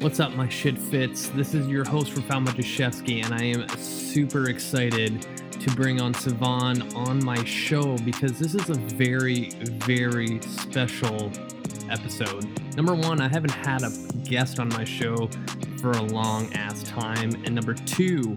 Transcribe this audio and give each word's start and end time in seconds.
What's 0.00 0.20
up, 0.20 0.34
my 0.34 0.46
shit 0.46 0.76
fits? 0.76 1.30
This 1.30 1.54
is 1.54 1.66
your 1.68 1.82
host 1.82 2.12
for 2.12 2.20
Falmajashevsky, 2.20 3.24
and 3.24 3.32
I 3.32 3.42
am 3.44 3.66
super 3.78 4.50
excited 4.50 5.26
to 5.52 5.70
bring 5.74 6.02
on 6.02 6.12
Sivan 6.12 6.94
on 6.94 7.24
my 7.24 7.42
show 7.44 7.96
because 7.98 8.38
this 8.38 8.54
is 8.54 8.68
a 8.68 8.74
very, 8.74 9.48
very 9.64 10.38
special 10.42 11.32
episode. 11.90 12.46
Number 12.76 12.94
one, 12.94 13.22
I 13.22 13.28
haven't 13.28 13.52
had 13.52 13.82
a 13.84 13.90
guest 14.24 14.60
on 14.60 14.68
my 14.68 14.84
show 14.84 15.30
for 15.78 15.92
a 15.92 16.02
long 16.02 16.52
ass 16.52 16.82
time. 16.82 17.34
And 17.46 17.54
number 17.54 17.72
two, 17.72 18.36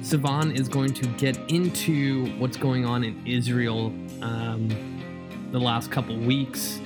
Sivan 0.00 0.58
is 0.58 0.66
going 0.66 0.94
to 0.94 1.06
get 1.18 1.36
into 1.50 2.26
what's 2.38 2.56
going 2.56 2.86
on 2.86 3.04
in 3.04 3.22
Israel 3.26 3.92
um, 4.22 4.68
the 5.52 5.60
last 5.60 5.92
couple 5.92 6.16
weeks. 6.16 6.80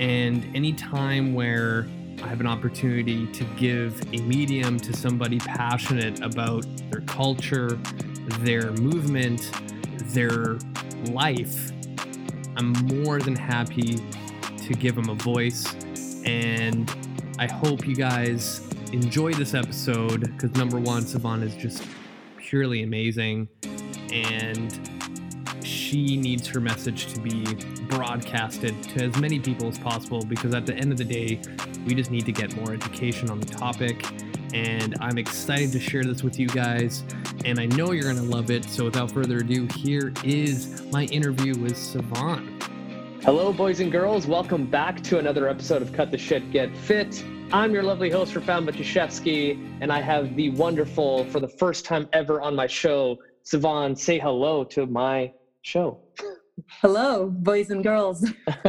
And 0.00 0.44
any 0.56 0.72
time 0.72 1.34
where 1.34 1.86
I 2.22 2.28
have 2.28 2.40
an 2.40 2.46
opportunity 2.46 3.26
to 3.26 3.44
give 3.56 4.00
a 4.12 4.18
medium 4.22 4.78
to 4.80 4.96
somebody 4.96 5.38
passionate 5.38 6.20
about 6.20 6.64
their 6.90 7.02
culture, 7.02 7.78
their 8.40 8.72
movement, 8.72 9.50
their 10.12 10.58
life, 11.10 11.72
I'm 12.56 12.72
more 13.02 13.18
than 13.18 13.34
happy 13.34 14.00
to 14.58 14.74
give 14.74 14.94
them 14.94 15.08
a 15.08 15.14
voice. 15.14 15.74
And 16.24 16.90
I 17.38 17.50
hope 17.50 17.86
you 17.86 17.96
guys 17.96 18.60
enjoy 18.92 19.32
this 19.32 19.54
episode 19.54 20.20
because 20.20 20.52
number 20.52 20.78
one, 20.78 21.02
Sivan 21.02 21.42
is 21.42 21.56
just 21.56 21.82
purely 22.38 22.84
amazing. 22.84 23.48
And 24.12 24.93
she 25.94 26.16
needs 26.16 26.48
her 26.48 26.58
message 26.58 27.06
to 27.14 27.20
be 27.20 27.44
broadcasted 27.88 28.82
to 28.82 29.04
as 29.04 29.16
many 29.18 29.38
people 29.38 29.68
as 29.68 29.78
possible 29.78 30.24
because 30.24 30.52
at 30.52 30.66
the 30.66 30.74
end 30.74 30.90
of 30.90 30.98
the 30.98 31.04
day, 31.04 31.40
we 31.86 31.94
just 31.94 32.10
need 32.10 32.26
to 32.26 32.32
get 32.32 32.52
more 32.56 32.72
education 32.72 33.30
on 33.30 33.38
the 33.38 33.46
topic. 33.46 34.04
And 34.52 34.96
I'm 35.00 35.18
excited 35.18 35.70
to 35.70 35.78
share 35.78 36.02
this 36.02 36.24
with 36.24 36.36
you 36.36 36.48
guys. 36.48 37.04
And 37.44 37.60
I 37.60 37.66
know 37.66 37.92
you're 37.92 38.12
going 38.12 38.16
to 38.16 38.22
love 38.22 38.50
it. 38.50 38.64
So 38.64 38.86
without 38.86 39.12
further 39.12 39.38
ado, 39.38 39.68
here 39.76 40.12
is 40.24 40.82
my 40.90 41.04
interview 41.04 41.56
with 41.56 41.74
Sivan. 41.74 42.60
Hello, 43.22 43.52
boys 43.52 43.78
and 43.78 43.92
girls. 43.92 44.26
Welcome 44.26 44.66
back 44.66 45.00
to 45.04 45.20
another 45.20 45.48
episode 45.48 45.80
of 45.80 45.92
Cut 45.92 46.10
the 46.10 46.18
Shit, 46.18 46.50
Get 46.50 46.76
Fit. 46.76 47.24
I'm 47.52 47.72
your 47.72 47.84
lovely 47.84 48.10
host 48.10 48.32
Found 48.32 48.68
Matuszewski, 48.68 49.78
and 49.80 49.92
I 49.92 50.00
have 50.00 50.34
the 50.34 50.50
wonderful, 50.50 51.24
for 51.26 51.38
the 51.38 51.48
first 51.48 51.84
time 51.84 52.08
ever 52.12 52.40
on 52.40 52.56
my 52.56 52.66
show, 52.66 53.20
Sivan. 53.44 53.96
Say 53.96 54.18
hello 54.18 54.64
to 54.64 54.86
my 54.86 55.32
show. 55.64 55.98
Hello, 56.68 57.30
boys 57.30 57.70
and 57.70 57.82
girls. 57.82 58.24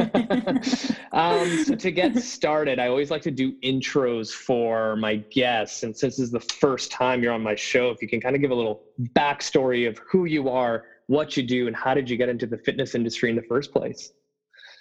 um, 1.12 1.64
so 1.64 1.74
to 1.76 1.90
get 1.92 2.16
started, 2.16 2.78
I 2.78 2.88
always 2.88 3.10
like 3.10 3.22
to 3.22 3.30
do 3.30 3.52
intros 3.60 4.32
for 4.32 4.96
my 4.96 5.16
guests. 5.16 5.82
And 5.82 5.96
since 5.96 6.16
this 6.16 6.24
is 6.24 6.30
the 6.32 6.40
first 6.40 6.90
time 6.90 7.22
you're 7.22 7.34
on 7.34 7.42
my 7.42 7.54
show, 7.54 7.90
if 7.90 8.00
you 8.00 8.08
can 8.08 8.20
kind 8.20 8.34
of 8.34 8.40
give 8.40 8.50
a 8.50 8.54
little 8.54 8.82
backstory 9.14 9.86
of 9.86 9.98
who 10.10 10.24
you 10.24 10.48
are, 10.48 10.84
what 11.06 11.36
you 11.36 11.42
do, 11.42 11.66
and 11.66 11.76
how 11.76 11.94
did 11.94 12.08
you 12.08 12.16
get 12.16 12.28
into 12.28 12.46
the 12.46 12.58
fitness 12.58 12.94
industry 12.94 13.30
in 13.30 13.36
the 13.36 13.42
first 13.42 13.72
place? 13.72 14.12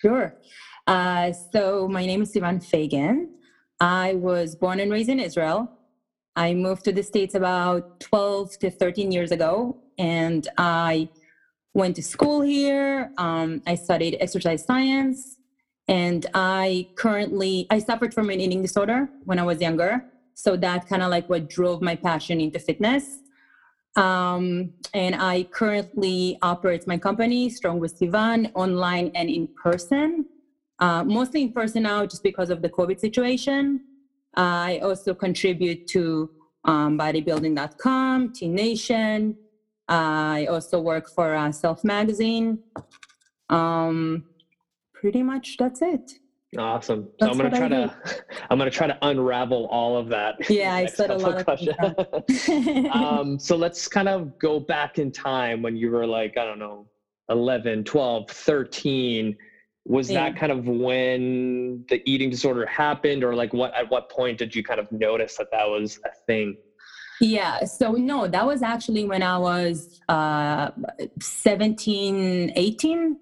Sure. 0.02 0.34
Uh, 0.88 1.34
so 1.52 1.88
my 1.88 2.06
name 2.06 2.22
is 2.22 2.34
Sivan 2.34 2.64
Fagan. 2.64 3.30
I 3.82 4.14
was 4.14 4.56
born 4.56 4.80
and 4.80 4.92
raised 4.92 5.10
in 5.10 5.20
Israel. 5.20 5.70
I 6.38 6.54
moved 6.54 6.86
to 6.86 6.94
the 6.94 7.04
States 7.04 7.36
about 7.36 8.00
12 8.00 8.58
to 8.60 8.72
13 8.72 9.12
years 9.12 9.32
ago, 9.32 9.78
and 9.98 10.48
I 10.58 11.10
went 11.76 11.96
to 11.98 12.02
school 12.02 12.42
here. 12.42 13.12
Um, 13.18 13.62
I 13.68 13.76
studied 13.76 14.18
exercise 14.20 14.64
science, 14.64 15.38
and 15.88 16.26
I 16.34 16.88
currently 16.96 17.68
I 17.70 17.80
suffered 17.80 18.14
from 18.14 18.30
an 18.32 18.40
eating 18.40 18.62
disorder 18.64 19.10
when 19.26 19.38
I 19.38 19.44
was 19.44 19.62
younger. 19.62 20.06
So 20.34 20.58
that 20.58 20.88
kind 20.88 21.04
of 21.04 21.12
like 21.12 21.30
what 21.30 21.50
drove 21.50 21.82
my 21.82 21.96
passion 21.96 22.42
into 22.42 22.60
fitness. 22.60 23.20
Um, 23.96 24.74
and 24.94 25.16
I 25.16 25.44
currently 25.44 26.38
operate 26.42 26.86
my 26.88 26.98
company, 26.98 27.50
Strong 27.50 27.80
with 27.80 27.98
Sivan, 28.00 28.52
online 28.56 29.12
and 29.16 29.30
in 29.30 29.48
person. 29.62 30.26
Uh, 30.80 31.04
mostly 31.04 31.44
in 31.44 31.54
person 31.54 31.84
now, 31.84 32.06
just 32.06 32.24
because 32.24 32.50
of 32.50 32.62
the 32.62 32.70
COVID 32.70 33.00
situation. 33.00 33.82
I 34.36 34.80
also 34.80 35.14
contribute 35.14 35.88
to 35.88 36.30
um, 36.66 36.98
bodybuilding.com, 36.98 38.34
T 38.34 38.50
Nation, 38.50 39.38
I 39.88 40.48
also 40.48 40.80
work 40.80 41.10
for 41.10 41.36
uh, 41.36 41.52
Self 41.52 41.84
Magazine. 41.84 42.60
Um, 43.50 44.26
pretty 44.94 45.22
much 45.22 45.58
that's 45.58 45.82
it. 45.82 46.12
Awesome. 46.58 47.10
So 47.20 47.30
I'm 47.30 47.38
gonna 47.38 47.50
try 47.50 47.68
to 47.68 47.96
I'm 48.50 48.58
gonna 48.58 48.72
try 48.72 48.88
to 48.88 48.98
unravel 49.02 49.68
all 49.68 49.98
of 49.98 50.08
that. 50.10 50.36
Yeah, 50.50 50.74
I 50.74 50.86
said 50.86 51.10
a 51.10 51.18
lot 51.18 51.48
of 51.48 52.92
um, 52.96 53.40
so 53.40 53.56
let's 53.56 53.88
kind 53.88 54.08
of 54.08 54.38
go 54.40 54.60
back 54.60 54.98
in 55.00 55.12
time 55.12 55.62
when 55.62 55.76
you 55.76 55.92
were 55.92 56.08
like, 56.08 56.38
I 56.38 56.46
don't 56.46 56.60
know, 56.60 56.88
11, 57.30 57.84
12, 57.84 58.30
13. 58.30 59.36
Was 59.88 60.10
yeah. 60.10 60.24
that 60.24 60.40
kind 60.40 60.52
of 60.52 60.66
when 60.68 61.86
the 61.90 62.02
eating 62.10 62.30
disorder 62.30 62.66
happened 62.66 63.24
or 63.24 63.36
like 63.36 63.54
what 63.54 63.74
at 63.76 63.90
what 63.92 64.10
point 64.10 64.38
did 64.38 64.56
you 64.56 64.64
kind 64.64 64.80
of 64.80 64.92
notice 64.92 65.38
that 65.38 65.48
that 65.52 65.68
was 65.68 66.00
a 66.06 66.10
thing? 66.26 66.58
Yeah. 67.22 67.64
So, 67.66 67.94
no, 67.94 68.28
that 68.28 68.46
was 68.46 68.62
actually 68.62 69.06
when 69.06 69.24
I 69.24 69.38
was 69.38 70.02
uh, 70.10 70.72
17, 71.20 72.54
18. 72.56 73.18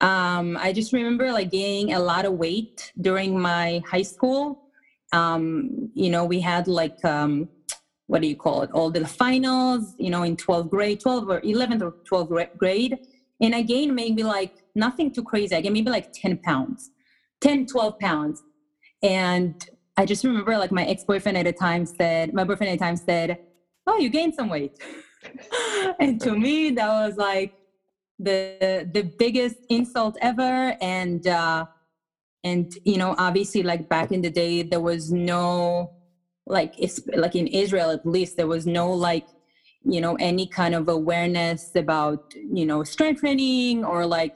Um, 0.00 0.56
I 0.56 0.72
just 0.72 0.92
remember 0.92 1.32
like 1.32 1.50
gaining 1.50 1.94
a 1.94 1.98
lot 1.98 2.24
of 2.24 2.34
weight 2.34 2.92
during 3.00 3.38
my 3.38 3.82
high 3.88 4.02
school. 4.02 4.62
Um, 5.12 5.90
you 5.94 6.10
know, 6.10 6.24
we 6.24 6.40
had 6.40 6.68
like, 6.68 7.04
um, 7.04 7.48
what 8.06 8.22
do 8.22 8.28
you 8.28 8.36
call 8.36 8.62
it? 8.62 8.70
All 8.72 8.90
the 8.90 9.06
finals, 9.06 9.94
you 9.98 10.10
know, 10.10 10.22
in 10.22 10.36
12th 10.36 10.70
grade, 10.70 11.00
12 11.00 11.28
or 11.28 11.40
11th 11.40 11.82
or 11.82 11.94
12th 12.26 12.56
grade. 12.56 12.98
And 13.40 13.54
I 13.54 13.62
gained 13.62 13.94
maybe 13.94 14.22
like 14.22 14.54
nothing 14.74 15.12
too 15.12 15.22
crazy. 15.22 15.54
I 15.54 15.60
gained 15.60 15.74
maybe 15.74 15.90
like 15.90 16.12
10 16.12 16.38
pounds, 16.38 16.90
10, 17.40 17.66
12 17.66 17.98
pounds. 17.98 18.42
And 19.02 19.54
I 19.98 20.04
just 20.04 20.22
remember 20.22 20.56
like 20.56 20.70
my 20.70 20.84
ex-boyfriend 20.84 21.36
at 21.36 21.44
the 21.44 21.52
time 21.52 21.84
said, 21.84 22.32
my 22.32 22.44
boyfriend 22.44 22.70
at 22.70 22.78
the 22.78 22.84
time 22.84 22.96
said, 22.96 23.36
"Oh, 23.84 23.98
you 23.98 24.08
gained 24.08 24.32
some 24.32 24.48
weight," 24.48 24.70
and 26.00 26.20
to 26.20 26.38
me 26.38 26.70
that 26.70 26.88
was 26.88 27.16
like 27.16 27.52
the 28.20 28.88
the 28.94 29.02
biggest 29.18 29.56
insult 29.68 30.16
ever. 30.22 30.76
And 30.80 31.26
uh, 31.26 31.64
and 32.44 32.72
you 32.84 32.96
know, 32.96 33.16
obviously, 33.18 33.64
like 33.64 33.88
back 33.88 34.12
in 34.12 34.22
the 34.22 34.30
day, 34.30 34.62
there 34.62 34.80
was 34.80 35.10
no 35.10 35.90
like 36.46 36.74
it's 36.78 37.00
like 37.16 37.34
in 37.34 37.48
Israel 37.48 37.90
at 37.90 38.06
least 38.06 38.36
there 38.36 38.46
was 38.46 38.66
no 38.66 38.92
like 38.92 39.26
you 39.82 40.00
know 40.00 40.14
any 40.20 40.46
kind 40.46 40.74
of 40.76 40.88
awareness 40.88 41.70
about 41.74 42.20
you 42.34 42.64
know 42.64 42.84
strength 42.84 43.20
training 43.20 43.84
or 43.84 44.06
like 44.06 44.34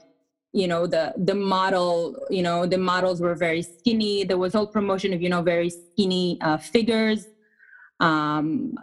you 0.53 0.67
know 0.67 0.85
the 0.85 1.13
the 1.17 1.35
model 1.35 2.15
you 2.29 2.43
know 2.43 2.65
the 2.65 2.77
models 2.77 3.19
were 3.19 3.35
very 3.35 3.61
skinny. 3.61 4.23
There 4.23 4.37
was 4.37 4.55
all 4.55 4.67
promotion 4.67 5.13
of 5.13 5.21
you 5.21 5.29
know 5.29 5.41
very 5.41 5.69
skinny 5.69 6.39
uh, 6.41 6.57
figures. 6.57 7.27
Um 7.99 8.75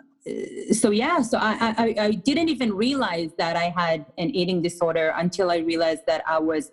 so 0.72 0.91
yeah 0.91 1.22
so 1.22 1.38
I, 1.38 1.75
I 1.78 1.94
i 1.98 2.10
didn't 2.10 2.50
even 2.50 2.75
realize 2.75 3.30
that 3.38 3.56
i 3.56 3.72
had 3.76 4.04
an 4.19 4.28
eating 4.30 4.60
disorder 4.60 5.14
until 5.16 5.50
i 5.50 5.56
realized 5.56 6.03
that 6.06 6.22
i 6.26 6.38
was 6.38 6.70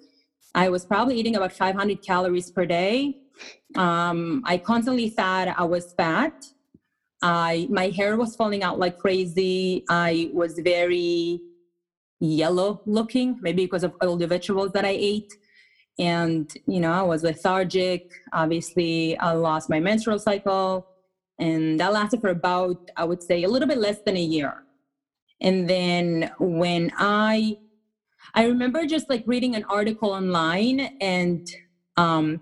i 0.54 0.68
was 0.68 0.86
probably 0.86 1.16
eating 1.18 1.38
about 1.38 1.54
500 1.54 2.02
calories 2.02 2.52
per 2.52 2.66
day. 2.66 3.18
Um 3.76 4.44
i 4.46 4.58
constantly 4.58 5.10
thought 5.10 5.48
i 5.48 5.64
was 5.64 5.94
fat. 5.94 6.46
I 7.22 7.68
my 7.70 7.88
hair 7.90 8.18
was 8.18 8.36
falling 8.36 8.64
out 8.64 8.80
like 8.80 8.98
crazy. 8.98 9.86
I 9.90 10.30
was 10.34 10.60
very 10.60 11.40
yellow 12.20 12.82
looking, 12.86 13.38
maybe 13.42 13.66
because 13.66 13.84
of 13.84 13.94
all 14.02 14.18
the 14.18 14.28
vegetables 14.28 14.72
that 14.74 14.86
I 14.86 14.96
ate. 14.98 15.34
And, 16.00 16.52
you 16.68 16.80
know, 16.80 16.92
I 16.92 17.02
was 17.02 17.24
lethargic. 17.24 18.12
Obviously, 18.34 19.18
I 19.18 19.32
lost 19.32 19.70
my 19.70 19.80
menstrual 19.80 20.20
cycle. 20.20 20.88
And 21.40 21.80
that 21.80 21.94
lasted 21.94 22.22
for 22.22 22.30
about, 22.30 22.92
I 22.96 23.04
would 23.04 23.22
say, 23.22 23.44
a 23.44 23.50
little 23.50 23.68
bit 23.68 23.78
less 23.78 24.00
than 24.06 24.18
a 24.18 24.22
year. 24.22 24.64
And 25.42 25.70
then 25.70 26.32
when 26.40 26.92
I, 26.98 27.58
I 28.34 28.46
remember 28.46 28.86
just 28.86 29.10
like 29.10 29.24
reading 29.28 29.56
an 29.56 29.64
article 29.66 30.12
online 30.12 30.80
and 31.00 31.48
um, 31.96 32.42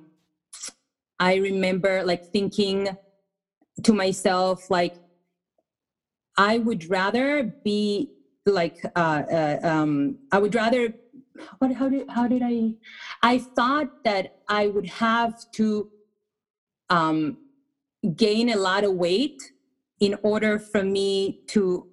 I 1.20 1.36
remember 1.36 2.04
like 2.04 2.26
thinking 2.32 2.90
to 3.84 3.94
myself, 3.94 4.70
like, 4.70 4.96
I 6.38 6.58
would 6.60 6.90
rather 6.90 7.44
be 7.64 8.15
like 8.46 8.86
uh, 8.96 9.24
uh, 9.32 9.60
um, 9.64 10.18
I 10.32 10.40
would 10.40 10.54
rather 10.54 10.94
what 11.60 11.74
how 11.74 11.90
did 11.90 12.10
how 12.10 12.28
did 12.28 12.42
I 12.44 12.74
I 13.24 13.40
thought 13.40 14.04
that 14.04 14.40
I 14.48 14.68
would 14.68 14.88
have 14.88 15.34
to 15.54 15.90
um, 16.90 17.38
gain 18.16 18.50
a 18.50 18.58
lot 18.58 18.84
of 18.84 18.94
weight 18.94 19.42
in 20.00 20.16
order 20.22 20.60
for 20.60 20.84
me 20.84 21.42
to 21.48 21.88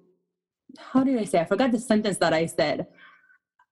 how 0.77 1.03
did 1.03 1.17
I 1.17 1.25
say 1.25 1.39
I 1.39 1.45
forgot 1.45 1.71
the 1.71 1.79
sentence 1.79 2.17
that 2.17 2.33
I 2.33 2.45
said 2.45 2.87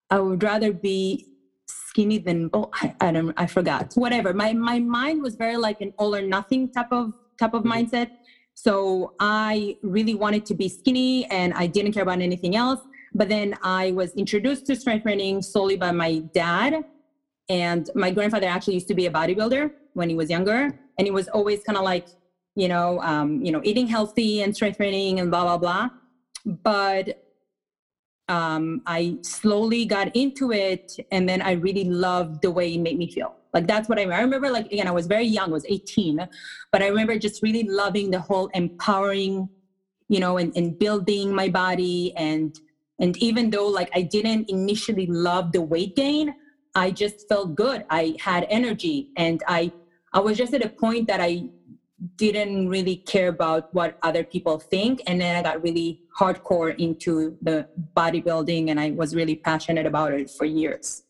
I 0.10 0.20
would 0.20 0.42
rather 0.42 0.74
be 0.74 1.28
skinny 1.68 2.18
than 2.18 2.50
oh 2.54 2.70
I, 2.74 2.96
I 3.00 3.12
don't 3.12 3.34
I 3.38 3.46
forgot 3.46 3.94
whatever 3.94 4.34
my 4.34 4.54
my 4.54 4.80
mind 4.80 5.22
was 5.22 5.36
very 5.36 5.58
like 5.58 5.82
an 5.82 5.94
all 5.98 6.16
or 6.16 6.22
nothing 6.22 6.72
type 6.72 6.92
of 6.92 7.14
type 7.42 7.54
of 7.54 7.64
mm-hmm. 7.64 7.74
mindset. 7.74 8.10
So 8.64 9.16
I 9.20 9.76
really 9.82 10.14
wanted 10.14 10.46
to 10.46 10.54
be 10.54 10.70
skinny 10.70 11.26
and 11.32 11.52
I 11.56 11.66
didn't 11.66 11.94
care 11.94 12.04
about 12.04 12.22
anything 12.22 12.56
else. 12.56 12.80
But 13.12 13.28
then 13.28 13.58
I 13.64 13.92
was 13.94 14.14
introduced 14.14 14.68
to 14.68 14.76
strength 14.76 15.02
training 15.02 15.42
solely 15.42 15.78
by 15.78 15.92
my 15.92 16.20
dad. 16.32 16.86
And 17.50 17.90
my 17.96 18.12
grandfather 18.12 18.46
actually 18.46 18.76
used 18.76 18.88
to 18.90 18.94
be 18.94 19.08
a 19.08 19.12
bodybuilder 19.12 19.72
when 19.94 20.10
he 20.10 20.16
was 20.16 20.30
younger. 20.30 20.80
And 21.00 21.08
he 21.08 21.10
was 21.10 21.28
always 21.30 21.64
kind 21.64 21.76
of 21.76 21.84
like, 21.84 22.06
you 22.56 22.68
know, 22.68 23.02
um, 23.02 23.44
you 23.44 23.52
know, 23.52 23.62
eating 23.64 23.88
healthy 23.88 24.44
and 24.44 24.56
strength 24.56 24.78
training 24.78 25.20
and 25.20 25.32
blah, 25.32 25.44
blah, 25.44 25.58
blah. 25.58 25.90
But 26.46 27.20
um, 28.30 28.84
I 28.86 29.18
slowly 29.24 29.86
got 29.86 30.16
into 30.16 30.52
it. 30.52 30.98
And 31.12 31.28
then 31.28 31.42
I 31.42 31.54
really 31.54 31.86
loved 31.86 32.44
the 32.44 32.52
way 32.52 32.76
it 32.76 32.80
made 32.80 33.00
me 33.00 33.10
feel. 33.10 33.41
Like 33.54 33.68
that's 33.68 33.90
what 33.90 33.98
I 33.98 34.04
remember. 34.04 34.20
I 34.20 34.24
remember 34.24 34.50
like 34.50 34.68
again, 34.68 34.88
I 34.88 34.92
was 34.92 35.08
very 35.08 35.26
young, 35.26 35.50
I 35.50 35.54
was 35.54 35.66
18, 35.66 36.28
but 36.72 36.82
I 36.82 36.88
remember 36.88 37.18
just 37.18 37.44
really 37.44 37.64
loving 37.64 38.12
the 38.12 38.20
whole 38.20 38.48
empowering, 38.54 39.50
you 40.08 40.20
know, 40.20 40.38
and, 40.38 40.56
and 40.56 40.78
building 40.78 41.34
my 41.34 41.50
body 41.50 42.14
and 42.16 42.58
and 43.00 43.18
even 43.18 43.50
though 43.50 43.68
like 43.68 43.90
I 43.96 44.04
didn't 44.04 44.50
initially 44.50 45.08
love 45.08 45.52
the 45.52 45.62
weight 45.62 45.96
gain, 45.96 46.36
I 46.76 46.92
just 46.92 47.28
felt 47.28 47.56
good. 47.56 47.84
I 47.90 48.16
had 48.20 48.46
energy 48.50 49.10
and 49.18 49.44
I 49.48 49.72
I 50.14 50.20
was 50.20 50.38
just 50.38 50.54
at 50.54 50.64
a 50.64 50.70
point 50.70 51.08
that 51.08 51.20
I 51.20 51.50
didn't 52.16 52.68
really 52.70 52.96
care 52.96 53.28
about 53.28 53.74
what 53.74 53.98
other 54.02 54.24
people 54.24 54.58
think 54.58 55.02
and 55.06 55.22
then 55.22 55.36
I 55.36 55.44
got 55.44 55.62
really 55.62 56.02
hardcore 56.18 56.76
into 56.80 57.38
the 57.42 57.68
bodybuilding 57.96 58.70
and 58.70 58.80
I 58.80 58.92
was 58.92 59.14
really 59.14 59.36
passionate 59.36 59.86
about 59.86 60.14
it 60.14 60.30
for 60.30 60.46
years. 60.46 61.04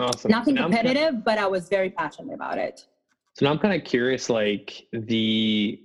Awesome. 0.00 0.30
Nothing 0.30 0.56
competitive, 0.56 1.02
kind 1.02 1.16
of, 1.16 1.24
but 1.24 1.38
I 1.38 1.46
was 1.46 1.68
very 1.68 1.90
passionate 1.90 2.34
about 2.34 2.58
it. 2.58 2.86
So 3.34 3.46
now 3.46 3.52
I'm 3.52 3.58
kind 3.58 3.80
of 3.80 3.86
curious 3.86 4.30
like 4.30 4.86
the 4.92 5.80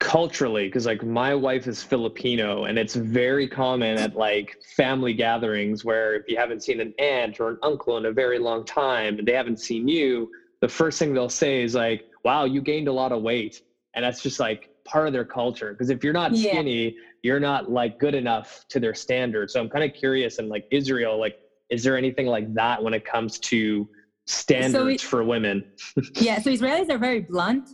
culturally 0.00 0.66
because 0.66 0.86
like 0.86 1.04
my 1.04 1.34
wife 1.34 1.66
is 1.66 1.82
filipino 1.82 2.64
and 2.64 2.78
it's 2.78 2.94
very 2.94 3.46
common 3.46 3.98
at 3.98 4.16
like 4.16 4.56
family 4.74 5.12
gatherings 5.12 5.84
where 5.84 6.14
if 6.14 6.26
you 6.26 6.38
haven't 6.38 6.62
seen 6.62 6.80
an 6.80 6.94
aunt 6.98 7.38
or 7.38 7.50
an 7.50 7.58
uncle 7.62 7.98
in 7.98 8.06
a 8.06 8.10
very 8.10 8.38
long 8.38 8.64
time 8.64 9.18
and 9.18 9.28
they 9.28 9.34
haven't 9.34 9.60
seen 9.60 9.86
you 9.86 10.30
the 10.62 10.68
first 10.68 10.98
thing 10.98 11.12
they'll 11.12 11.28
say 11.28 11.62
is 11.62 11.74
like 11.74 12.06
wow 12.24 12.44
you 12.44 12.62
gained 12.62 12.88
a 12.88 12.92
lot 12.92 13.12
of 13.12 13.20
weight 13.20 13.60
and 13.92 14.02
that's 14.02 14.22
just 14.22 14.40
like 14.40 14.70
part 14.84 15.06
of 15.06 15.12
their 15.12 15.24
culture 15.24 15.72
because 15.72 15.90
if 15.90 16.02
you're 16.02 16.14
not 16.14 16.34
skinny 16.34 16.84
yeah. 16.84 16.90
you're 17.22 17.40
not 17.40 17.70
like 17.70 17.98
good 17.98 18.14
enough 18.14 18.64
to 18.70 18.80
their 18.80 18.94
standards 18.94 19.52
so 19.52 19.60
i'm 19.60 19.68
kind 19.68 19.84
of 19.84 19.94
curious 19.94 20.38
and 20.38 20.48
like 20.48 20.66
israel 20.70 21.20
like 21.20 21.38
is 21.70 21.82
there 21.82 21.96
anything 21.96 22.26
like 22.26 22.52
that 22.54 22.82
when 22.82 22.94
it 22.94 23.04
comes 23.04 23.38
to 23.38 23.88
standards 24.26 24.72
so 24.72 24.86
it, 24.86 25.00
for 25.00 25.24
women 25.24 25.64
yeah 26.14 26.40
so 26.40 26.50
israelis 26.50 26.90
are 26.90 26.98
very 26.98 27.20
blunt 27.20 27.70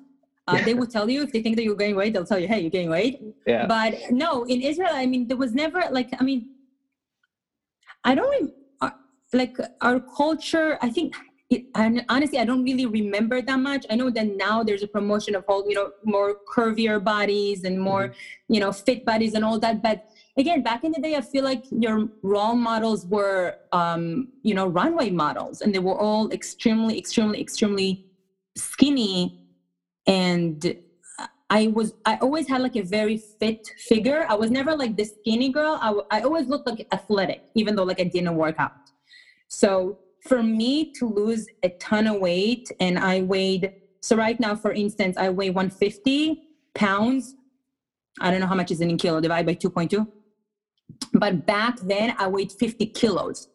uh, 0.48 0.62
they 0.62 0.74
will 0.74 0.86
tell 0.86 1.10
you 1.10 1.22
if 1.22 1.32
they 1.32 1.42
think 1.42 1.56
that 1.56 1.64
you're 1.64 1.74
gaining 1.74 1.96
weight, 1.96 2.12
they'll 2.12 2.24
tell 2.24 2.38
you, 2.38 2.46
"Hey, 2.46 2.60
you're 2.60 2.70
gaining 2.70 2.90
weight." 2.90 3.20
Yeah. 3.46 3.66
But 3.66 3.98
no, 4.10 4.44
in 4.44 4.62
Israel, 4.62 4.90
I 4.92 5.04
mean, 5.04 5.26
there 5.26 5.36
was 5.36 5.52
never 5.52 5.82
like, 5.90 6.10
I 6.20 6.22
mean, 6.22 6.50
I 8.04 8.14
don't 8.14 8.52
uh, 8.80 8.90
like 9.32 9.56
our 9.80 9.98
culture. 9.98 10.78
I 10.80 10.90
think 10.90 11.16
it, 11.50 11.66
honestly, 12.08 12.38
I 12.38 12.44
don't 12.44 12.62
really 12.62 12.86
remember 12.86 13.42
that 13.42 13.58
much. 13.58 13.86
I 13.90 13.96
know 13.96 14.10
that 14.10 14.36
now 14.36 14.62
there's 14.62 14.84
a 14.84 14.88
promotion 14.88 15.34
of 15.34 15.44
all, 15.48 15.68
you 15.68 15.74
know, 15.74 15.90
more 16.04 16.36
curvier 16.48 17.02
bodies 17.02 17.64
and 17.64 17.80
more, 17.80 18.08
mm-hmm. 18.08 18.54
you 18.54 18.60
know, 18.60 18.70
fit 18.70 19.04
bodies 19.04 19.34
and 19.34 19.44
all 19.44 19.58
that. 19.58 19.82
But 19.82 20.06
again, 20.36 20.62
back 20.62 20.84
in 20.84 20.92
the 20.92 21.00
day, 21.00 21.16
I 21.16 21.20
feel 21.20 21.44
like 21.44 21.64
your 21.70 22.08
role 22.22 22.54
models 22.54 23.06
were, 23.06 23.56
um, 23.72 24.28
you 24.42 24.54
know, 24.54 24.66
runway 24.66 25.10
models, 25.10 25.60
and 25.60 25.74
they 25.74 25.78
were 25.78 25.98
all 25.98 26.30
extremely, 26.30 26.98
extremely, 26.98 27.40
extremely 27.40 28.06
skinny 28.56 29.46
and 30.06 30.76
I 31.48 31.68
was 31.68 31.94
I 32.04 32.16
always 32.16 32.48
had 32.48 32.60
like 32.60 32.76
a 32.76 32.82
very 32.82 33.18
fit 33.38 33.68
figure. 33.78 34.26
I 34.28 34.34
was 34.34 34.50
never 34.50 34.76
like 34.76 34.96
the 34.96 35.04
skinny 35.04 35.50
girl. 35.50 35.78
I, 35.80 36.18
I 36.18 36.22
always 36.22 36.48
looked 36.48 36.66
like 36.66 36.86
athletic, 36.92 37.42
even 37.54 37.76
though 37.76 37.84
like 37.84 38.00
I 38.00 38.04
didn't 38.04 38.34
work 38.34 38.56
out. 38.58 38.72
So 39.48 39.98
for 40.22 40.42
me 40.42 40.92
to 40.94 41.08
lose 41.08 41.46
a 41.62 41.68
ton 41.68 42.08
of 42.08 42.20
weight, 42.20 42.70
and 42.80 42.98
I 42.98 43.22
weighed 43.22 43.72
so 44.00 44.16
right 44.16 44.38
now, 44.40 44.56
for 44.56 44.72
instance, 44.72 45.16
I 45.16 45.30
weigh 45.30 45.50
150 45.50 46.42
pounds. 46.74 47.34
I 48.20 48.30
don't 48.30 48.40
know 48.40 48.46
how 48.46 48.54
much 48.54 48.70
is 48.70 48.80
in 48.80 48.96
kilo. 48.96 49.20
Divide 49.20 49.46
by 49.46 49.54
2.2. 49.54 50.06
But 51.12 51.46
back 51.46 51.78
then, 51.80 52.14
I 52.18 52.28
weighed 52.28 52.52
50 52.52 52.86
kilos. 52.86 53.48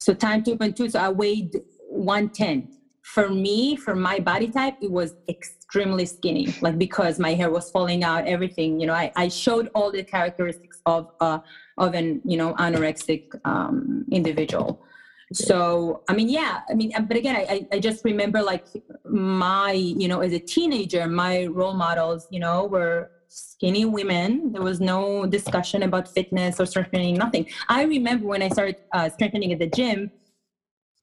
So 0.00 0.14
time 0.14 0.42
2.2. 0.42 0.92
So 0.92 0.98
I 0.98 1.08
weighed 1.08 1.60
110 1.88 2.78
for 3.14 3.30
me, 3.30 3.74
for 3.74 3.94
my 3.94 4.18
body 4.18 4.48
type, 4.48 4.74
it 4.82 4.90
was 4.90 5.14
extremely 5.30 6.04
skinny, 6.04 6.54
like 6.60 6.78
because 6.78 7.18
my 7.18 7.32
hair 7.32 7.50
was 7.50 7.70
falling 7.70 8.04
out, 8.04 8.26
everything. 8.26 8.78
You 8.78 8.86
know, 8.86 8.92
I, 8.92 9.10
I 9.16 9.28
showed 9.28 9.70
all 9.74 9.90
the 9.90 10.04
characteristics 10.04 10.82
of 10.84 11.08
uh, 11.20 11.38
of 11.78 11.94
an 11.94 12.20
you 12.26 12.36
know 12.36 12.52
anorexic 12.56 13.22
um, 13.46 14.04
individual. 14.12 14.84
So 15.32 16.02
I 16.08 16.12
mean, 16.12 16.28
yeah, 16.28 16.60
I 16.70 16.74
mean, 16.74 16.92
but 17.08 17.16
again, 17.16 17.34
I 17.36 17.66
I 17.72 17.78
just 17.78 18.04
remember 18.04 18.42
like 18.42 18.66
my 19.06 19.72
you 19.72 20.06
know 20.06 20.20
as 20.20 20.34
a 20.34 20.38
teenager, 20.38 21.06
my 21.06 21.46
role 21.46 21.74
models, 21.74 22.26
you 22.30 22.40
know, 22.40 22.66
were 22.66 23.10
skinny 23.28 23.84
women. 23.84 24.52
There 24.52 24.62
was 24.62 24.80
no 24.80 25.26
discussion 25.26 25.82
about 25.82 26.08
fitness 26.08 26.60
or 26.60 26.66
strengthening, 26.66 27.16
nothing. 27.16 27.46
I 27.68 27.84
remember 27.84 28.26
when 28.26 28.42
I 28.42 28.48
started 28.48 28.76
uh, 28.92 29.08
strengthening 29.10 29.52
at 29.52 29.58
the 29.58 29.66
gym 29.66 30.10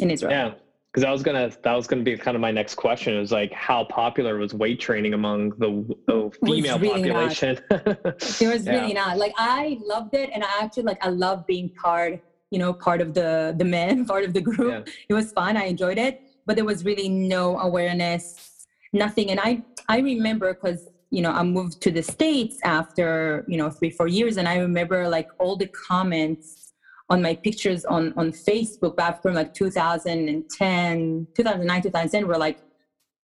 in 0.00 0.10
Israel. 0.10 0.32
Yeah, 0.32 0.54
because 0.94 1.04
I 1.04 1.10
was 1.10 1.24
gonna 1.24 1.50
that 1.62 1.72
was 1.72 1.88
gonna 1.88 2.04
be 2.04 2.16
kind 2.16 2.36
of 2.36 2.40
my 2.40 2.52
next 2.52 2.76
question. 2.76 3.16
It 3.16 3.18
was 3.18 3.32
like 3.32 3.52
how 3.52 3.82
popular 3.84 4.38
was 4.38 4.54
weight 4.54 4.78
training 4.78 5.12
among 5.12 5.50
the, 5.58 5.84
the 6.06 6.30
female 6.46 6.78
really 6.78 7.10
population? 7.10 7.58
it 7.70 8.48
was 8.48 8.64
yeah. 8.64 8.80
really 8.80 8.94
not. 8.94 9.18
Like 9.18 9.34
I 9.36 9.78
loved 9.84 10.14
it, 10.14 10.30
and 10.32 10.44
I 10.44 10.48
actually 10.62 10.84
like 10.84 11.04
I 11.04 11.08
love 11.08 11.46
being 11.46 11.70
part 11.70 12.22
you 12.50 12.60
know 12.60 12.72
part 12.72 13.00
of 13.00 13.14
the 13.14 13.52
the 13.58 13.64
men 13.64 14.04
part 14.12 14.24
of 14.24 14.32
the 14.32 14.40
group 14.40 14.86
yeah. 14.86 14.92
it 15.08 15.14
was 15.14 15.32
fun 15.32 15.56
i 15.56 15.64
enjoyed 15.64 15.98
it 15.98 16.22
but 16.46 16.54
there 16.54 16.64
was 16.64 16.84
really 16.84 17.08
no 17.08 17.58
awareness 17.58 18.66
nothing 18.92 19.30
and 19.32 19.40
i 19.40 19.60
i 19.88 19.98
remember 19.98 20.54
because 20.54 20.88
you 21.10 21.20
know 21.20 21.32
i 21.32 21.42
moved 21.42 21.80
to 21.80 21.90
the 21.90 22.02
states 22.02 22.58
after 22.62 23.44
you 23.48 23.56
know 23.56 23.70
three 23.70 23.90
four 23.90 24.06
years 24.06 24.36
and 24.36 24.46
i 24.46 24.56
remember 24.58 25.08
like 25.08 25.28
all 25.40 25.56
the 25.56 25.66
comments 25.66 26.63
on 27.10 27.20
my 27.20 27.34
pictures 27.34 27.84
on 27.84 28.12
on 28.16 28.32
facebook 28.32 28.96
back 28.96 29.22
from 29.22 29.34
like 29.34 29.52
2010 29.54 31.26
2009 31.36 31.82
2010 31.82 32.26
were 32.26 32.38
like 32.38 32.58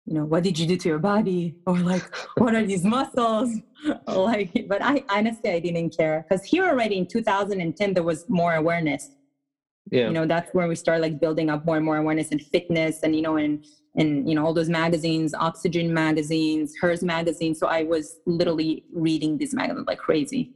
you 0.06 0.14
know 0.14 0.24
what 0.24 0.44
did 0.44 0.58
you 0.58 0.68
do 0.68 0.78
to 0.78 0.90
your 0.90 1.00
body? 1.00 1.56
Or 1.66 1.78
like 1.78 2.04
what 2.38 2.56
are 2.56 2.66
these 2.66 2.84
muscles? 2.84 3.50
Like 4.08 4.66
but 4.68 4.82
i 4.82 5.04
honestly 5.10 5.52
i 5.52 5.60
didn't 5.60 5.96
care 5.96 6.26
because 6.28 6.44
here 6.44 6.66
already 6.66 6.98
in 6.98 7.06
2010 7.06 7.94
there 7.94 8.04
was 8.04 8.28
more 8.30 8.56
awareness. 8.56 9.12
Yeah. 9.92 10.08
You 10.08 10.14
know 10.14 10.26
that's 10.26 10.52
where 10.56 10.68
we 10.68 10.76
start 10.76 11.02
like 11.02 11.20
building 11.20 11.52
up 11.52 11.66
more 11.66 11.76
and 11.76 11.86
more 11.86 11.98
awareness 11.98 12.32
and 12.32 12.42
fitness 12.42 13.04
and 13.04 13.16
you 13.16 13.22
know 13.22 13.36
and 13.38 13.64
and 13.96 14.28
you 14.28 14.34
know 14.34 14.44
all 14.44 14.54
those 14.54 14.70
magazines 14.70 15.36
oxygen 15.36 15.94
magazines 15.94 16.74
hers 16.82 17.04
magazine. 17.04 17.54
So 17.54 17.68
i 17.68 17.84
was 17.84 18.18
literally 18.26 18.86
reading 18.92 19.38
these 19.38 19.54
magazines 19.54 19.86
like 19.88 20.00
crazy 20.00 20.54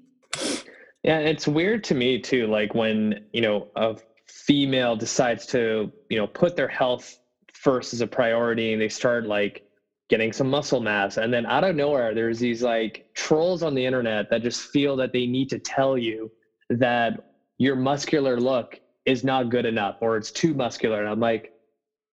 yeah 1.03 1.19
it's 1.19 1.47
weird 1.47 1.83
to 1.83 1.95
me 1.95 2.19
too 2.19 2.47
like 2.47 2.73
when 2.73 3.25
you 3.33 3.41
know 3.41 3.67
a 3.75 3.95
female 4.27 4.95
decides 4.95 5.45
to 5.45 5.91
you 6.09 6.17
know 6.17 6.27
put 6.27 6.55
their 6.55 6.67
health 6.67 7.19
first 7.53 7.93
as 7.93 8.01
a 8.01 8.07
priority 8.07 8.73
and 8.73 8.81
they 8.81 8.89
start 8.89 9.25
like 9.25 9.63
getting 10.09 10.33
some 10.33 10.49
muscle 10.49 10.79
mass 10.79 11.17
and 11.17 11.33
then 11.33 11.45
out 11.45 11.63
of 11.63 11.75
nowhere 11.75 12.13
there's 12.15 12.39
these 12.39 12.63
like 12.63 13.09
trolls 13.13 13.63
on 13.63 13.75
the 13.75 13.85
internet 13.85 14.29
that 14.29 14.41
just 14.41 14.61
feel 14.71 14.95
that 14.95 15.13
they 15.13 15.25
need 15.25 15.49
to 15.49 15.59
tell 15.59 15.97
you 15.97 16.31
that 16.69 17.33
your 17.57 17.75
muscular 17.75 18.39
look 18.39 18.79
is 19.05 19.23
not 19.23 19.49
good 19.49 19.65
enough 19.65 19.97
or 20.01 20.17
it's 20.17 20.31
too 20.31 20.53
muscular 20.53 20.99
and 20.99 21.09
i'm 21.09 21.19
like 21.19 21.53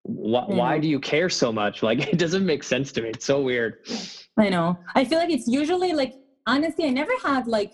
why, 0.07 0.43
mm. 0.43 0.57
why 0.57 0.79
do 0.79 0.89
you 0.89 1.01
care 1.01 1.29
so 1.29 1.53
much? 1.53 1.83
Like 1.87 2.09
it 2.09 2.19
doesn't 2.19 2.45
make 2.45 2.63
sense 2.63 2.93
to 2.93 3.03
me 3.03 3.11
it's 3.11 3.25
so 3.25 3.41
weird. 3.41 3.79
I 4.39 4.49
know. 4.49 4.79
I 4.95 5.05
feel 5.05 5.19
like 5.19 5.31
it's 5.31 5.47
usually 5.47 5.93
like 5.93 6.15
honestly 6.49 6.87
i 6.87 6.91
never 6.91 7.13
had 7.25 7.47
like 7.49 7.73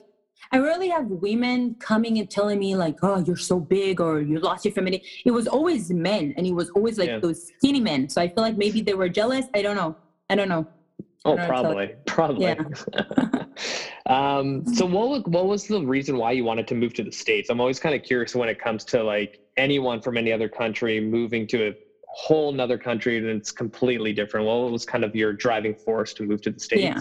I 0.51 0.59
rarely 0.59 0.89
have 0.89 1.07
women 1.07 1.77
coming 1.79 2.19
and 2.19 2.29
telling 2.29 2.59
me 2.59 2.75
like, 2.77 2.97
"Oh, 3.03 3.19
you're 3.27 3.37
so 3.37 3.61
big," 3.61 4.01
or 4.01 4.21
"You 4.21 4.41
lost 4.41 4.65
your 4.65 4.73
femininity." 4.73 5.07
It 5.25 5.31
was 5.31 5.47
always 5.47 5.91
men, 5.91 6.35
and 6.37 6.47
it 6.47 6.53
was 6.53 6.71
always 6.71 6.99
like 6.99 7.09
yeah. 7.09 7.19
those 7.19 7.47
skinny 7.47 7.81
men. 7.81 8.09
So 8.09 8.21
I 8.21 8.29
feel 8.29 8.43
like 8.43 8.57
maybe 8.57 8.81
they 8.81 8.95
were 8.95 9.09
jealous. 9.09 9.47
I 9.55 9.63
don't 9.63 9.77
know. 9.77 9.97
I 10.29 10.35
don't 10.35 10.49
know. 10.49 10.67
Oh, 11.25 11.37
probably, 11.37 11.95
probably. 12.07 12.47
Yeah. 12.47 12.57
um, 14.07 14.67
so 14.75 14.85
what 14.85 15.09
was, 15.09 15.23
what 15.27 15.47
was 15.47 15.69
the 15.69 15.81
reason 15.81 16.17
why 16.17 16.33
you 16.33 16.43
wanted 16.43 16.67
to 16.69 16.75
move 16.75 16.95
to 16.95 17.05
the 17.05 17.13
states? 17.13 17.49
I'm 17.49 17.61
always 17.61 17.79
kind 17.79 17.95
of 17.95 18.03
curious 18.03 18.35
when 18.35 18.49
it 18.49 18.59
comes 18.59 18.85
to 18.87 19.05
like 19.05 19.39
anyone 19.57 20.03
from 20.03 20.17
any 20.17 20.33
other 20.33 20.49
country 20.49 21.01
moving 21.01 21.47
to 21.49 21.69
a, 21.69 21.75
whole 22.13 22.53
nother 22.53 22.79
country 22.79 23.17
and 23.17 23.27
it's 23.27 23.51
completely 23.51 24.13
different. 24.13 24.47
What 24.47 24.71
was 24.71 24.85
kind 24.85 25.05
of 25.05 25.17
your 25.17 25.33
driving 25.33 25.75
force 25.75 26.13
to 26.15 26.23
move 26.23 26.43
to 26.43 26.51
the 26.51 26.61
States? 26.61 26.83
Yeah. 26.83 27.01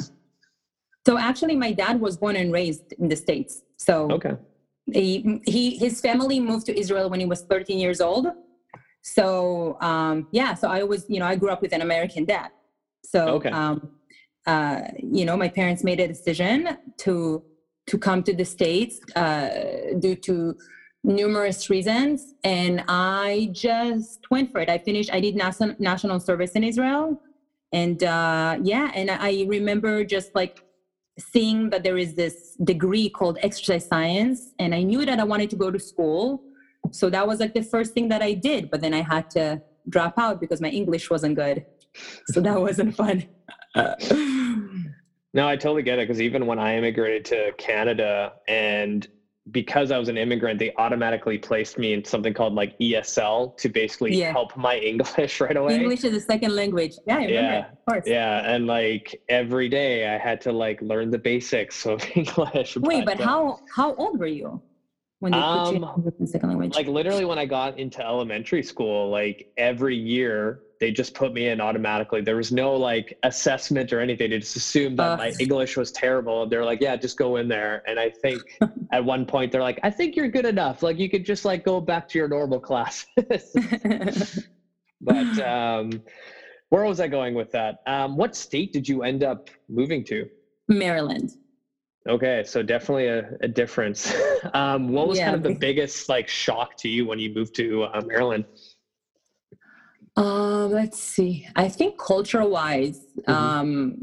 So 1.05 1.17
actually 1.17 1.55
my 1.55 1.71
dad 1.71 1.99
was 1.99 2.17
born 2.17 2.35
and 2.35 2.51
raised 2.51 2.93
in 2.93 3.07
the 3.07 3.15
States. 3.15 3.63
So 3.77 4.11
okay. 4.11 4.35
he, 4.91 5.41
he 5.45 5.77
his 5.77 5.99
family 6.01 6.39
moved 6.39 6.65
to 6.67 6.79
Israel 6.79 7.09
when 7.09 7.19
he 7.19 7.25
was 7.25 7.41
13 7.43 7.79
years 7.79 8.01
old. 8.01 8.27
So 9.01 9.77
um, 9.81 10.27
yeah, 10.31 10.53
so 10.53 10.67
I 10.67 10.83
was, 10.83 11.05
you 11.09 11.19
know, 11.19 11.25
I 11.25 11.35
grew 11.35 11.49
up 11.49 11.61
with 11.61 11.73
an 11.73 11.81
American 11.81 12.25
dad. 12.25 12.49
So 13.03 13.27
okay. 13.35 13.49
um, 13.49 13.91
uh, 14.45 14.81
you 14.97 15.25
know, 15.25 15.37
my 15.37 15.49
parents 15.49 15.83
made 15.83 15.99
a 15.99 16.07
decision 16.07 16.77
to 16.97 17.43
to 17.87 17.97
come 17.97 18.23
to 18.23 18.33
the 18.33 18.45
states 18.45 18.99
uh, 19.15 19.49
due 19.99 20.15
to 20.15 20.55
numerous 21.03 21.69
reasons, 21.69 22.35
and 22.43 22.83
I 22.87 23.49
just 23.51 24.29
went 24.29 24.51
for 24.51 24.59
it. 24.61 24.69
I 24.69 24.77
finished. 24.77 25.11
I 25.13 25.19
did 25.19 25.35
national 25.35 25.75
national 25.79 26.19
service 26.19 26.51
in 26.51 26.63
Israel, 26.63 27.21
and 27.71 28.03
uh, 28.03 28.57
yeah, 28.63 28.91
and 28.93 29.11
I 29.11 29.45
remember 29.47 30.03
just 30.03 30.33
like 30.35 30.63
seeing 31.19 31.69
that 31.69 31.83
there 31.83 31.97
is 31.97 32.15
this 32.15 32.55
degree 32.63 33.09
called 33.09 33.37
exercise 33.41 33.87
science, 33.87 34.53
and 34.59 34.73
I 34.73 34.83
knew 34.83 35.05
that 35.05 35.19
I 35.19 35.23
wanted 35.23 35.49
to 35.51 35.55
go 35.55 35.71
to 35.71 35.79
school. 35.79 36.43
So 36.91 37.09
that 37.09 37.27
was 37.27 37.39
like 37.39 37.53
the 37.53 37.63
first 37.63 37.93
thing 37.93 38.09
that 38.09 38.21
I 38.21 38.33
did, 38.33 38.71
but 38.71 38.81
then 38.81 38.93
I 38.93 39.01
had 39.01 39.29
to 39.31 39.61
drop 39.89 40.15
out 40.17 40.39
because 40.39 40.61
my 40.61 40.69
English 40.69 41.09
wasn't 41.09 41.35
good. 41.35 41.65
So 42.27 42.41
that 42.41 42.59
wasn't 42.67 42.95
fun. 42.95 43.27
no, 45.33 45.47
I 45.47 45.55
totally 45.55 45.83
get 45.83 45.99
it 45.99 46.07
because 46.07 46.21
even 46.21 46.45
when 46.45 46.59
I 46.59 46.77
immigrated 46.77 47.25
to 47.25 47.51
Canada 47.57 48.33
and 48.47 49.07
because 49.49 49.89
I 49.91 49.97
was 49.97 50.07
an 50.07 50.17
immigrant, 50.17 50.59
they 50.59 50.71
automatically 50.75 51.37
placed 51.37 51.79
me 51.79 51.93
in 51.93 52.05
something 52.05 52.33
called 52.33 52.53
like 52.53 52.77
ESL 52.77 53.57
to 53.57 53.69
basically 53.69 54.15
yeah. 54.15 54.31
help 54.31 54.55
my 54.55 54.77
English 54.91 55.41
right 55.41 55.57
away. 55.57 55.75
English 55.75 56.03
is 56.03 56.15
a 56.15 56.21
second 56.21 56.55
language. 56.55 56.95
Yeah, 57.07 57.15
I 57.15 57.25
remember. 57.25 57.33
Yeah, 57.33 57.69
of 57.71 57.85
course. 57.87 58.03
Yeah, 58.05 58.53
and 58.53 58.67
like 58.67 59.19
every 59.29 59.67
day 59.67 60.13
I 60.13 60.17
had 60.17 60.41
to 60.41 60.51
like 60.51 60.81
learn 60.81 61.09
the 61.09 61.17
basics 61.17 61.85
of 61.87 62.05
English. 62.15 62.77
Wait, 62.77 63.05
but, 63.05 63.17
but 63.17 63.23
how 63.23 63.59
how 63.75 63.95
old 63.95 64.19
were 64.19 64.27
you? 64.27 64.61
when 65.21 65.33
they 65.33 65.37
um, 65.37 65.79
put 65.79 66.03
you 66.05 66.13
in 66.19 66.27
second 66.27 66.49
language? 66.49 66.75
Like 66.75 66.87
literally 66.87 67.25
when 67.25 67.37
I 67.37 67.45
got 67.45 67.77
into 67.77 68.03
elementary 68.03 68.63
school, 68.63 69.09
like 69.09 69.51
every 69.55 69.95
year 69.95 70.61
they 70.81 70.91
just 70.91 71.13
put 71.13 71.31
me 71.31 71.47
in 71.49 71.61
automatically. 71.61 72.21
There 72.21 72.35
was 72.35 72.51
no 72.51 72.75
like 72.75 73.17
assessment 73.21 73.93
or 73.93 74.01
anything. 74.01 74.31
They 74.31 74.39
just 74.39 74.55
assumed 74.55 74.97
that 74.97 75.11
uh, 75.11 75.17
my 75.17 75.33
English 75.39 75.77
was 75.77 75.91
terrible. 75.91 76.47
They're 76.47 76.65
like, 76.65 76.81
yeah, 76.81 76.95
just 76.95 77.17
go 77.17 77.35
in 77.35 77.47
there. 77.47 77.83
And 77.87 77.99
I 77.99 78.09
think 78.09 78.41
at 78.91 79.05
one 79.05 79.27
point 79.27 79.51
they're 79.51 79.61
like, 79.61 79.79
I 79.83 79.91
think 79.91 80.15
you're 80.15 80.27
good 80.27 80.47
enough. 80.47 80.81
Like 80.81 80.97
you 80.97 81.07
could 81.07 81.23
just 81.23 81.45
like 81.45 81.63
go 81.63 81.79
back 81.79 82.09
to 82.09 82.17
your 82.17 82.27
normal 82.27 82.59
classes. 82.59 83.05
but 85.01 85.39
um, 85.39 86.01
where 86.69 86.83
was 86.83 86.99
I 86.99 87.07
going 87.07 87.35
with 87.35 87.51
that? 87.51 87.83
Um, 87.85 88.17
what 88.17 88.35
state 88.35 88.73
did 88.73 88.89
you 88.89 89.03
end 89.03 89.23
up 89.23 89.51
moving 89.69 90.03
to? 90.05 90.27
Maryland. 90.67 91.29
Okay, 92.09 92.43
so 92.43 92.63
definitely 92.63 93.05
a, 93.05 93.29
a 93.41 93.47
difference. 93.47 94.15
um, 94.55 94.89
what 94.89 95.07
was 95.07 95.19
yeah. 95.19 95.25
kind 95.25 95.35
of 95.35 95.43
the 95.43 95.53
biggest 95.53 96.09
like 96.09 96.27
shock 96.27 96.75
to 96.77 96.89
you 96.89 97.05
when 97.05 97.19
you 97.19 97.31
moved 97.31 97.53
to 97.57 97.83
uh, 97.83 98.01
Maryland? 98.03 98.45
Um, 100.17 100.71
let's 100.71 101.01
see. 101.01 101.47
I 101.55 101.69
think 101.69 101.97
culture 101.97 102.45
wise, 102.47 102.99
mm-hmm. 103.19 103.31
um, 103.31 103.97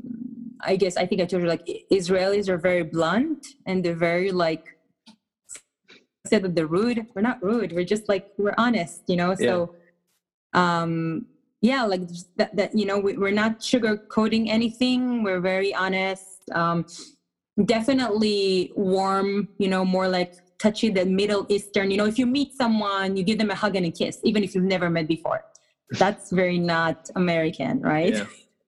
I 0.61 0.77
guess 0.77 0.97
I 0.97 1.07
think 1.07 1.21
I 1.21 1.25
told 1.27 1.43
you 1.43 1.49
like 1.49 1.67
Israelis 1.93 2.49
are 2.49 2.59
very 2.59 2.83
blunt 2.83 3.47
and 3.67 3.85
they're 3.85 3.95
very 3.95 4.33
like 4.33 4.79
I 5.09 6.29
said 6.29 6.43
that 6.43 6.55
they're 6.55 6.67
rude. 6.67 7.07
We're 7.15 7.23
not 7.23 7.43
rude. 7.43 7.73
We're 7.73 7.85
just 7.85 8.09
like 8.09 8.29
we're 8.39 8.55
honest, 8.59 9.03
you 9.07 9.17
know. 9.17 9.35
So, 9.35 9.75
yeah. 10.55 10.81
um, 10.81 11.27
yeah, 11.61 11.85
like 11.85 12.03
that. 12.37 12.57
That 12.57 12.77
you 12.77 12.87
know, 12.87 12.99
we, 12.99 13.17
we're 13.17 13.31
not 13.31 13.61
sugarcoating 13.61 14.49
anything. 14.49 15.23
We're 15.23 15.41
very 15.41 15.75
honest. 15.75 16.49
Um, 16.53 16.87
definitely 17.65 18.73
warm. 18.77 19.49
You 19.59 19.69
know, 19.69 19.85
more 19.85 20.09
like 20.09 20.35
touchy 20.59 20.91
the 20.91 21.05
Middle 21.05 21.47
Eastern. 21.49 21.91
You 21.91 21.99
know, 21.99 22.07
if 22.07 22.19
you 22.19 22.27
meet 22.27 22.55
someone, 22.55 23.17
you 23.17 23.23
give 23.23 23.39
them 23.39 23.51
a 23.51 23.55
hug 23.55 23.77
and 23.77 23.87
a 23.87 23.91
kiss, 23.91 24.19
even 24.25 24.43
if 24.43 24.55
you've 24.55 24.65
never 24.65 24.91
met 24.91 25.07
before 25.07 25.45
that's 25.93 26.31
very 26.31 26.59
not 26.59 27.11
American, 27.17 27.81
right? 27.81 28.15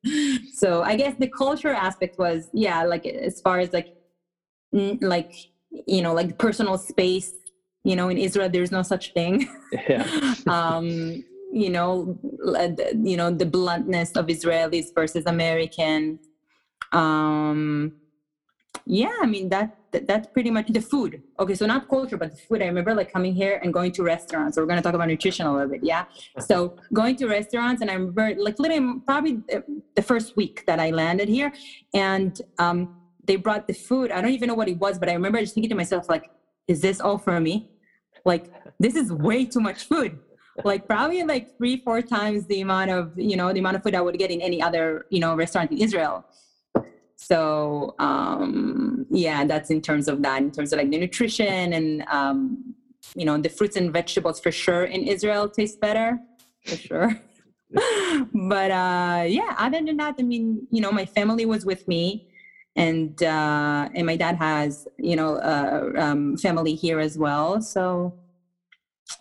Yeah. 0.03 0.39
so 0.55 0.83
I 0.83 0.97
guess 0.97 1.15
the 1.19 1.29
culture 1.29 1.69
aspect 1.69 2.19
was, 2.19 2.49
yeah, 2.53 2.83
like 2.85 3.07
as 3.07 3.41
far 3.41 3.59
as 3.61 3.73
like, 3.73 3.95
like, 4.73 5.35
you 5.87 6.03
know, 6.03 6.15
like 6.15 6.39
personal 6.39 6.79
space, 6.79 7.33
you 7.85 7.97
know, 7.97 8.09
in 8.09 8.19
Israel, 8.19 8.49
there's 8.49 8.73
no 8.73 8.83
such 8.83 9.12
thing. 9.12 9.49
Yeah. 9.89 10.35
um, 10.47 11.25
you 11.53 11.69
know, 11.69 12.19
you 13.03 13.17
know, 13.17 13.31
the 13.31 13.47
bluntness 13.47 14.12
of 14.12 14.27
Israelis 14.27 14.95
versus 14.95 15.25
American. 15.27 16.19
Um, 16.93 17.93
yeah, 18.87 19.17
I 19.21 19.27
mean, 19.27 19.49
that 19.49 19.77
that, 19.92 20.06
that's 20.06 20.28
pretty 20.28 20.50
much 20.50 20.68
the 20.68 20.80
food. 20.80 21.23
Okay, 21.38 21.54
so 21.54 21.66
not 21.66 21.88
culture, 21.88 22.16
but 22.16 22.30
the 22.32 22.37
food. 22.37 22.62
I 22.62 22.66
remember 22.66 22.94
like 22.94 23.12
coming 23.12 23.35
here 23.35 23.61
and 23.62 23.73
going 23.73 23.92
to 23.92 24.02
restaurants. 24.02 24.54
So 24.54 24.62
we're 24.62 24.68
gonna 24.68 24.82
talk 24.82 24.94
about 24.94 25.09
nutrition 25.09 25.47
a 25.47 25.52
little 25.52 25.68
bit, 25.68 25.82
yeah. 25.82 26.04
So 26.38 26.76
going 26.92 27.16
to 27.16 27.26
restaurants, 27.26 27.82
and 27.82 27.90
I 27.90 27.94
remember 27.94 28.35
like 28.38 28.59
literally 28.59 29.00
probably 29.06 29.42
the 29.94 30.02
first 30.02 30.37
week 30.37 30.64
that 30.66 30.78
I 30.80 30.90
landed 30.90 31.28
here, 31.28 31.52
and 31.94 32.40
um, 32.59 32.97
they 33.25 33.37
brought 33.37 33.66
the 33.66 33.75
food. 33.75 34.11
I 34.11 34.20
don't 34.20 34.32
even 34.32 34.49
know 34.49 34.54
what 34.54 34.68
it 34.68 34.78
was, 34.78 34.99
but 34.99 35.09
I 35.09 35.12
remember 35.14 35.40
just 35.40 35.54
thinking 35.54 35.70
to 35.70 35.76
myself 35.76 36.09
like, 36.09 36.30
is 36.68 36.80
this 36.80 37.00
all 37.00 37.18
for 37.18 37.40
me? 37.40 37.70
Like 38.25 38.52
this 38.78 38.94
is 38.94 39.12
way 39.12 39.44
too 39.44 39.61
much 39.61 39.85
food. 39.85 40.18
Like 40.64 40.87
probably 40.87 41.23
like 41.25 41.56
three, 41.56 41.78
four 41.78 42.02
times 42.02 42.47
the 42.47 42.61
amount 42.61 42.90
of 42.90 43.18
you 43.18 43.37
know 43.37 43.52
the 43.52 43.61
amount 43.61 43.76
of 43.76 43.82
food 43.82 43.94
I 43.94 44.00
would 44.00 44.18
get 44.18 44.30
in 44.30 44.40
any 44.40 44.62
other 44.62 45.06
you 45.11 45.20
know 45.20 45.35
restaurant 45.35 45.70
in 45.73 45.78
Israel 45.78 46.25
so 47.31 47.95
um, 47.99 49.07
yeah 49.11 49.45
that's 49.45 49.71
in 49.71 49.81
terms 49.81 50.07
of 50.09 50.17
that 50.27 50.39
in 50.43 50.51
terms 50.51 50.73
of 50.73 50.79
like 50.81 50.91
the 50.91 50.99
nutrition 50.99 51.73
and 51.79 52.03
um, 52.09 52.75
you 53.15 53.25
know 53.25 53.37
the 53.39 53.49
fruits 53.49 53.77
and 53.77 53.93
vegetables 53.93 54.41
for 54.41 54.53
sure 54.65 54.85
in 54.85 55.01
israel 55.15 55.49
taste 55.49 55.81
better 55.81 56.19
for 56.67 56.77
sure. 56.77 57.11
But 58.35 58.71
uh, 58.85 59.23
yeah 59.39 59.55
other 59.65 59.81
than 59.87 59.97
that 60.03 60.17
i 60.19 60.23
mean 60.23 60.67
you 60.75 60.81
know 60.81 60.93
my 61.01 61.07
family 61.07 61.47
was 61.47 61.63
with 61.65 61.87
me 61.87 62.27
and 62.77 63.23
uh, 63.23 63.89
and 63.95 64.05
my 64.11 64.17
dad 64.17 64.37
has 64.37 64.89
you 64.99 65.17
know 65.17 65.37
uh, 65.37 65.93
um, 66.05 66.37
family 66.37 66.75
here 66.75 66.99
as 66.99 67.17
well. 67.17 67.61
So 67.61 68.15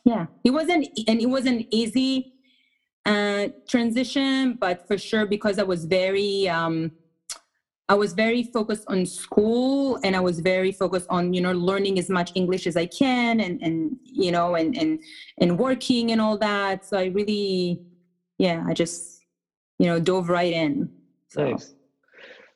yeah 0.05 0.25
it 0.43 0.51
wasn't 0.51 0.87
and 1.07 1.21
it 1.21 1.29
was 1.29 1.45
an 1.45 1.59
easy 1.71 2.33
uh, 3.05 3.47
transition 3.67 4.53
but 4.53 4.87
for 4.87 4.97
sure 4.97 5.25
because 5.25 5.57
i 5.57 5.63
was 5.63 5.85
very 5.85 6.47
um, 6.47 6.91
I 7.89 7.95
was 7.95 8.13
very 8.13 8.43
focused 8.43 8.83
on 8.87 9.03
school 9.07 9.99
and 10.03 10.15
I 10.15 10.19
was 10.19 10.39
very 10.41 10.71
focused 10.71 11.07
on, 11.09 11.33
you 11.33 11.41
know, 11.41 11.51
learning 11.51 11.97
as 11.97 12.07
much 12.07 12.31
English 12.35 12.67
as 12.67 12.77
I 12.77 12.85
can 12.85 13.39
and, 13.39 13.59
and 13.63 13.97
you 14.03 14.31
know, 14.31 14.53
and, 14.53 14.77
and, 14.77 14.99
and 15.39 15.57
working 15.57 16.11
and 16.11 16.21
all 16.21 16.37
that. 16.37 16.85
So 16.85 16.99
I 16.99 17.05
really, 17.05 17.81
yeah, 18.37 18.63
I 18.67 18.75
just, 18.75 19.25
you 19.79 19.87
know, 19.87 19.99
dove 19.99 20.29
right 20.29 20.53
in. 20.53 20.87
So. 21.29 21.49
Nice. 21.49 21.73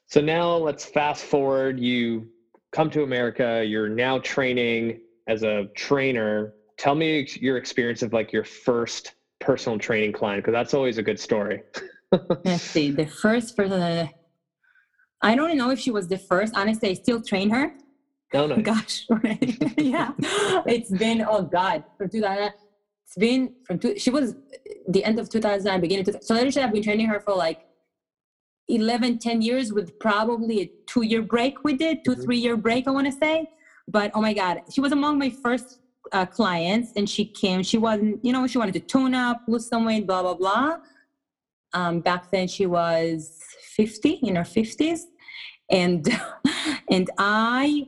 So 0.06 0.22
now 0.22 0.56
let's 0.56 0.86
fast 0.86 1.26
forward. 1.26 1.80
You 1.80 2.28
come 2.72 2.92
to 2.92 3.02
America, 3.02 3.66
you're 3.66 3.90
now 3.90 4.20
training 4.20 5.00
as 5.26 5.42
a 5.42 5.66
trainer. 5.76 6.54
Tell 6.78 6.94
me 6.94 7.28
your 7.42 7.58
experience 7.58 8.04
of 8.04 8.14
like 8.14 8.32
your 8.32 8.44
first 8.44 9.16
personal 9.40 9.80
training 9.80 10.14
client, 10.14 10.44
because 10.44 10.54
that's 10.54 10.76
always 10.76 11.00
a 11.00 11.04
good 11.04 11.20
story. 11.20 11.64
let's 12.46 12.62
see. 12.62 12.92
The 12.92 13.08
first 13.08 13.58
person 13.58 14.10
I 15.24 15.36
don't 15.36 15.58
know 15.58 15.72
if 15.72 15.80
she 15.80 15.90
was 15.90 16.08
the 16.10 16.18
first. 16.18 16.54
Honestly, 16.56 16.90
I 16.90 16.94
still 16.94 17.22
train 17.22 17.50
her. 17.50 17.74
Oh, 18.34 18.46
no. 18.46 18.58
Gosh, 18.62 19.08
yeah. 19.78 20.12
It's 20.68 20.92
been, 20.92 21.26
oh 21.28 21.44
God, 21.44 21.86
from 21.98 22.10
2000. 22.10 22.52
It's 23.06 23.16
been 23.18 23.54
from, 23.66 23.80
two, 23.80 23.98
she 23.98 24.10
was 24.10 24.36
the 24.88 25.04
end 25.04 25.20
of 25.20 25.30
2000, 25.30 25.80
beginning 25.80 26.08
of, 26.10 26.18
so 26.22 26.34
literally 26.34 26.62
I've 26.62 26.74
been 26.74 26.84
training 26.84 27.08
her 27.08 27.20
for 27.22 27.34
like 27.34 27.66
11, 28.68 29.20
10 29.20 29.42
years 29.42 29.72
with 29.72 29.98
probably 30.00 30.62
a 30.62 30.72
two 30.88 31.04
year 31.04 31.22
break 31.22 31.64
we 31.64 31.76
did, 31.76 32.04
2 32.04 32.12
mm-hmm. 32.12 32.22
three 32.22 32.38
year 32.38 32.58
break, 32.58 32.88
I 32.88 32.92
want 32.92 33.08
to 33.08 33.14
say. 33.14 33.50
But 33.88 34.12
oh 34.14 34.22
my 34.22 34.34
God, 34.34 34.62
she 34.74 34.82
was 34.82 34.92
among 34.92 35.20
my 35.20 35.30
first 35.30 35.80
uh, 36.12 36.26
clients 36.26 36.92
and 36.96 37.10
she 37.10 37.24
came, 37.24 37.64
she 37.64 37.78
wasn't, 37.78 38.24
you 38.26 38.34
know, 38.34 38.46
she 38.48 38.58
wanted 38.58 38.74
to 38.74 38.80
tune 38.80 39.14
up, 39.14 39.42
lose 39.48 39.68
some 39.68 39.86
weight, 39.86 40.06
blah, 40.06 40.22
blah, 40.22 40.34
blah. 40.34 40.78
Um, 41.74 42.02
back 42.02 42.30
then 42.32 42.48
she 42.48 42.66
was 42.66 43.40
50, 43.76 44.20
in 44.24 44.36
her 44.36 44.44
50s 44.44 45.02
and 45.74 46.08
and 46.90 47.10
i 47.18 47.88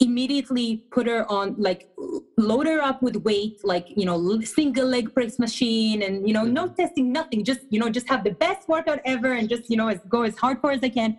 immediately 0.00 0.68
put 0.90 1.06
her 1.06 1.30
on 1.30 1.54
like 1.58 1.88
load 2.36 2.66
her 2.66 2.80
up 2.80 3.02
with 3.02 3.16
weight 3.16 3.60
like 3.62 3.86
you 3.96 4.04
know 4.04 4.40
single 4.40 4.86
leg 4.86 5.12
press 5.14 5.38
machine 5.38 6.02
and 6.02 6.26
you 6.26 6.34
know 6.34 6.44
no 6.44 6.64
mm-hmm. 6.64 6.74
testing 6.74 7.12
nothing 7.12 7.44
just 7.44 7.60
you 7.70 7.78
know 7.78 7.88
just 7.88 8.08
have 8.08 8.24
the 8.24 8.32
best 8.46 8.68
workout 8.68 9.00
ever 9.04 9.32
and 9.34 9.48
just 9.48 9.70
you 9.70 9.76
know 9.76 9.88
as, 9.88 10.00
go 10.08 10.22
as 10.22 10.34
hardcore 10.34 10.74
as 10.74 10.82
i 10.82 10.88
can 10.88 11.18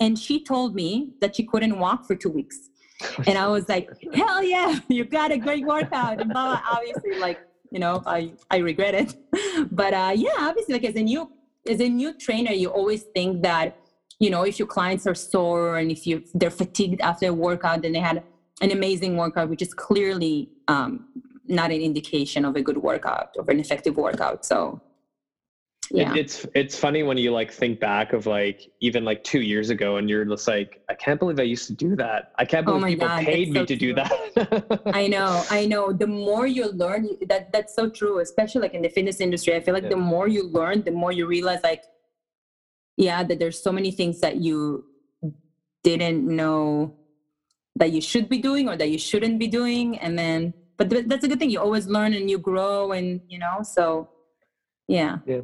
and 0.00 0.18
she 0.18 0.42
told 0.42 0.74
me 0.74 1.12
that 1.20 1.36
she 1.36 1.44
couldn't 1.44 1.78
walk 1.78 2.06
for 2.06 2.14
two 2.14 2.30
weeks 2.30 2.70
and 3.26 3.36
i 3.36 3.46
was 3.46 3.68
like 3.68 3.90
hell 4.14 4.42
yeah 4.42 4.78
you 4.88 5.04
got 5.04 5.30
a 5.30 5.36
great 5.36 5.66
workout 5.66 6.20
and 6.20 6.30
blah, 6.32 6.60
obviously 6.70 7.18
like 7.18 7.40
you 7.72 7.78
know, 7.78 8.02
I, 8.06 8.34
I 8.50 8.58
regret 8.58 8.94
it. 8.94 9.16
but 9.72 9.94
uh, 9.94 10.12
yeah, 10.14 10.36
obviously, 10.38 10.74
like 10.74 10.84
as 10.84 10.94
a 10.94 11.02
new 11.02 11.30
as 11.68 11.80
a 11.80 11.88
new 11.88 12.12
trainer, 12.12 12.52
you 12.52 12.68
always 12.68 13.04
think 13.14 13.42
that, 13.42 13.78
you 14.22 14.30
know, 14.30 14.44
if 14.44 14.56
your 14.60 14.68
clients 14.68 15.04
are 15.08 15.16
sore 15.16 15.78
and 15.78 15.90
if 15.90 16.06
you 16.06 16.22
they're 16.32 16.56
fatigued 16.62 17.00
after 17.00 17.26
a 17.26 17.34
workout, 17.34 17.82
then 17.82 17.92
they 17.92 17.98
had 17.98 18.22
an 18.60 18.70
amazing 18.70 19.16
workout, 19.16 19.48
which 19.48 19.62
is 19.62 19.74
clearly 19.74 20.48
um, 20.68 21.08
not 21.48 21.72
an 21.72 21.80
indication 21.80 22.44
of 22.44 22.54
a 22.54 22.62
good 22.62 22.78
workout 22.78 23.34
of 23.36 23.48
an 23.48 23.58
effective 23.58 23.96
workout. 23.96 24.44
So 24.44 24.80
yeah. 25.90 26.12
It, 26.12 26.18
it's 26.18 26.46
it's 26.54 26.78
funny 26.78 27.02
when 27.02 27.18
you 27.18 27.32
like 27.32 27.52
think 27.52 27.80
back 27.80 28.12
of 28.12 28.26
like 28.26 28.70
even 28.80 29.04
like 29.04 29.24
two 29.24 29.40
years 29.40 29.70
ago 29.70 29.96
and 29.96 30.08
you're 30.08 30.24
just 30.24 30.48
like 30.48 30.80
i 30.88 30.94
can't 30.94 31.18
believe 31.18 31.38
i 31.38 31.42
used 31.42 31.66
to 31.66 31.74
do 31.74 31.94
that 31.96 32.32
i 32.38 32.46
can't 32.46 32.66
oh 32.66 32.78
believe 32.78 32.84
oh 32.84 32.88
people 32.88 33.08
God, 33.08 33.24
paid 33.26 33.50
me 33.50 33.60
so 33.60 33.66
to 33.66 33.76
true. 33.76 33.88
do 33.88 33.94
that 33.94 34.80
i 34.94 35.06
know 35.06 35.44
i 35.50 35.66
know 35.66 35.92
the 35.92 36.06
more 36.06 36.46
you 36.46 36.70
learn 36.70 37.08
that 37.28 37.52
that's 37.52 37.74
so 37.74 37.90
true 37.90 38.20
especially 38.20 38.62
like 38.62 38.72
in 38.72 38.80
the 38.80 38.88
fitness 38.88 39.20
industry 39.20 39.54
i 39.54 39.60
feel 39.60 39.74
like 39.74 39.82
yeah. 39.82 39.90
the 39.90 39.96
more 39.96 40.28
you 40.28 40.48
learn 40.48 40.82
the 40.82 40.90
more 40.90 41.12
you 41.12 41.26
realize 41.26 41.60
like 41.62 41.82
yeah 42.96 43.22
that 43.22 43.38
there's 43.38 43.62
so 43.62 43.72
many 43.72 43.90
things 43.90 44.20
that 44.20 44.36
you 44.36 44.84
didn't 45.82 46.24
know 46.24 46.94
that 47.76 47.90
you 47.90 48.00
should 48.00 48.28
be 48.28 48.38
doing 48.38 48.68
or 48.68 48.76
that 48.76 48.90
you 48.90 48.98
shouldn't 48.98 49.38
be 49.38 49.48
doing 49.48 49.98
and 49.98 50.18
then 50.18 50.52
but 50.76 50.88
that's 51.08 51.24
a 51.24 51.28
good 51.28 51.38
thing 51.38 51.50
you 51.50 51.60
always 51.60 51.86
learn 51.86 52.12
and 52.14 52.30
you 52.30 52.38
grow 52.38 52.92
and 52.92 53.20
you 53.28 53.38
know 53.38 53.60
so 53.62 54.08
yeah 54.88 55.18
yeah 55.26 55.40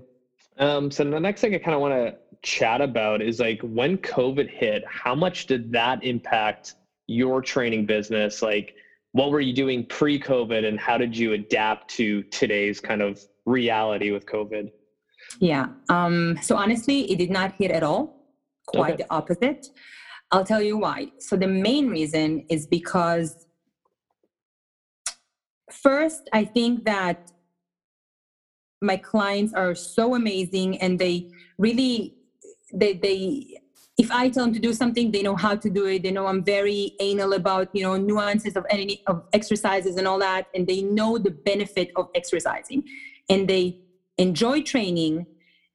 um, 0.59 0.90
so 0.90 1.05
the 1.05 1.21
next 1.21 1.40
thing 1.40 1.55
I 1.55 1.59
kind 1.59 1.75
of 1.75 1.81
want 1.81 1.95
to 1.95 2.17
chat 2.43 2.81
about 2.81 3.23
is 3.23 3.38
like 3.38 3.61
when 3.62 3.97
COVID 3.99 4.50
hit, 4.50 4.83
how 4.88 5.14
much 5.14 5.47
did 5.47 5.73
that 5.73 6.02
impact 6.02 6.75
your 7.07 7.40
training 7.40 7.87
business? 7.87 8.43
Like, 8.43 8.75
what 9.12 9.31
were 9.31 9.40
you 9.40 9.52
doing 9.52 9.87
pre-COVID, 9.87 10.67
and 10.67 10.78
how 10.78 10.99
did 10.99 11.17
you 11.17 11.33
adapt 11.33 11.88
to 11.93 12.23
today's 12.25 12.81
kind 12.81 13.02
of 13.02 13.21
reality 13.47 14.11
with 14.11 14.26
COVID? 14.26 14.71
Yeah. 15.40 15.68
Um, 15.88 16.38
so 16.42 16.56
honestly, 16.56 17.11
it 17.11 17.18
did 17.18 17.30
not 17.30 17.52
hit 17.52 17.70
at 17.70 17.82
all. 17.82 18.16
Quite 18.66 18.94
okay. 18.94 19.02
the 19.02 19.14
opposite. 19.14 19.68
I'll 20.30 20.44
tell 20.44 20.62
you 20.62 20.76
why. 20.76 21.12
So 21.18 21.37
the 21.37 21.47
main 21.47 21.88
reason 21.88 22.44
is 22.49 22.66
because 22.66 23.47
first, 25.70 26.28
I 26.32 26.44
think 26.44 26.85
that 26.85 27.32
my 28.80 28.97
clients 28.97 29.54
are 29.54 29.75
so 29.75 30.14
amazing 30.14 30.78
and 30.80 30.99
they 30.99 31.30
really 31.58 32.14
they 32.73 32.92
they 32.94 33.61
if 33.99 34.12
I 34.12 34.28
tell 34.28 34.44
them 34.44 34.54
to 34.54 34.61
do 34.61 34.73
something, 34.73 35.11
they 35.11 35.23
know 35.23 35.35
how 35.35 35.56
to 35.56 35.68
do 35.68 35.87
it. 35.87 36.04
They 36.04 36.12
know 36.12 36.28
I'm 36.28 36.44
very 36.44 36.92
anal 37.00 37.32
about, 37.32 37.68
you 37.75 37.82
know, 37.82 37.97
nuances 37.97 38.54
of 38.54 38.64
any 38.70 39.02
of 39.08 39.25
exercises 39.32 39.97
and 39.97 40.06
all 40.06 40.20
that. 40.20 40.47
And 40.54 40.68
they 40.68 40.82
know 40.82 41.18
the 41.18 41.32
benefit 41.32 41.90
of 41.97 42.08
exercising. 42.14 42.85
And 43.28 43.49
they 43.49 43.80
enjoy 44.19 44.63
training 44.63 45.27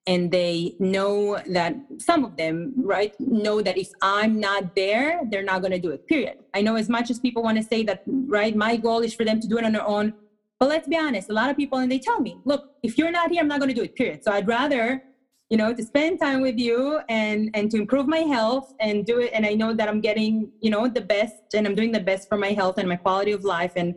and 0.06 0.32
they 0.32 0.76
know 0.80 1.40
that 1.48 1.76
some 1.98 2.26
of 2.26 2.36
them, 2.36 2.74
right, 2.78 3.18
know 3.20 3.62
that 3.62 3.78
if 3.78 3.90
I'm 4.02 4.40
not 4.40 4.76
there, 4.76 5.22
they're 5.30 5.44
not 5.44 5.62
gonna 5.62 5.80
do 5.80 5.92
it. 5.92 6.06
Period. 6.08 6.40
I 6.54 6.62
know 6.62 6.76
as 6.76 6.90
much 6.90 7.10
as 7.10 7.20
people 7.20 7.42
want 7.42 7.58
to 7.58 7.64
say 7.64 7.84
that, 7.84 8.04
right, 8.06 8.56
my 8.56 8.76
goal 8.76 9.00
is 9.00 9.14
for 9.14 9.24
them 9.24 9.40
to 9.40 9.48
do 9.48 9.58
it 9.58 9.64
on 9.64 9.72
their 9.72 9.88
own. 9.88 10.14
But 10.60 10.70
let's 10.70 10.88
be 10.88 10.98
honest, 10.98 11.30
a 11.30 11.34
lot 11.34 11.50
of 11.50 11.58
people, 11.58 11.80
and 11.80 11.92
they 11.92 12.00
tell 12.00 12.20
me, 12.20 12.38
look, 12.46 12.72
if 12.84 12.98
you're 12.98 13.12
not 13.12 13.32
here, 13.32 13.42
I'm 13.42 13.48
not 13.48 13.60
going 13.60 13.70
to 13.70 13.76
do 13.76 13.84
it, 13.84 13.96
period. 13.96 14.24
So 14.24 14.32
I'd 14.32 14.48
rather, 14.48 15.04
you 15.50 15.58
know, 15.58 15.74
to 15.74 15.84
spend 15.84 16.20
time 16.20 16.42
with 16.42 16.58
you 16.58 17.00
and 17.10 17.50
and 17.54 17.70
to 17.72 17.78
improve 17.78 18.08
my 18.08 18.20
health 18.20 18.74
and 18.80 19.06
do 19.06 19.20
it. 19.20 19.32
And 19.34 19.46
I 19.46 19.54
know 19.54 19.74
that 19.74 19.88
I'm 19.90 20.02
getting, 20.02 20.52
you 20.62 20.70
know, 20.70 20.88
the 20.88 21.02
best 21.02 21.54
and 21.54 21.68
I'm 21.68 21.76
doing 21.76 21.92
the 21.92 22.00
best 22.00 22.30
for 22.30 22.38
my 22.38 22.52
health 22.52 22.78
and 22.78 22.88
my 22.88 22.96
quality 22.96 23.32
of 23.32 23.44
life 23.44 23.74
and 23.76 23.94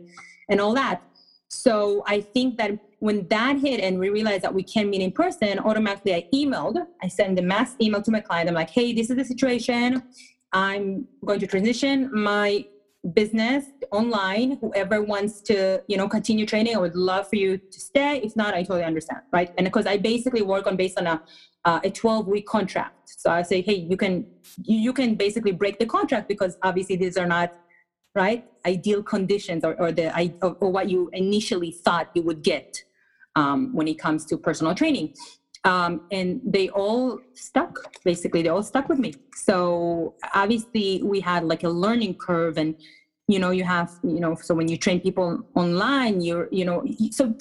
and 0.49 0.59
all 0.59 0.73
that. 0.73 1.01
So 1.47 2.03
I 2.05 2.21
think 2.21 2.57
that 2.57 2.71
when 2.99 3.27
that 3.27 3.59
hit 3.59 3.79
and 3.79 3.99
we 3.99 4.09
realized 4.09 4.43
that 4.43 4.53
we 4.53 4.63
can't 4.63 4.89
meet 4.89 5.01
in 5.01 5.11
person, 5.11 5.59
automatically 5.59 6.15
I 6.15 6.27
emailed, 6.33 6.85
I 7.01 7.07
sent 7.07 7.37
a 7.37 7.41
mass 7.41 7.75
email 7.81 8.01
to 8.01 8.11
my 8.11 8.19
client. 8.19 8.49
I'm 8.49 8.55
like, 8.55 8.69
hey, 8.69 8.93
this 8.93 9.09
is 9.09 9.17
the 9.17 9.25
situation. 9.25 10.03
I'm 10.53 11.07
going 11.25 11.39
to 11.39 11.47
transition 11.47 12.09
my 12.13 12.65
business 13.13 13.65
online. 13.91 14.57
Whoever 14.59 15.01
wants 15.01 15.41
to 15.41 15.81
you 15.87 15.97
know 15.97 16.09
continue 16.09 16.45
training 16.45 16.75
i 16.75 16.79
would 16.79 16.95
love 16.95 17.29
for 17.29 17.35
you 17.35 17.57
to 17.57 17.79
stay. 17.79 18.19
If 18.23 18.35
not 18.35 18.53
i 18.53 18.63
totally 18.63 18.83
understand 18.83 19.21
right? 19.31 19.53
And 19.57 19.65
because 19.65 19.85
i 19.85 19.97
basically 19.97 20.41
work 20.41 20.67
on 20.67 20.75
based 20.75 20.97
on 20.97 21.07
a 21.07 21.21
uh, 21.65 21.79
a 21.83 21.89
12 21.89 22.27
week 22.27 22.47
contract. 22.47 23.09
So 23.17 23.29
i 23.29 23.43
say 23.43 23.61
hey 23.61 23.75
you 23.75 23.95
can 23.97 24.25
you, 24.63 24.77
you 24.77 24.93
can 24.93 25.15
basically 25.15 25.51
break 25.51 25.79
the 25.79 25.85
contract 25.85 26.27
because 26.27 26.57
obviously 26.63 26.95
these 26.95 27.17
are 27.17 27.27
not 27.27 27.53
right 28.15 28.45
ideal 28.65 29.03
conditions 29.03 29.63
or, 29.63 29.79
or 29.79 29.91
the 29.91 30.07
or, 30.41 30.57
or 30.59 30.69
what 30.71 30.89
you 30.89 31.09
initially 31.13 31.71
thought 31.71 32.09
you 32.15 32.23
would 32.23 32.41
get 32.41 32.83
um, 33.37 33.73
when 33.73 33.87
it 33.87 33.97
comes 33.99 34.25
to 34.25 34.37
personal 34.37 34.73
training. 34.75 35.13
Um, 35.63 36.01
and 36.11 36.41
they 36.45 36.69
all 36.69 37.19
stuck 37.33 37.73
basically 38.03 38.41
they 38.41 38.49
all 38.49 38.63
stuck 38.63 38.89
with 38.89 38.99
me. 38.99 39.13
So 39.35 40.15
obviously 40.33 41.01
we 41.03 41.19
had 41.19 41.43
like 41.43 41.63
a 41.63 41.69
learning 41.69 42.15
curve 42.15 42.57
and 42.57 42.75
you 43.27 43.39
know 43.39 43.51
you 43.51 43.65
have 43.65 43.89
you 44.03 44.21
know 44.23 44.35
so 44.35 44.55
when 44.55 44.67
you 44.69 44.77
train 44.77 44.99
people 45.01 45.27
online 45.53 46.21
you're 46.21 46.47
you 46.49 46.63
know 46.63 46.77
so 47.11 47.35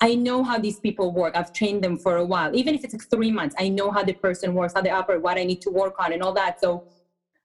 i 0.00 0.14
know 0.14 0.42
how 0.42 0.58
these 0.58 0.80
people 0.80 1.12
work. 1.12 1.36
I've 1.36 1.52
trained 1.52 1.84
them 1.84 1.98
for 1.98 2.16
a 2.16 2.24
while. 2.24 2.56
Even 2.56 2.74
if 2.74 2.84
it's 2.84 2.94
like 2.94 3.06
three 3.10 3.30
months 3.30 3.54
i 3.58 3.68
know 3.68 3.90
how 3.90 4.02
the 4.02 4.14
person 4.14 4.54
works 4.54 4.72
how 4.74 4.80
they 4.80 4.94
operate 5.00 5.20
what 5.20 5.36
i 5.36 5.44
need 5.44 5.60
to 5.66 5.70
work 5.70 5.94
on 5.98 6.14
and 6.14 6.22
all 6.22 6.32
that. 6.42 6.60
So 6.62 6.70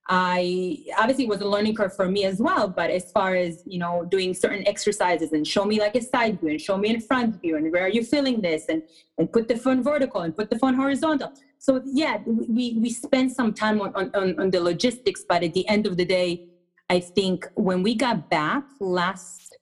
i 0.07 0.77
obviously 0.97 1.27
was 1.27 1.41
a 1.41 1.47
learning 1.47 1.75
curve 1.75 1.95
for 1.95 2.09
me 2.09 2.25
as 2.25 2.39
well 2.39 2.67
but 2.67 2.89
as 2.89 3.11
far 3.11 3.35
as 3.35 3.63
you 3.65 3.77
know 3.77 4.05
doing 4.09 4.33
certain 4.33 4.67
exercises 4.67 5.31
and 5.31 5.45
show 5.45 5.63
me 5.63 5.79
like 5.79 5.95
a 5.95 6.01
side 6.01 6.39
view 6.39 6.49
and 6.49 6.59
show 6.59 6.77
me 6.77 6.89
in 6.89 6.99
front 6.99 7.39
view 7.41 7.55
and 7.55 7.71
where 7.71 7.83
are 7.83 7.89
you 7.89 8.03
feeling 8.03 8.41
this 8.41 8.65
and 8.69 8.81
and 9.17 9.31
put 9.31 9.47
the 9.47 9.55
phone 9.55 9.83
vertical 9.83 10.21
and 10.21 10.35
put 10.35 10.49
the 10.49 10.57
phone 10.57 10.73
horizontal. 10.73 11.31
So 11.59 11.81
yeah 11.85 12.17
we 12.25 12.77
we 12.81 12.89
spend 12.89 13.31
some 13.31 13.53
time 13.53 13.79
on 13.79 13.93
on, 13.93 14.39
on 14.39 14.49
the 14.49 14.59
logistics 14.59 15.23
but 15.27 15.43
at 15.43 15.53
the 15.53 15.67
end 15.67 15.85
of 15.85 15.97
the 15.97 16.05
day 16.05 16.47
I 16.89 16.99
think 16.99 17.47
when 17.55 17.83
we 17.83 17.95
got 17.95 18.29
back 18.29 18.63
last 18.79 19.55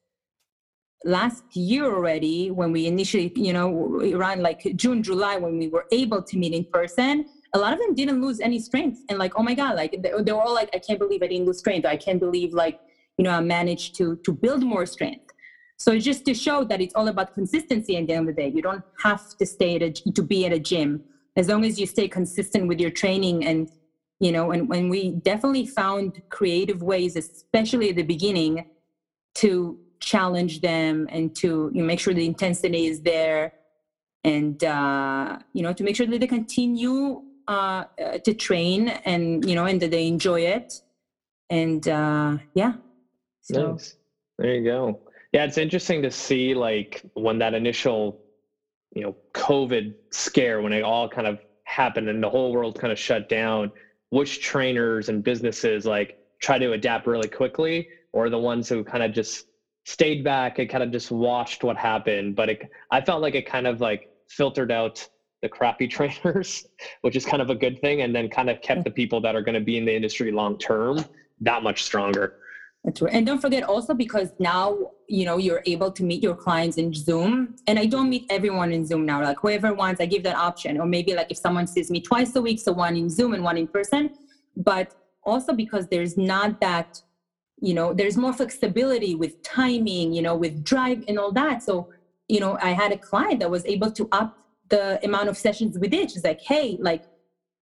last 1.06 1.56
year 1.56 1.86
already, 1.86 2.52
when 2.52 2.72
we 2.72 2.86
initially, 2.86 3.32
you 3.36 3.54
know, 3.54 4.02
around 4.14 4.42
like 4.42 4.62
June, 4.76 5.02
July, 5.02 5.38
when 5.38 5.58
we 5.58 5.68
were 5.68 5.86
able 5.92 6.22
to 6.22 6.38
meet 6.38 6.54
in 6.54 6.66
person, 6.66 7.26
a 7.54 7.60
lot 7.60 7.74
of 7.74 7.80
them 7.80 7.96
didn't 7.96 8.22
lose 8.22 8.40
any 8.40 8.60
strength. 8.60 9.00
And 9.10 9.18
like, 9.18 9.34
oh 9.38 9.44
my 9.44 9.54
God, 9.54 9.76
like 9.76 9.92
they, 10.04 10.12
they 10.22 10.32
were 10.32 10.42
all 10.42 10.54
like, 10.54 10.70
I 10.74 10.80
can't 10.80 11.00
believe 11.00 11.24
I 11.24 11.28
didn't 11.28 11.46
lose 11.46 11.60
strength. 11.60 11.86
I 11.86 11.98
can't 11.98 12.20
believe 12.20 12.54
like, 12.54 12.80
you 13.18 13.24
know, 13.24 13.32
I 13.32 13.42
managed 13.42 13.96
to 13.96 14.18
to 14.18 14.32
build 14.32 14.64
more 14.64 14.86
strength. 14.86 15.30
So 15.78 15.98
just 15.98 16.26
to 16.26 16.34
show 16.34 16.64
that 16.66 16.82
it's 16.82 16.94
all 16.94 17.08
about 17.08 17.34
consistency 17.34 17.96
at 17.96 18.08
the 18.08 18.14
end 18.14 18.30
of 18.30 18.36
the 18.36 18.42
day. 18.42 18.50
You 18.50 18.62
don't 18.62 18.84
have 19.02 19.38
to 19.38 19.46
stay 19.46 19.78
at 19.78 19.82
a, 19.82 19.92
to 19.92 20.22
be 20.22 20.46
at 20.46 20.52
a 20.52 20.60
gym. 20.60 21.02
As 21.38 21.48
long 21.48 21.64
as 21.64 21.80
you 21.80 21.86
stay 21.86 22.08
consistent 22.10 22.68
with 22.68 22.80
your 22.82 22.92
training 22.92 23.46
and 23.46 23.70
you 24.20 24.32
know 24.32 24.52
and 24.52 24.68
when 24.68 24.90
we 24.90 25.12
definitely 25.12 25.66
found 25.66 26.22
creative 26.30 26.84
ways 26.84 27.16
especially 27.16 27.90
at 27.90 27.96
the 27.96 28.04
beginning 28.04 28.66
to 29.36 29.80
challenge 30.02 30.60
them 30.62 31.08
and 31.10 31.36
to 31.36 31.72
you 31.74 31.82
know, 31.82 31.86
make 31.86 32.00
sure 32.00 32.14
the 32.14 32.26
intensity 32.26 32.88
is 32.88 33.02
there 33.02 33.54
and 34.24 34.64
uh, 34.64 35.40
you 35.54 35.64
know 35.64 35.72
to 35.72 35.84
make 35.84 35.96
sure 35.96 36.06
that 36.06 36.20
they 36.20 36.28
continue 36.28 37.22
uh, 37.50 37.84
uh, 38.02 38.18
to 38.20 38.34
train 38.34 38.90
and 39.06 39.44
you 39.44 39.56
know 39.56 39.66
and 39.66 39.82
that 39.82 39.92
they 39.92 40.08
enjoy 40.08 40.42
it. 40.42 40.82
And 41.50 41.88
uh, 41.88 42.38
yeah. 42.54 42.74
So 43.42 43.72
nice. 43.72 43.96
there 44.38 44.56
you 44.56 44.64
go. 44.64 45.02
Yeah 45.34 45.46
it's 45.46 45.58
interesting 45.58 46.02
to 46.04 46.12
see 46.12 46.54
like 46.54 47.04
when 47.14 47.40
that 47.40 47.54
initial 47.54 48.22
you 48.96 49.04
know 49.04 49.16
covid 49.34 49.94
scare 50.10 50.62
when 50.62 50.74
it 50.74 50.82
all 50.82 51.08
kind 51.08 51.28
of 51.28 51.40
happened 51.66 52.10
and 52.10 52.24
the 52.24 52.30
whole 52.30 52.52
world 52.52 52.80
kind 52.80 52.92
of 52.92 52.98
shut 52.98 53.30
down 53.30 53.72
which 54.10 54.42
trainers 54.42 55.10
and 55.10 55.24
businesses 55.24 55.86
like 55.86 56.18
try 56.42 56.58
to 56.58 56.74
adapt 56.74 57.06
really 57.06 57.28
quickly 57.28 57.88
or 58.14 58.30
the 58.30 58.38
ones 58.38 58.68
who 58.68 58.84
kind 58.84 59.04
of 59.04 59.12
just 59.12 59.46
stayed 59.86 60.24
back 60.24 60.60
and 60.60 60.70
kind 60.70 60.84
of 60.84 60.92
just 60.92 61.12
watched 61.12 61.64
what 61.64 61.78
happened. 61.78 62.36
But 62.36 62.50
it, 62.50 62.70
i 62.92 63.02
felt 63.02 63.22
like 63.22 63.36
it 63.36 63.46
kind 63.46 63.68
of 63.68 63.82
like 63.82 64.10
filtered 64.30 64.72
out 64.72 65.08
the 65.42 65.50
crappy 65.50 65.88
trainers 65.96 66.66
which 67.02 67.16
is 67.16 67.26
kind 67.26 67.42
of 67.42 67.50
a 67.50 67.56
good 67.56 67.80
thing 67.82 68.02
and 68.02 68.16
then 68.16 68.30
kind 68.30 68.50
of 68.50 68.62
kept 68.62 68.84
the 68.84 68.92
people 68.92 69.22
that 69.22 69.36
are 69.36 69.42
going 69.42 69.56
to 69.56 69.62
be 69.62 69.78
in 69.78 69.86
the 69.86 69.96
industry 69.96 70.32
long 70.32 70.58
term 70.58 71.04
that 71.42 71.64
much 71.64 71.84
stronger 71.84 72.36
that's 72.84 73.02
right. 73.02 73.14
And 73.14 73.26
don't 73.26 73.42
forget 73.42 73.64
also 73.64 73.94
because 73.94 74.32
now, 74.40 74.78
you 75.08 75.26
know, 75.26 75.38
you're 75.38 75.62
able 75.66 75.92
to 75.92 76.04
meet 76.04 76.24
your 76.24 76.36
clients 76.36 76.78
in 76.78 76.94
Zoom. 76.94 77.56
And 77.68 77.78
I 77.78 77.86
don't 77.86 78.10
meet 78.10 78.26
everyone 78.30 78.72
in 78.72 78.86
Zoom 78.86 79.06
now. 79.06 79.22
Like 79.22 79.38
whoever 79.42 79.74
wants, 79.74 80.00
I 80.00 80.06
give 80.06 80.24
that 80.24 80.38
option. 80.38 80.80
Or 80.80 80.86
maybe 80.86 81.14
like 81.14 81.30
if 81.30 81.38
someone 81.38 81.68
sees 81.68 81.92
me 81.92 82.00
twice 82.00 82.36
a 82.36 82.42
week, 82.42 82.60
so 82.60 82.72
one 82.72 82.96
in 82.96 83.10
Zoom 83.10 83.34
and 83.34 83.44
one 83.44 83.58
in 83.58 83.68
person. 83.68 84.12
But 84.56 84.96
also 85.24 85.54
because 85.54 85.88
there's 85.88 86.18
not 86.18 86.62
that, 86.62 87.02
you 87.62 87.74
know, 87.74 87.94
there's 87.94 88.16
more 88.16 88.32
flexibility 88.32 89.14
with 89.14 89.44
timing, 89.44 90.14
you 90.14 90.22
know, 90.22 90.36
with 90.36 90.64
drive 90.64 91.04
and 91.10 91.20
all 91.20 91.34
that. 91.34 91.62
So, 91.62 91.90
you 92.30 92.40
know, 92.40 92.58
I 92.62 92.70
had 92.70 92.94
a 92.94 92.98
client 92.98 93.42
that 93.42 93.52
was 93.52 93.66
able 93.66 93.92
to 93.92 94.08
up 94.14 94.38
the 94.70 95.04
amount 95.04 95.30
of 95.30 95.38
sessions 95.38 95.78
we 95.80 95.88
did. 95.88 96.12
She's 96.12 96.24
like, 96.24 96.42
hey, 96.42 96.78
like 96.80 97.04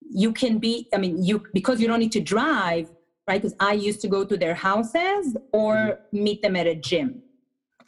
you 0.10 0.32
can 0.34 0.60
be, 0.60 0.88
I 0.94 0.98
mean, 0.98 1.24
you 1.24 1.44
because 1.54 1.80
you 1.82 1.88
don't 1.88 2.00
need 2.00 2.12
to 2.14 2.22
drive 2.22 2.90
right? 3.28 3.42
Because 3.42 3.56
I 3.60 3.74
used 3.74 4.02
to 4.02 4.08
go 4.08 4.24
to 4.24 4.38
their 4.38 4.56
houses 4.56 5.38
or 5.52 5.76
mm-hmm. 5.76 6.24
meet 6.24 6.42
them 6.42 6.56
at 6.56 6.66
a 6.66 6.76
gym 6.76 7.22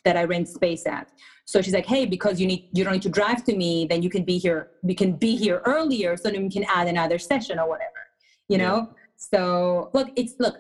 that 0.06 0.18
I 0.18 0.26
rent 0.26 0.48
space 0.48 0.86
at. 0.86 1.10
So 1.46 1.62
she's 1.62 1.74
like, 1.74 1.86
hey, 1.86 2.06
because 2.06 2.40
you 2.40 2.46
need 2.46 2.70
you 2.74 2.84
don't 2.84 2.94
need 2.94 3.02
to 3.04 3.10
drive 3.10 3.44
to 3.46 3.56
me, 3.56 3.88
then 3.90 4.04
you 4.04 4.10
can 4.10 4.24
be 4.24 4.38
here. 4.38 4.72
We 4.84 4.94
can 4.94 5.14
be 5.14 5.36
here 5.36 5.62
earlier, 5.66 6.16
so 6.16 6.30
then 6.30 6.44
we 6.44 6.50
can 6.50 6.66
add 6.66 6.88
another 6.88 7.18
session 7.18 7.58
or 7.58 7.68
whatever. 7.68 8.02
You 8.48 8.60
know. 8.60 8.94
So 9.18 9.90
look, 9.94 10.10
it's 10.16 10.36
look. 10.40 10.58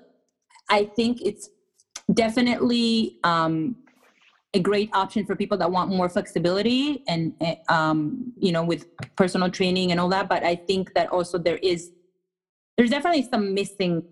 I 0.69 0.85
think 0.85 1.21
it's 1.21 1.49
definitely 2.13 3.19
um, 3.23 3.75
a 4.53 4.59
great 4.59 4.89
option 4.93 5.25
for 5.25 5.35
people 5.35 5.57
that 5.57 5.71
want 5.71 5.89
more 5.91 6.09
flexibility 6.09 7.03
and 7.07 7.33
eh, 7.41 7.55
um, 7.69 8.33
you 8.39 8.51
know 8.51 8.63
with 8.63 8.87
personal 9.15 9.49
training 9.49 9.91
and 9.91 9.99
all 9.99 10.09
that. 10.09 10.27
But 10.27 10.43
I 10.43 10.55
think 10.55 10.93
that 10.93 11.09
also 11.09 11.37
there 11.37 11.57
is 11.57 11.91
there's 12.77 12.89
definitely 12.89 13.27
some 13.29 13.53
missing 13.53 14.03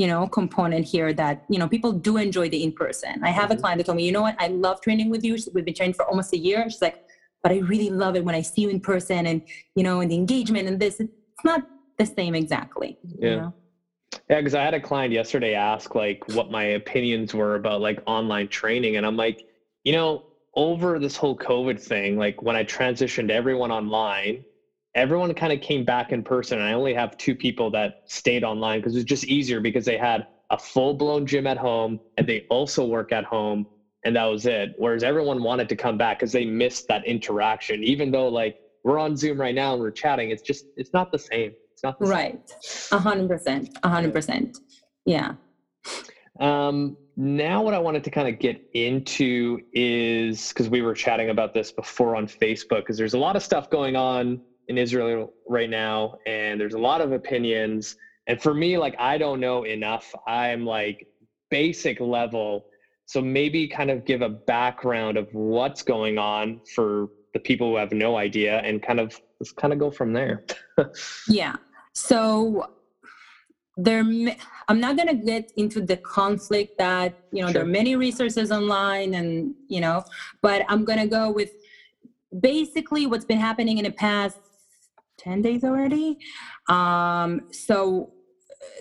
you 0.00 0.06
know 0.06 0.26
component 0.26 0.86
here 0.86 1.12
that 1.12 1.44
you 1.50 1.58
know 1.58 1.68
people 1.68 1.92
do 1.92 2.16
enjoy 2.16 2.48
the 2.48 2.62
in 2.62 2.72
person 2.72 3.22
i 3.22 3.30
have 3.30 3.50
mm-hmm. 3.50 3.58
a 3.58 3.60
client 3.60 3.78
that 3.78 3.84
told 3.84 3.96
me 3.96 4.06
you 4.06 4.12
know 4.12 4.22
what 4.22 4.36
i 4.38 4.46
love 4.46 4.80
training 4.80 5.10
with 5.10 5.22
you 5.22 5.36
we've 5.52 5.64
been 5.64 5.74
training 5.74 5.92
for 5.92 6.06
almost 6.06 6.32
a 6.32 6.38
year 6.38 6.64
she's 6.70 6.80
like 6.80 7.04
but 7.42 7.52
i 7.52 7.58
really 7.58 7.90
love 7.90 8.16
it 8.16 8.24
when 8.24 8.34
i 8.34 8.40
see 8.40 8.62
you 8.62 8.70
in 8.70 8.80
person 8.80 9.26
and 9.26 9.42
you 9.74 9.82
know 9.82 10.00
and 10.00 10.10
the 10.10 10.14
engagement 10.14 10.66
and 10.66 10.80
this 10.80 11.00
it's 11.00 11.44
not 11.44 11.66
the 11.98 12.06
same 12.06 12.34
exactly 12.34 12.96
yeah 13.18 13.30
you 13.30 13.36
know? 13.36 13.54
yeah 14.30 14.38
because 14.38 14.54
i 14.54 14.62
had 14.62 14.72
a 14.72 14.80
client 14.80 15.12
yesterday 15.12 15.54
ask 15.54 15.94
like 15.94 16.26
what 16.28 16.50
my 16.50 16.64
opinions 16.80 17.34
were 17.34 17.56
about 17.56 17.82
like 17.82 18.02
online 18.06 18.48
training 18.48 18.96
and 18.96 19.04
i'm 19.04 19.16
like 19.16 19.44
you 19.84 19.92
know 19.92 20.24
over 20.54 20.98
this 20.98 21.16
whole 21.16 21.36
covid 21.36 21.80
thing 21.80 22.16
like 22.16 22.42
when 22.42 22.56
i 22.56 22.64
transitioned 22.64 23.30
everyone 23.30 23.70
online 23.70 24.44
everyone 24.94 25.32
kind 25.34 25.52
of 25.52 25.60
came 25.60 25.84
back 25.84 26.10
in 26.12 26.22
person 26.22 26.58
and 26.58 26.66
i 26.66 26.72
only 26.72 26.92
have 26.92 27.16
two 27.16 27.34
people 27.34 27.70
that 27.70 28.02
stayed 28.06 28.42
online 28.42 28.80
because 28.80 28.94
it 28.94 28.98
was 28.98 29.04
just 29.04 29.24
easier 29.24 29.60
because 29.60 29.84
they 29.84 29.96
had 29.96 30.26
a 30.50 30.58
full-blown 30.58 31.24
gym 31.26 31.46
at 31.46 31.56
home 31.56 32.00
and 32.16 32.26
they 32.26 32.44
also 32.50 32.84
work 32.84 33.12
at 33.12 33.24
home 33.24 33.64
and 34.04 34.16
that 34.16 34.24
was 34.24 34.46
it. 34.46 34.74
Whereas 34.78 35.02
everyone 35.02 35.42
wanted 35.42 35.68
to 35.68 35.76
come 35.76 35.98
back 35.98 36.18
because 36.18 36.32
they 36.32 36.44
missed 36.44 36.88
that 36.88 37.04
interaction. 37.06 37.82
Even 37.84 38.10
though 38.10 38.28
like 38.28 38.56
we're 38.84 38.98
on 38.98 39.16
zoom 39.16 39.40
right 39.40 39.54
now 39.54 39.74
and 39.74 39.82
we're 39.82 39.90
chatting 39.90 40.30
it's 40.30 40.42
just 40.42 40.64
it's 40.76 40.92
not 40.92 41.10
the 41.12 41.18
same. 41.18 41.52
It's 41.72 41.82
not 41.82 41.98
the 41.98 42.06
right. 42.06 42.40
A 42.92 42.98
hundred 42.98 43.28
percent. 43.28 43.78
A 43.82 43.88
hundred 43.88 44.12
percent. 44.12 44.58
Yeah. 45.04 45.34
Um 46.40 46.96
now 47.22 47.62
what 47.62 47.74
i 47.74 47.78
wanted 47.78 48.02
to 48.02 48.10
kind 48.10 48.28
of 48.28 48.38
get 48.38 48.60
into 48.72 49.60
is 49.74 50.48
because 50.48 50.68
we 50.68 50.80
were 50.80 50.94
chatting 50.94 51.30
about 51.30 51.52
this 51.52 51.70
before 51.70 52.16
on 52.16 52.26
facebook 52.26 52.80
because 52.80 52.96
there's 52.96 53.14
a 53.14 53.18
lot 53.18 53.36
of 53.36 53.42
stuff 53.42 53.68
going 53.68 53.94
on 53.94 54.40
in 54.70 54.78
Israel 54.78 55.34
right 55.48 55.68
now, 55.68 56.14
and 56.26 56.58
there's 56.58 56.74
a 56.74 56.78
lot 56.78 57.00
of 57.00 57.10
opinions. 57.10 57.96
And 58.28 58.40
for 58.40 58.54
me, 58.54 58.78
like 58.78 58.94
I 59.00 59.18
don't 59.18 59.40
know 59.40 59.64
enough. 59.64 60.14
I'm 60.28 60.64
like 60.64 61.08
basic 61.50 62.00
level. 62.00 62.66
So 63.06 63.20
maybe 63.20 63.66
kind 63.66 63.90
of 63.90 64.04
give 64.04 64.22
a 64.22 64.28
background 64.28 65.16
of 65.16 65.26
what's 65.32 65.82
going 65.82 66.18
on 66.18 66.60
for 66.76 67.08
the 67.34 67.40
people 67.40 67.70
who 67.70 67.76
have 67.76 67.90
no 67.90 68.16
idea 68.16 68.58
and 68.60 68.80
kind 68.80 69.00
of 69.00 69.20
let's 69.40 69.50
kind 69.50 69.72
of 69.72 69.80
go 69.80 69.90
from 69.90 70.12
there. 70.12 70.44
yeah. 71.28 71.56
So 71.92 72.70
there 73.76 74.00
i'm 74.68 74.80
not 74.80 74.96
going 74.96 75.08
to 75.08 75.14
get 75.14 75.52
into 75.56 75.80
the 75.80 75.96
conflict 75.98 76.76
that 76.76 77.14
you 77.32 77.40
know 77.40 77.46
sure. 77.46 77.52
there 77.54 77.62
are 77.62 77.66
many 77.66 77.96
resources 77.96 78.50
online 78.50 79.14
and 79.14 79.54
you 79.68 79.80
know 79.80 80.02
but 80.42 80.64
i'm 80.68 80.84
going 80.84 80.98
to 80.98 81.06
go 81.06 81.30
with 81.30 81.52
basically 82.40 83.06
what's 83.06 83.24
been 83.24 83.38
happening 83.38 83.78
in 83.78 83.84
the 83.84 83.90
past 83.92 84.36
10 85.20 85.42
days 85.42 85.64
already. 85.64 86.18
Um, 86.68 87.42
so 87.52 88.12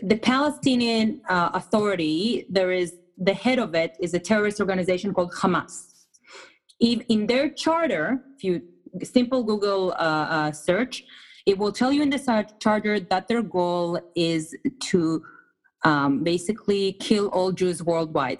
the 0.01 0.17
Palestinian 0.17 1.21
uh, 1.29 1.49
Authority, 1.53 2.45
there 2.49 2.71
is 2.71 2.95
the 3.17 3.33
head 3.33 3.59
of 3.59 3.75
it 3.75 3.97
is 3.99 4.13
a 4.13 4.19
terrorist 4.19 4.59
organization 4.59 5.13
called 5.13 5.33
Hamas. 5.33 5.85
In, 6.79 7.01
in 7.09 7.27
their 7.27 7.49
charter, 7.49 8.23
if 8.37 8.43
you 8.43 8.61
simple 9.03 9.43
Google 9.43 9.91
uh, 9.91 10.27
uh, 10.37 10.51
search, 10.51 11.03
it 11.45 11.57
will 11.57 11.71
tell 11.71 11.91
you 11.91 12.01
in 12.01 12.09
the 12.09 12.45
charter 12.59 12.99
that 12.99 13.27
their 13.27 13.41
goal 13.41 13.99
is 14.15 14.55
to 14.83 15.23
um, 15.83 16.23
basically 16.23 16.93
kill 16.93 17.27
all 17.27 17.51
Jews 17.51 17.81
worldwide. 17.83 18.39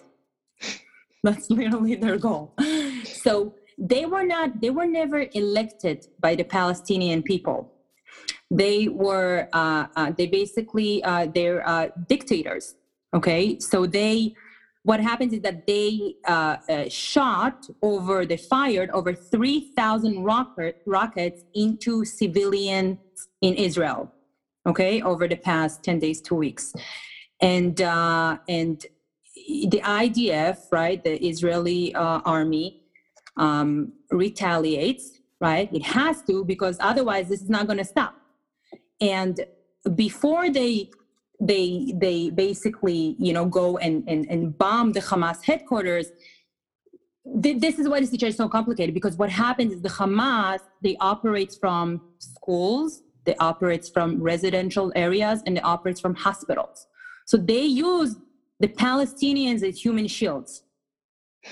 That's 1.23 1.49
literally 1.49 1.95
their 1.95 2.17
goal. 2.17 2.55
So 3.03 3.55
they 3.77 4.05
were 4.05 4.23
not, 4.23 4.61
they 4.61 4.69
were 4.69 4.85
never 4.85 5.25
elected 5.33 6.07
by 6.19 6.35
the 6.35 6.43
Palestinian 6.43 7.23
people 7.23 7.73
they 8.51 8.87
were 8.87 9.47
uh, 9.53 9.87
uh, 9.95 10.11
they 10.17 10.25
basically 10.25 11.03
uh, 11.03 11.27
they're 11.33 11.67
uh, 11.67 11.89
dictators 12.07 12.75
okay 13.13 13.59
so 13.59 13.85
they 13.85 14.33
what 14.83 14.99
happens 14.99 15.33
is 15.33 15.41
that 15.41 15.67
they 15.67 16.15
uh, 16.27 16.57
uh, 16.69 16.89
shot 16.89 17.67
over 17.81 18.25
they 18.25 18.37
fired 18.37 18.89
over 18.91 19.13
3000 19.13 20.23
rocket, 20.23 20.81
rockets 20.85 21.43
into 21.53 22.05
civilians 22.05 22.97
in 23.41 23.53
israel 23.55 24.11
okay 24.67 25.01
over 25.01 25.27
the 25.27 25.35
past 25.35 25.83
10 25.83 25.99
days 25.99 26.21
two 26.21 26.35
weeks. 26.35 26.73
And 27.41 27.81
uh, 27.81 28.37
and 28.47 28.85
the 29.35 29.81
idf 29.83 30.57
right 30.71 31.01
the 31.03 31.15
israeli 31.25 31.95
army 31.95 32.81
um, 33.37 33.93
retaliates 34.11 35.19
right? 35.39 35.71
It 35.73 35.83
has 35.83 36.21
to 36.23 36.43
because 36.43 36.77
otherwise 36.79 37.29
this 37.29 37.41
is 37.41 37.49
not 37.49 37.65
going 37.67 37.77
to 37.77 37.85
stop. 37.85 38.15
And 38.99 39.39
before 39.95 40.49
they 40.49 40.89
they 41.39 41.93
they 41.97 42.29
basically 42.29 43.15
you 43.17 43.33
know 43.33 43.45
go 43.45 43.77
and 43.77 44.03
and, 44.07 44.25
and 44.29 44.57
bomb 44.57 44.91
the 44.91 44.99
hamas 44.99 45.43
headquarters 45.43 46.11
this 47.25 47.77
is 47.77 47.87
why 47.87 47.99
the 47.99 48.07
situation 48.07 48.29
is 48.29 48.37
so 48.37 48.49
complicated 48.49 48.93
because 48.93 49.15
what 49.15 49.29
happens 49.29 49.73
is 49.73 49.81
the 49.81 49.89
hamas 49.89 50.59
they 50.81 50.97
operates 50.99 51.55
from 51.55 52.01
schools 52.17 53.03
they 53.29 53.35
operates 53.35 53.89
from 53.89 54.21
residential 54.21 54.91
areas 54.95 55.43
and 55.45 55.55
they 55.55 55.61
operates 55.61 55.99
from 55.99 56.15
hospitals. 56.15 56.87
So 57.25 57.37
they 57.37 57.63
use 57.63 58.15
the 58.59 58.67
palestinians 58.67 59.61
as 59.61 59.79
human 59.79 60.07
shields. 60.07 60.63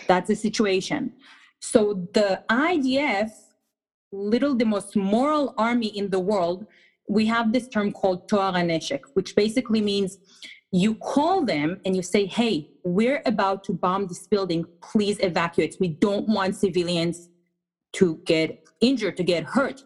That's 0.08 0.28
the 0.28 0.36
situation. 0.36 1.14
So 1.60 2.08
the 2.14 2.44
idf 2.50 3.30
little 4.12 4.56
the 4.56 4.66
most 4.66 4.96
moral 4.96 5.54
army 5.58 5.88
in 5.88 6.10
the 6.10 6.20
world 6.20 6.66
we 7.08 7.26
have 7.26 7.54
this 7.54 7.68
term 7.68 7.92
called 7.92 8.28
toar 8.28 8.52
haneshek, 8.52 9.02
which 9.14 9.36
basically 9.36 9.82
means 9.82 10.18
you 10.72 10.96
call 10.96 11.46
them 11.46 11.80
and 11.86 11.96
you 11.96 12.02
say, 12.02 12.26
hey, 12.26 12.70
we're 12.84 13.22
about 13.26 13.64
to 13.66 13.74
bomb 13.74 14.08
this 14.08 14.28
building. 14.28 14.66
Please 14.82 15.18
evacuate. 15.22 15.78
We 15.80 15.88
don't 15.88 16.28
want 16.28 16.56
civilians 16.56 17.30
to 17.94 18.18
get 18.26 18.68
injured, 18.82 19.18
to 19.18 19.24
get 19.24 19.44
hurt. 19.44 19.84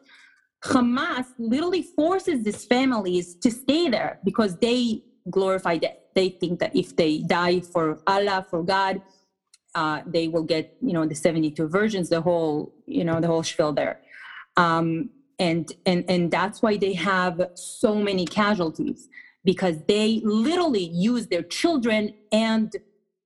Hamas 0.64 1.26
literally 1.38 1.84
forces 1.84 2.44
these 2.44 2.66
families 2.66 3.36
to 3.36 3.52
stay 3.52 3.90
there 3.90 4.20
because 4.24 4.58
they 4.58 5.04
glorify 5.30 5.78
death. 5.78 5.98
They 6.16 6.30
think 6.30 6.60
that 6.60 6.76
if 6.76 6.96
they 6.96 7.20
die 7.20 7.62
for 7.62 8.00
Allah, 8.08 8.46
for 8.50 8.64
God, 8.64 9.02
uh, 9.76 10.02
they 10.06 10.28
will 10.28 10.44
get, 10.44 10.76
you 10.82 10.94
know, 10.94 11.06
the 11.06 11.16
72 11.16 11.68
versions, 11.68 12.10
the 12.10 12.22
whole, 12.22 12.74
you 12.86 13.04
know, 13.04 13.22
the 13.22 13.28
whole 13.28 13.44
spiel 13.44 13.72
there. 13.72 14.02
Um, 14.58 15.10
and 15.42 15.74
and 15.86 16.06
and 16.08 16.32
that's 16.32 16.62
why 16.62 16.78
they 16.78 16.94
have 16.94 17.36
so 17.56 17.96
many 17.96 18.26
casualties 18.26 19.10
because 19.44 19.76
they 19.88 20.22
literally 20.24 20.88
use 21.12 21.28
their 21.28 21.42
children 21.42 22.12
and 22.32 22.72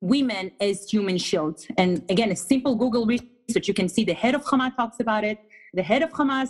women 0.01 0.49
as 0.62 0.89
human 0.89 1.17
shields. 1.17 1.67
And 1.78 2.01
again 2.10 2.32
a 2.32 2.36
simple 2.36 2.75
google 2.75 3.06
research 3.06 3.67
you 3.67 3.73
can 3.73 3.89
see 3.89 4.04
the 4.06 4.13
head 4.13 4.34
of 4.34 4.43
hamas 4.45 4.75
talks 4.78 4.99
about 4.99 5.23
it. 5.23 5.38
The 5.73 5.84
head 5.84 6.01
of 6.01 6.12
hamas 6.12 6.49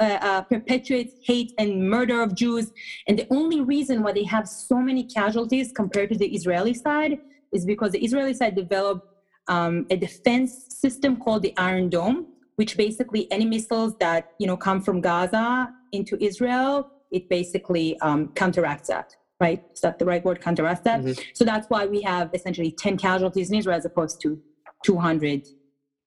uh, 0.00 0.04
uh, 0.04 0.42
perpetuates 0.42 1.14
hate 1.22 1.52
and 1.58 1.88
murder 1.88 2.20
of 2.20 2.34
jews. 2.34 2.72
And 3.06 3.18
the 3.20 3.26
only 3.30 3.60
reason 3.60 4.02
why 4.02 4.12
they 4.12 4.24
have 4.24 4.48
so 4.48 4.76
many 4.78 5.04
casualties 5.04 5.70
compared 5.72 6.10
to 6.10 6.18
the 6.18 6.28
israeli 6.38 6.74
side 6.74 7.18
is 7.52 7.64
because 7.64 7.92
the 7.92 8.04
israeli 8.04 8.34
side 8.34 8.56
developed 8.56 9.06
um, 9.46 9.86
a 9.90 9.96
defense 9.96 10.66
system 10.70 11.16
called 11.16 11.42
the 11.42 11.54
iron 11.56 11.88
dome 11.88 12.33
which 12.56 12.76
basically 12.76 13.30
any 13.30 13.44
missiles 13.44 13.96
that 13.98 14.32
you 14.38 14.46
know 14.46 14.56
come 14.56 14.80
from 14.80 15.00
Gaza 15.00 15.72
into 15.92 16.22
Israel, 16.22 16.90
it 17.10 17.28
basically 17.28 17.98
um, 18.00 18.28
counteracts 18.34 18.88
that. 18.88 19.16
Right? 19.40 19.62
Is 19.72 19.80
that 19.80 19.98
the 19.98 20.04
right 20.04 20.24
word? 20.24 20.40
Counteracts 20.40 20.82
that. 20.84 21.00
Mm-hmm. 21.00 21.20
So 21.34 21.44
that's 21.44 21.68
why 21.68 21.86
we 21.86 22.00
have 22.02 22.30
essentially 22.32 22.70
10 22.70 22.96
casualties 22.96 23.50
in 23.50 23.56
Israel 23.56 23.76
as 23.76 23.84
opposed 23.84 24.20
to 24.22 24.40
200 24.84 25.46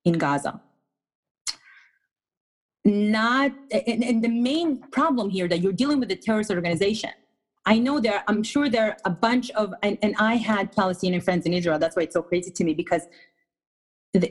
in 0.05 0.13
Gaza. 0.13 0.61
Not, 2.85 3.51
and, 3.69 4.01
and 4.01 4.23
the 4.23 4.29
main 4.29 4.79
problem 4.91 5.29
here 5.29 5.49
that 5.49 5.59
you're 5.59 5.73
dealing 5.73 5.99
with 5.99 6.09
a 6.09 6.15
terrorist 6.15 6.49
organization. 6.49 7.09
I 7.65 7.79
know 7.79 7.99
there, 7.99 8.23
I'm 8.29 8.43
sure 8.43 8.69
there 8.69 8.91
are 8.91 8.97
a 9.03 9.09
bunch 9.09 9.51
of, 9.51 9.73
and, 9.83 9.97
and 10.01 10.15
I 10.17 10.35
had 10.35 10.73
Palestinian 10.73 11.21
friends 11.21 11.45
in 11.45 11.51
Israel. 11.51 11.77
That's 11.77 11.97
why 11.97 12.03
it's 12.03 12.13
so 12.13 12.21
crazy 12.21 12.49
to 12.49 12.63
me 12.63 12.73
because 12.73 13.01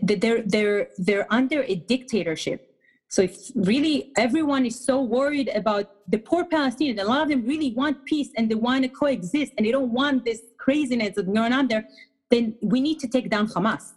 they're 0.03 0.43
they're 0.43 0.89
they're 0.99 1.27
under 1.33 1.63
a 1.63 1.75
dictatorship 1.75 2.61
so 3.09 3.23
if 3.23 3.37
really 3.55 4.11
everyone 4.17 4.67
is 4.67 4.85
so 4.85 5.01
worried 5.01 5.49
about 5.55 5.85
the 6.09 6.19
poor 6.19 6.45
palestinians 6.45 7.01
a 7.01 7.05
lot 7.05 7.23
of 7.23 7.29
them 7.29 7.45
really 7.47 7.73
want 7.75 8.05
peace 8.05 8.31
and 8.37 8.51
they 8.51 8.55
want 8.55 8.83
to 8.83 8.89
coexist 8.89 9.53
and 9.57 9.67
they 9.67 9.71
don't 9.71 9.93
want 9.93 10.25
this 10.25 10.41
craziness 10.59 11.13
that's 11.15 11.29
going 11.29 11.53
on 11.53 11.69
there 11.69 11.85
then 12.31 12.55
we 12.63 12.81
need 12.81 12.99
to 12.99 13.09
take 13.09 13.29
down 13.31 13.47
hamas 13.47 13.93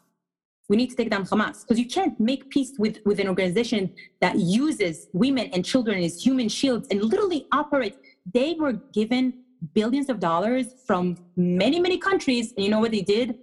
we 0.70 0.78
need 0.78 0.92
to 0.92 0.96
take 0.96 1.10
down 1.10 1.26
Hamas 1.26 1.62
because 1.62 1.80
you 1.80 1.88
can't 1.88 2.18
make 2.20 2.50
peace 2.52 2.74
with, 2.78 3.00
with 3.04 3.20
an 3.20 3.28
organization 3.28 3.92
that 4.22 4.38
uses 4.38 5.08
women 5.14 5.50
and 5.52 5.66
children 5.66 6.02
as 6.04 6.24
human 6.24 6.48
shields 6.48 6.88
and 6.92 7.04
literally 7.04 7.48
operate. 7.52 7.96
They 8.32 8.56
were 8.58 8.74
given 8.94 9.34
billions 9.74 10.10
of 10.10 10.20
dollars 10.20 10.68
from 10.86 11.18
many, 11.36 11.80
many 11.80 11.98
countries. 11.98 12.54
And 12.56 12.64
you 12.64 12.70
know 12.70 12.80
what 12.80 12.92
they 12.92 13.02
did? 13.02 13.40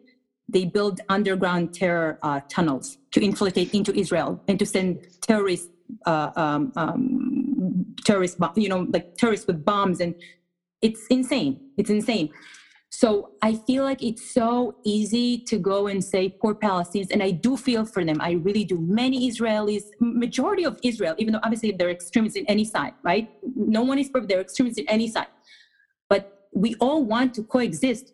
They 0.48 0.64
build 0.64 1.00
underground 1.08 1.74
terror 1.74 2.18
uh, 2.22 2.40
tunnels 2.48 2.98
to 3.12 3.20
infiltrate 3.20 3.74
into 3.74 3.92
Israel 3.94 4.40
and 4.48 4.58
to 4.58 4.66
send 4.66 5.06
terrorists, 5.20 5.68
uh, 6.06 6.30
um, 6.36 6.72
um, 6.76 7.94
terrorists, 8.04 8.38
you 8.54 8.68
know, 8.68 8.86
like 8.90 9.16
terrorists 9.16 9.46
with 9.46 9.64
bombs. 9.64 10.00
And 10.00 10.14
it's 10.82 11.06
insane. 11.08 11.60
It's 11.76 11.90
insane. 11.90 12.30
So 12.90 13.32
I 13.42 13.54
feel 13.54 13.84
like 13.84 14.02
it's 14.02 14.32
so 14.32 14.76
easy 14.84 15.38
to 15.48 15.58
go 15.58 15.88
and 15.88 16.02
say 16.02 16.30
poor 16.30 16.54
Palestinians, 16.54 17.10
and 17.10 17.22
I 17.22 17.30
do 17.30 17.56
feel 17.56 17.84
for 17.84 18.02
them. 18.04 18.20
I 18.20 18.32
really 18.32 18.64
do. 18.64 18.80
Many 18.80 19.30
Israelis, 19.30 19.82
majority 20.00 20.64
of 20.64 20.78
Israel, 20.82 21.14
even 21.18 21.34
though 21.34 21.40
obviously 21.42 21.72
they're 21.72 21.90
extremists 21.90 22.38
in 22.38 22.46
any 22.46 22.64
side, 22.64 22.94
right? 23.02 23.28
No 23.54 23.82
one 23.82 23.98
is 23.98 24.08
perfect. 24.08 24.30
They're 24.30 24.40
extremists 24.40 24.78
in 24.78 24.88
any 24.88 25.08
side, 25.08 25.26
but 26.08 26.48
we 26.54 26.74
all 26.76 27.04
want 27.04 27.34
to 27.34 27.42
coexist. 27.42 28.12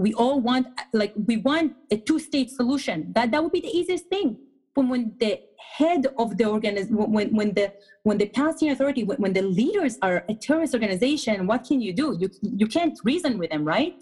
We 0.00 0.14
all 0.14 0.40
want, 0.40 0.66
like, 0.92 1.12
we 1.26 1.36
want 1.36 1.76
a 1.90 1.96
two-state 1.96 2.50
solution. 2.50 3.12
That 3.14 3.30
that 3.30 3.42
would 3.42 3.52
be 3.52 3.60
the 3.60 3.74
easiest 3.80 4.06
thing. 4.06 4.38
But 4.74 4.86
when 4.88 5.14
the 5.18 5.40
head 5.76 6.06
of 6.18 6.36
the 6.38 6.46
organization, 6.46 6.96
when 6.96 7.34
when 7.38 7.54
the 7.54 7.72
when 8.02 8.18
the 8.18 8.28
Palestinian 8.38 8.74
Authority, 8.74 9.02
when, 9.04 9.18
when 9.18 9.32
the 9.32 9.42
leaders 9.42 9.98
are 10.00 10.24
a 10.28 10.34
terrorist 10.34 10.74
organization, 10.74 11.46
what 11.46 11.64
can 11.68 11.80
you 11.80 11.92
do? 11.92 12.16
You 12.20 12.28
you 12.62 12.66
can't 12.66 12.96
reason 13.04 13.38
with 13.38 13.50
them, 13.50 13.64
right? 13.64 13.98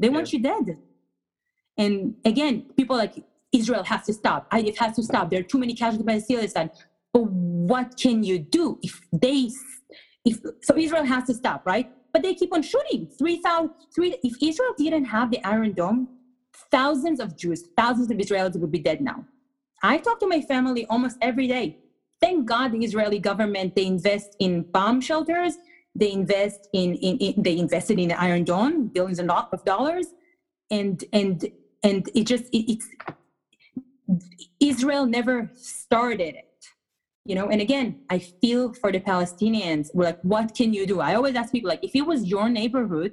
They 0.00 0.08
want 0.08 0.32
you 0.32 0.40
dead. 0.40 0.78
And 1.76 2.14
again, 2.24 2.54
people 2.76 2.96
like 2.96 3.14
Israel 3.52 3.84
has 3.84 4.02
to 4.06 4.12
stop. 4.12 4.50
IDF 4.50 4.78
has 4.78 4.96
to 4.96 5.02
stop. 5.02 5.30
There 5.30 5.40
are 5.40 5.44
too 5.44 5.58
many 5.58 5.74
casualties 5.74 6.06
by 6.06 6.46
side. 6.46 6.70
But 7.12 7.24
what 7.24 7.96
can 7.96 8.22
you 8.22 8.38
do 8.38 8.78
if 8.82 9.00
they, 9.12 9.50
if 10.24 10.40
so 10.62 10.76
Israel 10.76 11.04
has 11.04 11.24
to 11.24 11.34
stop, 11.34 11.64
right? 11.64 11.90
But 12.12 12.22
they 12.22 12.34
keep 12.34 12.54
on 12.54 12.62
shooting. 12.62 13.08
3,000, 13.18 13.70
three, 13.94 14.16
if 14.24 14.34
Israel 14.42 14.74
didn't 14.78 15.06
have 15.06 15.30
the 15.30 15.44
Iron 15.44 15.72
Dome, 15.74 16.08
thousands 16.70 17.20
of 17.20 17.36
Jews, 17.36 17.64
thousands 17.76 18.10
of 18.10 18.18
Israelis 18.18 18.58
would 18.60 18.72
be 18.72 18.80
dead 18.80 19.00
now. 19.00 19.24
I 19.82 19.98
talk 19.98 20.20
to 20.20 20.28
my 20.28 20.42
family 20.42 20.86
almost 20.86 21.18
every 21.22 21.48
day. 21.48 21.78
Thank 22.20 22.46
God 22.46 22.72
the 22.72 22.84
Israeli 22.84 23.18
government, 23.20 23.74
they 23.76 23.86
invest 23.86 24.36
in 24.40 24.62
bomb 24.72 25.00
shelters 25.00 25.58
they 25.96 26.12
invest 26.12 26.68
in, 26.74 26.94
in, 26.96 27.18
in 27.18 27.42
they 27.42 27.58
invested 27.58 27.98
in 27.98 28.08
the 28.10 28.20
Iron 28.20 28.44
Dome, 28.44 28.88
billions 28.88 29.20
of 29.20 29.64
dollars, 29.64 30.06
and 30.70 31.04
and 31.12 31.46
and 31.82 32.08
it 32.14 32.26
just 32.26 32.44
it, 32.52 32.72
it's 32.72 32.88
Israel 34.60 35.06
never 35.06 35.50
started 35.54 36.36
it 36.36 36.47
you 37.28 37.34
know? 37.34 37.48
And 37.48 37.60
again 37.60 38.00
i 38.10 38.18
feel 38.18 38.62
for 38.80 38.90
the 38.90 39.00
palestinians. 39.00 39.84
We're 39.94 40.06
like 40.10 40.20
what 40.22 40.54
can 40.58 40.72
you 40.72 40.84
do? 40.92 41.00
I 41.00 41.14
always 41.14 41.34
ask 41.40 41.52
people 41.52 41.68
like 41.68 41.84
if 41.84 41.94
it 41.94 42.06
was 42.12 42.20
your 42.34 42.48
neighborhood 42.48 43.12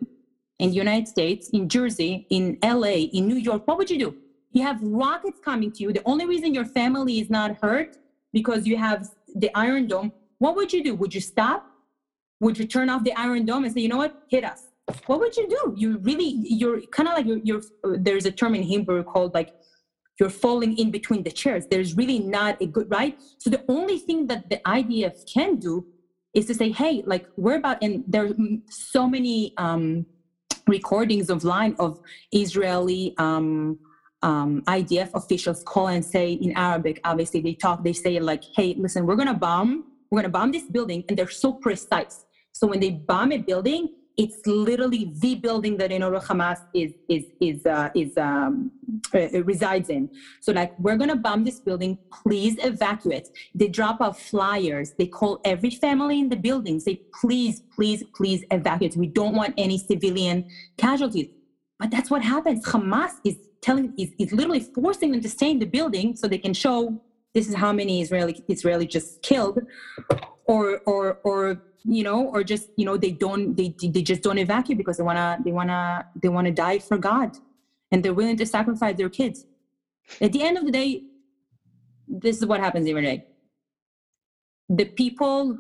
in 0.59 0.69
the 0.69 0.77
united 0.85 1.07
states 1.15 1.49
in 1.57 1.67
jersey 1.75 2.25
in 2.29 2.57
la 2.63 2.93
in 3.17 3.27
new 3.31 3.39
york 3.49 3.61
what 3.67 3.77
would 3.77 3.89
you 3.93 3.99
do? 4.05 4.09
You 4.55 4.63
have 4.63 4.79
rockets 4.81 5.39
coming 5.43 5.69
to 5.73 5.79
you. 5.83 5.91
The 5.91 6.05
only 6.05 6.25
reason 6.33 6.53
your 6.59 6.69
family 6.79 7.19
is 7.19 7.29
not 7.29 7.49
hurt 7.61 7.97
because 8.31 8.65
you 8.65 8.77
have 8.77 8.99
the 9.43 9.49
iron 9.65 9.87
dome 9.87 10.11
what 10.39 10.55
would 10.55 10.71
you 10.73 10.83
do? 10.83 10.95
Would 10.95 11.13
you 11.13 11.21
stop? 11.21 11.65
Would 12.41 12.57
you 12.57 12.65
turn 12.65 12.89
off 12.89 13.03
the 13.03 13.13
iron 13.13 13.45
dome 13.45 13.63
and 13.63 13.73
say 13.73 13.81
you 13.81 13.87
know 13.87 13.97
what? 13.97 14.23
Hit 14.29 14.43
us. 14.43 14.61
What 15.07 15.19
would 15.19 15.35
you 15.35 15.47
do? 15.49 15.73
You 15.75 15.97
really 16.09 16.29
you're 16.61 16.81
kind 16.97 17.07
of 17.09 17.15
like 17.15 17.25
you're, 17.25 17.41
you're 17.43 17.61
uh, 17.83 17.97
there's 17.97 18.25
a 18.25 18.31
term 18.31 18.53
in 18.55 18.61
hebrew 18.61 19.03
called 19.03 19.33
like 19.33 19.53
you're 20.19 20.29
falling 20.29 20.77
in 20.77 20.91
between 20.91 21.23
the 21.23 21.31
chairs 21.31 21.65
there's 21.67 21.95
really 21.95 22.19
not 22.19 22.61
a 22.61 22.65
good 22.65 22.89
right 22.89 23.19
so 23.37 23.49
the 23.49 23.63
only 23.67 23.97
thing 23.97 24.27
that 24.27 24.49
the 24.49 24.57
idf 24.65 25.31
can 25.31 25.55
do 25.57 25.85
is 26.33 26.45
to 26.45 26.53
say 26.53 26.71
hey 26.71 27.03
like 27.05 27.25
we're 27.37 27.57
about 27.57 27.77
and 27.81 28.03
there's 28.07 28.33
so 28.69 29.07
many 29.07 29.53
um 29.57 30.05
recordings 30.67 31.29
of 31.29 31.43
line 31.43 31.75
of 31.79 31.99
israeli 32.31 33.13
um 33.17 33.77
um, 34.25 34.63
IDF 34.63 35.11
officials 35.13 35.63
call 35.63 35.87
and 35.87 36.03
say 36.03 36.33
in 36.33 36.51
Arabic, 36.57 36.99
obviously 37.03 37.41
they 37.41 37.53
talk, 37.53 37.83
they 37.83 37.93
say 37.93 38.19
like, 38.19 38.43
hey, 38.55 38.73
listen, 38.75 39.05
we're 39.05 39.15
gonna 39.15 39.35
bomb, 39.35 39.85
we're 40.09 40.21
gonna 40.21 40.29
bomb 40.29 40.51
this 40.51 40.63
building, 40.63 41.03
and 41.07 41.17
they're 41.17 41.29
so 41.29 41.53
precise. 41.53 42.25
So 42.51 42.65
when 42.65 42.79
they 42.79 42.89
bomb 42.89 43.31
a 43.31 43.37
building, 43.37 43.89
it's 44.17 44.45
literally 44.45 45.11
the 45.19 45.35
building 45.35 45.77
that 45.77 45.91
know 45.91 46.11
Hamas 46.11 46.59
is 46.73 46.93
is 47.09 47.25
is 47.39 47.65
uh, 47.65 47.89
is 47.95 48.17
um, 48.17 48.71
uh, 49.13 49.43
resides 49.43 49.89
in. 49.89 50.09
So 50.41 50.51
like 50.51 50.77
we're 50.79 50.97
gonna 50.97 51.15
bomb 51.15 51.43
this 51.43 51.59
building. 51.59 51.97
Please 52.23 52.55
evacuate. 52.63 53.27
They 53.53 53.67
drop 53.67 54.01
off 54.01 54.21
flyers. 54.21 54.93
They 54.97 55.07
call 55.07 55.41
every 55.43 55.71
family 55.71 56.19
in 56.19 56.29
the 56.29 56.37
building. 56.37 56.79
Say 56.79 57.01
please, 57.19 57.61
please, 57.75 58.03
please 58.15 58.43
evacuate. 58.51 58.95
We 58.95 59.07
don't 59.07 59.35
want 59.35 59.53
any 59.57 59.77
civilian 59.77 60.49
casualties. 60.77 61.27
But 61.79 61.91
that's 61.91 62.09
what 62.09 62.21
happens. 62.21 62.65
Hamas 62.65 63.11
is 63.25 63.35
telling 63.61 63.93
is, 63.97 64.11
is 64.17 64.31
literally 64.31 64.61
forcing 64.61 65.11
them 65.11 65.21
to 65.21 65.29
stay 65.29 65.51
in 65.51 65.59
the 65.59 65.65
building 65.65 66.15
so 66.15 66.27
they 66.27 66.37
can 66.37 66.53
show 66.53 67.01
this 67.33 67.49
is 67.49 67.55
how 67.55 67.73
many 67.73 68.01
Israeli 68.01 68.41
Israeli 68.47 68.87
just 68.87 69.21
killed, 69.21 69.59
or 70.45 70.79
or 70.85 71.19
or 71.25 71.61
you 71.87 72.03
know 72.03 72.27
or 72.27 72.43
just 72.43 72.69
you 72.77 72.85
know 72.85 72.97
they 72.97 73.11
don't 73.11 73.55
they 73.55 73.73
they 73.83 74.01
just 74.01 74.23
don't 74.23 74.37
evacuate 74.37 74.77
because 74.77 74.97
they 74.97 75.03
want 75.03 75.17
to 75.17 75.37
they 75.43 75.51
want 75.51 75.69
to 75.69 76.05
they 76.21 76.29
want 76.29 76.45
to 76.45 76.51
die 76.51 76.79
for 76.79 76.97
god. 76.97 77.37
And 77.91 78.03
they're 78.03 78.13
willing 78.13 78.37
to 78.37 78.45
sacrifice 78.45 78.97
their 78.97 79.09
kids. 79.09 79.45
At 80.19 80.33
the 80.33 80.41
end 80.41 80.57
of 80.57 80.65
the 80.65 80.71
day 80.71 81.03
this 82.07 82.37
is 82.37 82.45
what 82.45 82.59
happens 82.59 82.87
every 82.87 83.01
day. 83.01 83.25
The 84.69 84.85
people 84.85 85.57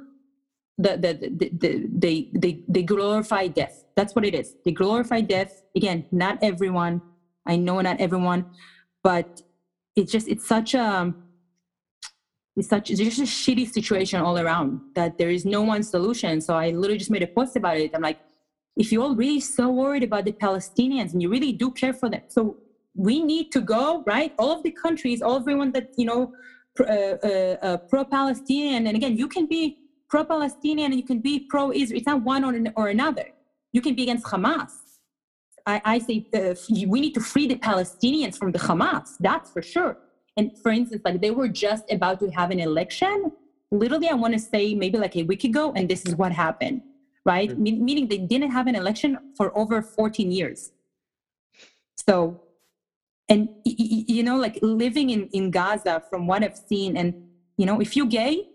the, 0.77 0.97
the, 0.97 1.13
the, 1.13 1.49
the, 1.57 1.87
they, 1.89 2.29
they, 2.33 2.61
they 2.67 2.83
glorify 2.83 3.47
death. 3.47 3.85
That's 3.95 4.13
what 4.13 4.25
it 4.25 4.35
is. 4.35 4.55
They 4.65 4.71
glorify 4.71 5.21
death. 5.21 5.61
Again 5.75 6.05
not 6.11 6.39
everyone. 6.41 7.01
I 7.45 7.55
know 7.55 7.79
not 7.81 7.99
everyone 7.99 8.45
but 9.03 9.43
it's 9.95 10.11
just 10.11 10.27
it's 10.27 10.47
such 10.47 10.73
a 10.73 11.13
it's 12.55 12.69
such 12.69 12.89
it's 12.89 12.99
just 12.99 13.19
a 13.19 13.23
shitty 13.23 13.67
situation 13.71 14.21
all 14.21 14.37
around 14.39 14.79
that 14.95 15.17
there 15.17 15.29
is 15.29 15.45
no 15.45 15.61
one 15.61 15.83
solution. 15.83 16.39
So 16.41 16.55
I 16.55 16.69
literally 16.69 16.97
just 16.97 17.11
made 17.11 17.23
a 17.23 17.27
post 17.27 17.55
about 17.55 17.77
it. 17.77 17.91
I'm 17.93 18.01
like, 18.01 18.19
if 18.77 18.91
you're 18.91 19.03
all 19.03 19.15
really 19.15 19.39
so 19.39 19.69
worried 19.69 20.03
about 20.03 20.25
the 20.25 20.31
Palestinians 20.31 21.13
and 21.13 21.21
you 21.21 21.29
really 21.29 21.51
do 21.51 21.71
care 21.71 21.93
for 21.93 22.09
them, 22.09 22.21
so 22.27 22.57
we 22.95 23.21
need 23.21 23.51
to 23.51 23.61
go 23.61 24.03
right. 24.05 24.33
All 24.39 24.51
of 24.51 24.63
the 24.63 24.71
countries, 24.71 25.21
all 25.21 25.37
everyone 25.37 25.71
that 25.73 25.89
you 25.97 26.05
know, 26.05 26.33
uh, 26.79 26.83
uh, 26.83 27.27
uh, 27.61 27.77
pro-Palestinian, 27.89 28.87
and 28.87 28.95
again, 28.95 29.17
you 29.17 29.27
can 29.27 29.45
be 29.47 29.77
pro-Palestinian 30.09 30.91
and 30.91 30.99
you 31.01 31.05
can 31.05 31.19
be 31.19 31.41
pro-Israel. 31.49 31.97
It's 31.97 32.07
not 32.07 32.21
one 32.23 32.43
or, 32.45 32.53
or 32.75 32.87
another. 32.89 33.27
You 33.73 33.81
can 33.81 33.95
be 33.95 34.03
against 34.03 34.25
Hamas. 34.25 34.71
I, 35.65 35.81
I 35.83 35.99
say 35.99 36.27
uh, 36.33 36.55
we 36.87 37.01
need 37.01 37.13
to 37.15 37.21
free 37.21 37.47
the 37.47 37.55
Palestinians 37.55 38.37
from 38.37 38.51
the 38.51 38.59
Hamas. 38.59 39.15
That's 39.19 39.49
for 39.51 39.61
sure. 39.61 39.97
And 40.37 40.57
for 40.57 40.71
instance, 40.71 41.01
like 41.05 41.21
they 41.21 41.31
were 41.31 41.47
just 41.47 41.91
about 41.91 42.19
to 42.19 42.29
have 42.31 42.51
an 42.51 42.59
election. 42.59 43.31
Literally, 43.71 44.09
I 44.09 44.13
want 44.13 44.33
to 44.33 44.39
say 44.39 44.75
maybe 44.75 44.97
like 44.97 45.15
a 45.15 45.23
week 45.23 45.43
ago, 45.43 45.73
and 45.75 45.89
this 45.89 46.05
is 46.05 46.15
what 46.15 46.31
happened, 46.31 46.81
right? 47.25 47.49
Mm-hmm. 47.49 47.63
Me- 47.63 47.79
meaning 47.79 48.07
they 48.07 48.17
didn't 48.17 48.51
have 48.51 48.67
an 48.67 48.75
election 48.75 49.17
for 49.35 49.57
over 49.57 49.81
14 49.81 50.31
years. 50.31 50.71
So, 52.07 52.41
and 53.29 53.49
you 53.63 54.23
know, 54.23 54.37
like 54.37 54.59
living 54.61 55.09
in, 55.09 55.27
in 55.33 55.51
Gaza, 55.51 56.03
from 56.09 56.27
what 56.27 56.43
I've 56.43 56.57
seen, 56.57 56.95
and 56.97 57.27
you 57.57 57.65
know, 57.65 57.79
if 57.79 57.95
you're 57.95 58.05
gay, 58.05 58.49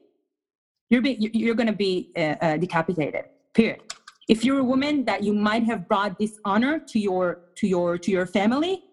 you're 0.90 1.02
be, 1.02 1.16
you're 1.32 1.54
going 1.54 1.66
to 1.66 1.72
be 1.72 2.12
uh, 2.16 2.36
uh, 2.40 2.56
decapitated. 2.56 3.24
Period. 3.54 3.80
If 4.28 4.44
you're 4.44 4.60
a 4.60 4.64
woman 4.64 5.04
that 5.06 5.24
you 5.24 5.32
might 5.32 5.64
have 5.64 5.88
brought 5.88 6.18
dishonor 6.18 6.78
to 6.78 7.00
your 7.00 7.40
to 7.56 7.66
your 7.66 7.98
to 7.98 8.10
your 8.12 8.26
family, 8.26 8.84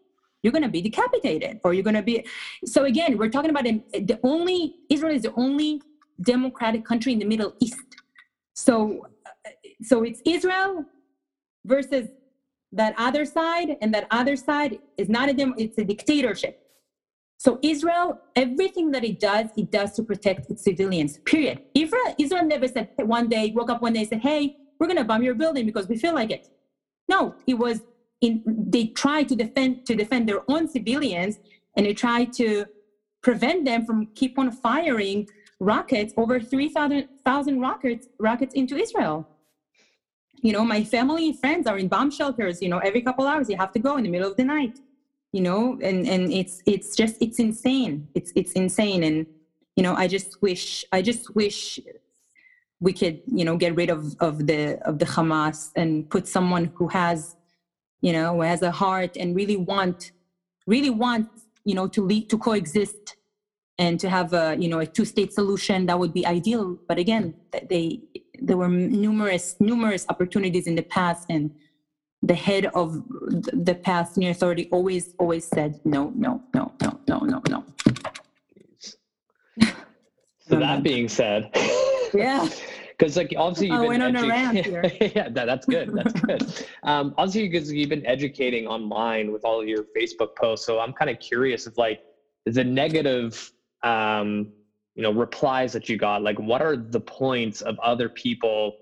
you're 0.48 0.54
going 0.60 0.64
to 0.64 0.70
be 0.70 0.82
decapitated 0.82 1.60
or 1.66 1.74
you're 1.74 1.84
going 1.84 2.02
to 2.02 2.02
be 2.02 2.26
so 2.66 2.86
again 2.86 3.18
we're 3.18 3.34
talking 3.38 3.50
about 3.50 3.66
the 3.66 4.18
only 4.24 4.76
israel 4.90 5.14
is 5.14 5.24
the 5.24 5.34
only 5.36 5.82
democratic 6.22 6.86
country 6.86 7.12
in 7.12 7.20
the 7.20 7.26
middle 7.26 7.54
east. 7.60 7.90
So 8.54 9.08
so 9.82 10.04
it's 10.04 10.22
israel 10.26 10.86
versus 11.66 12.08
that 12.72 12.94
other 12.98 13.26
side 13.26 13.76
and 13.82 13.94
that 13.94 14.08
other 14.10 14.36
side 14.36 14.80
is 14.98 15.10
not 15.10 15.28
a 15.28 15.34
dem- 15.34 15.56
it's 15.58 15.78
a 15.78 15.84
dictatorship. 15.84 16.56
So 17.38 17.60
israel 17.62 18.08
everything 18.36 18.92
that 18.92 19.04
it 19.04 19.20
does 19.20 19.48
it 19.58 19.70
does 19.70 19.92
to 19.98 20.04
protect 20.04 20.50
its 20.50 20.64
civilians 20.64 21.18
period. 21.20 21.60
Israel 21.74 22.16
israel 22.18 22.46
never 22.46 22.70
said 22.70 22.90
one 23.18 23.28
day 23.28 23.52
woke 23.54 23.70
up 23.70 23.82
one 23.82 23.94
day 23.94 24.06
said 24.06 24.22
hey 24.22 24.56
we're 24.80 24.88
going 24.88 24.98
to 24.98 25.04
bomb 25.04 25.24
your 25.24 25.36
building 25.36 25.66
because 25.66 25.88
we 25.88 25.98
feel 25.98 26.14
like 26.14 26.32
it. 26.32 26.48
No 27.10 27.36
it 27.46 27.56
was 27.56 27.82
in, 28.22 28.44
they 28.46 28.88
try 28.88 29.24
to 29.24 29.36
defend 29.36 29.86
to 29.86 29.96
defend 29.96 30.28
their 30.28 30.42
own 30.50 30.68
civilians 30.68 31.40
and 31.76 31.86
they 31.86 31.94
try 31.94 32.26
to 32.26 32.66
prevent 33.22 33.66
them 33.66 33.86
from 33.86 34.08
keep 34.16 34.38
on 34.40 34.52
firing 34.52 35.28
rockets 35.60 36.14
over 36.18 36.40
3000 36.40 37.60
rockets 37.60 38.08
rockets 38.20 38.54
into 38.54 38.76
israel. 38.78 39.28
You 40.42 40.54
know 40.54 40.64
my 40.64 40.84
family 40.84 41.30
and 41.30 41.40
friends 41.40 41.68
are 41.68 41.78
in 41.78 41.88
bomb 41.88 42.12
shelters 42.12 42.62
you 42.62 42.70
know 42.70 42.80
every 42.80 43.02
couple 43.02 43.28
hours 43.28 43.50
you 43.50 43.58
have 43.58 43.72
to 43.74 43.80
go 43.80 43.98
in 43.98 44.04
the 44.04 44.10
middle 44.10 44.30
of 44.30 44.38
the 44.38 44.44
night 44.44 44.80
you 45.34 45.42
know 45.42 45.80
and 45.82 46.08
and 46.08 46.32
it's 46.32 46.62
it's 46.66 46.96
just 46.96 47.16
it's 47.22 47.40
insane. 47.40 48.08
It's 48.14 48.32
it's 48.36 48.54
insane 48.54 49.04
and 49.04 49.26
you 49.78 49.84
know 49.84 49.94
i 49.96 50.08
just 50.08 50.42
wish 50.42 50.84
i 50.92 51.02
just 51.02 51.34
wish 51.36 51.80
we 52.82 52.92
could 52.92 53.22
you 53.28 53.46
know 53.46 53.56
get 53.56 53.74
rid 53.76 53.90
of 53.90 54.16
of 54.20 54.46
the 54.48 54.78
of 54.90 55.00
the 55.00 55.06
hamas 55.06 55.72
and 55.76 56.10
put 56.10 56.28
someone 56.28 56.66
who 56.76 56.88
has 56.90 57.37
you 58.02 58.14
know 58.14 58.36
who 58.36 58.42
has 58.42 58.62
a 58.62 58.72
heart 58.72 59.18
and 59.18 59.36
really 59.36 59.58
want 59.58 60.12
really 60.66 60.90
want 60.90 61.28
you 61.66 61.76
know 61.76 61.88
to 61.88 62.04
lead 62.04 62.30
to 62.30 62.38
coexist 62.38 63.18
and 63.80 64.00
to 64.00 64.10
have 64.10 64.34
a 64.34 64.56
you 64.60 64.68
know 64.68 64.80
a 64.80 64.86
two 64.86 65.06
state 65.06 65.34
solution 65.34 65.86
that 65.86 65.98
would 66.00 66.14
be 66.14 66.26
ideal. 66.26 66.78
But 66.88 66.98
again 66.98 67.36
they 67.70 68.02
there 68.40 68.58
were 68.58 68.68
numerous 68.70 69.56
numerous 69.60 70.06
opportunities 70.10 70.68
in 70.68 70.76
the 70.76 70.84
past 70.84 71.26
and 71.30 71.52
the 72.24 72.34
head 72.34 72.66
of 72.74 73.04
the 73.30 73.76
past 73.76 73.84
palestinian 73.84 74.32
authority 74.32 74.68
always 74.72 75.14
always 75.20 75.46
said 75.46 75.80
no 75.86 76.12
no 76.16 76.42
no 76.54 76.72
no 76.82 77.00
no 77.08 77.20
no 77.20 77.42
no. 77.50 77.64
So 80.40 80.60
that 80.60 80.82
being 80.82 81.08
said 81.08 81.50
yeah 82.14 82.48
because 82.98 83.16
like 83.18 83.34
obviously 83.38 83.68
you've 83.68 83.76
I 83.76 83.82
been 83.82 83.88
went 84.02 84.04
on 84.04 84.16
a 84.16 84.28
rant 84.28 84.66
here. 84.66 84.84
yeah 85.02 85.30
that, 85.30 85.46
that's 85.46 85.66
good 85.66 85.92
that's 85.94 86.14
good 86.22 86.42
um 86.84 87.14
obviously 87.18 87.48
because 87.50 87.72
you've 87.72 87.90
been 87.90 88.06
educating 88.06 88.68
online 88.68 89.32
with 89.32 89.44
all 89.46 89.62
of 89.62 89.68
your 89.68 89.86
facebook 89.98 90.30
posts 90.38 90.66
so 90.66 90.80
i'm 90.80 90.94
kind 90.94 91.10
of 91.10 91.20
curious 91.20 91.66
of 91.66 91.74
like 91.78 92.00
the 92.46 92.64
negative 92.64 93.52
um 93.84 94.48
you 94.96 95.04
know 95.04 95.12
replies 95.12 95.74
that 95.74 95.88
you 95.90 95.98
got 95.98 96.22
like 96.22 96.40
what 96.40 96.62
are 96.62 96.76
the 96.76 97.00
points 97.00 97.62
of 97.62 97.78
other 97.80 98.10
people 98.10 98.74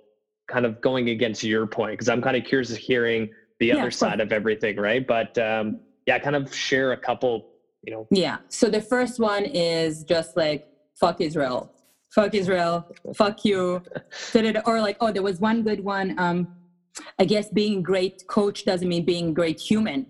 kind 0.47 0.65
of 0.65 0.79
going 0.81 1.09
against 1.09 1.43
your 1.43 1.65
point 1.67 1.93
because 1.93 2.07
i'm 2.09 2.21
kind 2.21 2.37
of 2.37 2.43
curious 2.43 2.71
of 2.71 2.77
hearing 2.77 3.27
the 3.59 3.67
Yeah, 3.67 3.75
other 3.77 3.91
side 3.91 4.19
of 4.21 4.31
everything 4.31 4.77
right 4.77 5.05
but 5.05 5.37
um 5.37 5.79
yeah 6.05 6.19
kind 6.19 6.35
of 6.35 6.53
share 6.53 6.91
a 6.93 6.97
couple 6.97 7.41
you 7.83 7.91
know 7.93 8.07
Yeah. 8.11 8.37
So 8.49 8.69
the 8.69 8.81
first 8.81 9.19
one 9.19 9.45
is 9.45 10.03
just 10.03 10.35
like 10.35 10.63
fuck 10.95 11.19
Israel, 11.21 11.71
fuck 12.15 12.33
Israel, 12.33 12.87
fuck 13.15 13.43
you, 13.43 13.81
or 14.65 14.81
like 14.81 14.97
oh 15.01 15.11
there 15.11 15.21
was 15.21 15.39
one 15.39 15.61
good 15.63 15.83
one. 15.83 16.17
Um, 16.17 16.47
I 17.19 17.25
guess 17.25 17.49
being 17.49 17.83
great 17.83 18.25
coach 18.27 18.63
doesn't 18.63 18.87
mean 18.87 19.05
being 19.05 19.33
great 19.33 19.59
human. 19.59 20.07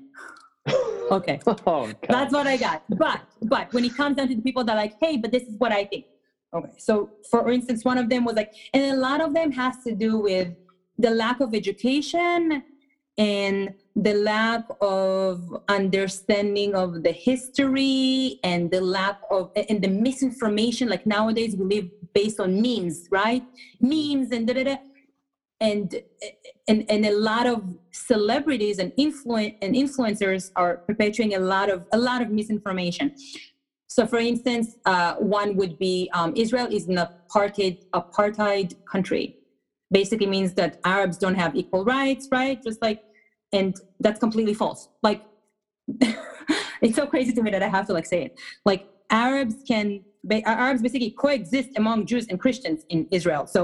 Okay, 1.11 1.39
oh 1.67 1.91
that's 2.09 2.33
what 2.33 2.47
I 2.47 2.57
got. 2.57 2.81
But 2.89 3.21
but 3.43 3.71
when 3.73 3.85
it 3.85 3.95
comes 3.95 4.15
down 4.17 4.27
to 4.29 4.35
the 4.35 4.41
people 4.41 4.63
that 4.63 4.71
are 4.71 4.81
like 4.85 4.95
hey, 4.99 5.17
but 5.17 5.31
this 5.31 5.43
is 5.43 5.53
what 5.59 5.71
I 5.71 5.85
think. 5.85 6.05
Okay, 6.51 6.71
so 6.79 7.11
for 7.29 7.51
instance, 7.51 7.85
one 7.85 7.99
of 7.99 8.09
them 8.09 8.25
was 8.25 8.35
like, 8.35 8.51
and 8.73 8.83
a 8.97 8.99
lot 8.99 9.21
of 9.21 9.31
them 9.35 9.51
has 9.51 9.75
to 9.85 9.93
do 9.93 10.17
with 10.17 10.47
the 10.97 11.11
lack 11.11 11.41
of 11.41 11.53
education 11.53 12.63
and 13.17 13.73
the 13.95 14.13
lack 14.13 14.63
of 14.81 15.55
understanding 15.69 16.75
of 16.75 17.03
the 17.03 17.11
history 17.11 18.39
and 18.43 18.69
the 18.69 18.81
lack 18.81 19.17
of 19.31 19.51
and 19.69 19.81
the 19.81 19.87
misinformation 19.87 20.89
like 20.89 21.05
nowadays 21.05 21.55
we 21.55 21.65
live 21.65 21.89
based 22.13 22.39
on 22.39 22.61
memes 22.61 23.07
right? 23.09 23.43
Memes 23.79 24.31
and 24.31 24.47
da, 24.47 24.53
da, 24.53 24.63
da. 24.63 24.75
and 25.61 26.01
and 26.67 26.83
and 26.89 27.05
a 27.05 27.15
lot 27.15 27.47
of 27.47 27.63
celebrities 27.91 28.79
and 28.79 28.91
influen 28.99 29.55
and 29.61 29.75
influencers 29.75 30.51
are 30.57 30.77
perpetuating 30.77 31.35
a 31.35 31.39
lot 31.39 31.69
of 31.69 31.85
a 31.93 31.97
lot 31.97 32.21
of 32.21 32.29
misinformation. 32.29 33.15
So 33.87 34.05
for 34.05 34.19
instance 34.19 34.75
uh, 34.85 35.15
one 35.15 35.55
would 35.55 35.79
be 35.79 36.09
um, 36.13 36.33
israel 36.35 36.67
is 36.69 36.89
an 36.89 36.97
apartheid 36.97 37.77
apartheid 37.93 38.73
country 38.91 39.34
basically 39.99 40.29
means 40.37 40.51
that 40.59 40.71
arabs 40.83 41.17
don't 41.23 41.39
have 41.43 41.51
equal 41.61 41.83
rights 41.97 42.23
right? 42.39 42.57
Just 42.67 42.79
like 42.87 42.99
and 43.57 43.71
that's 44.03 44.19
completely 44.25 44.55
false. 44.61 44.81
Like 45.07 45.21
it's 46.83 46.97
so 47.01 47.05
crazy 47.13 47.31
to 47.37 47.41
me 47.45 47.49
that 47.55 47.63
i 47.67 47.69
have 47.77 47.85
to 47.89 47.93
like 47.97 48.07
say 48.13 48.21
it. 48.27 48.31
Like 48.69 48.81
arabs 49.09 49.57
can 49.71 49.87
arabs 50.55 50.81
basically 50.85 51.11
coexist 51.23 51.69
among 51.81 51.97
jews 52.11 52.25
and 52.29 52.37
christians 52.45 52.79
in 52.93 52.99
israel. 53.17 53.45
So 53.55 53.61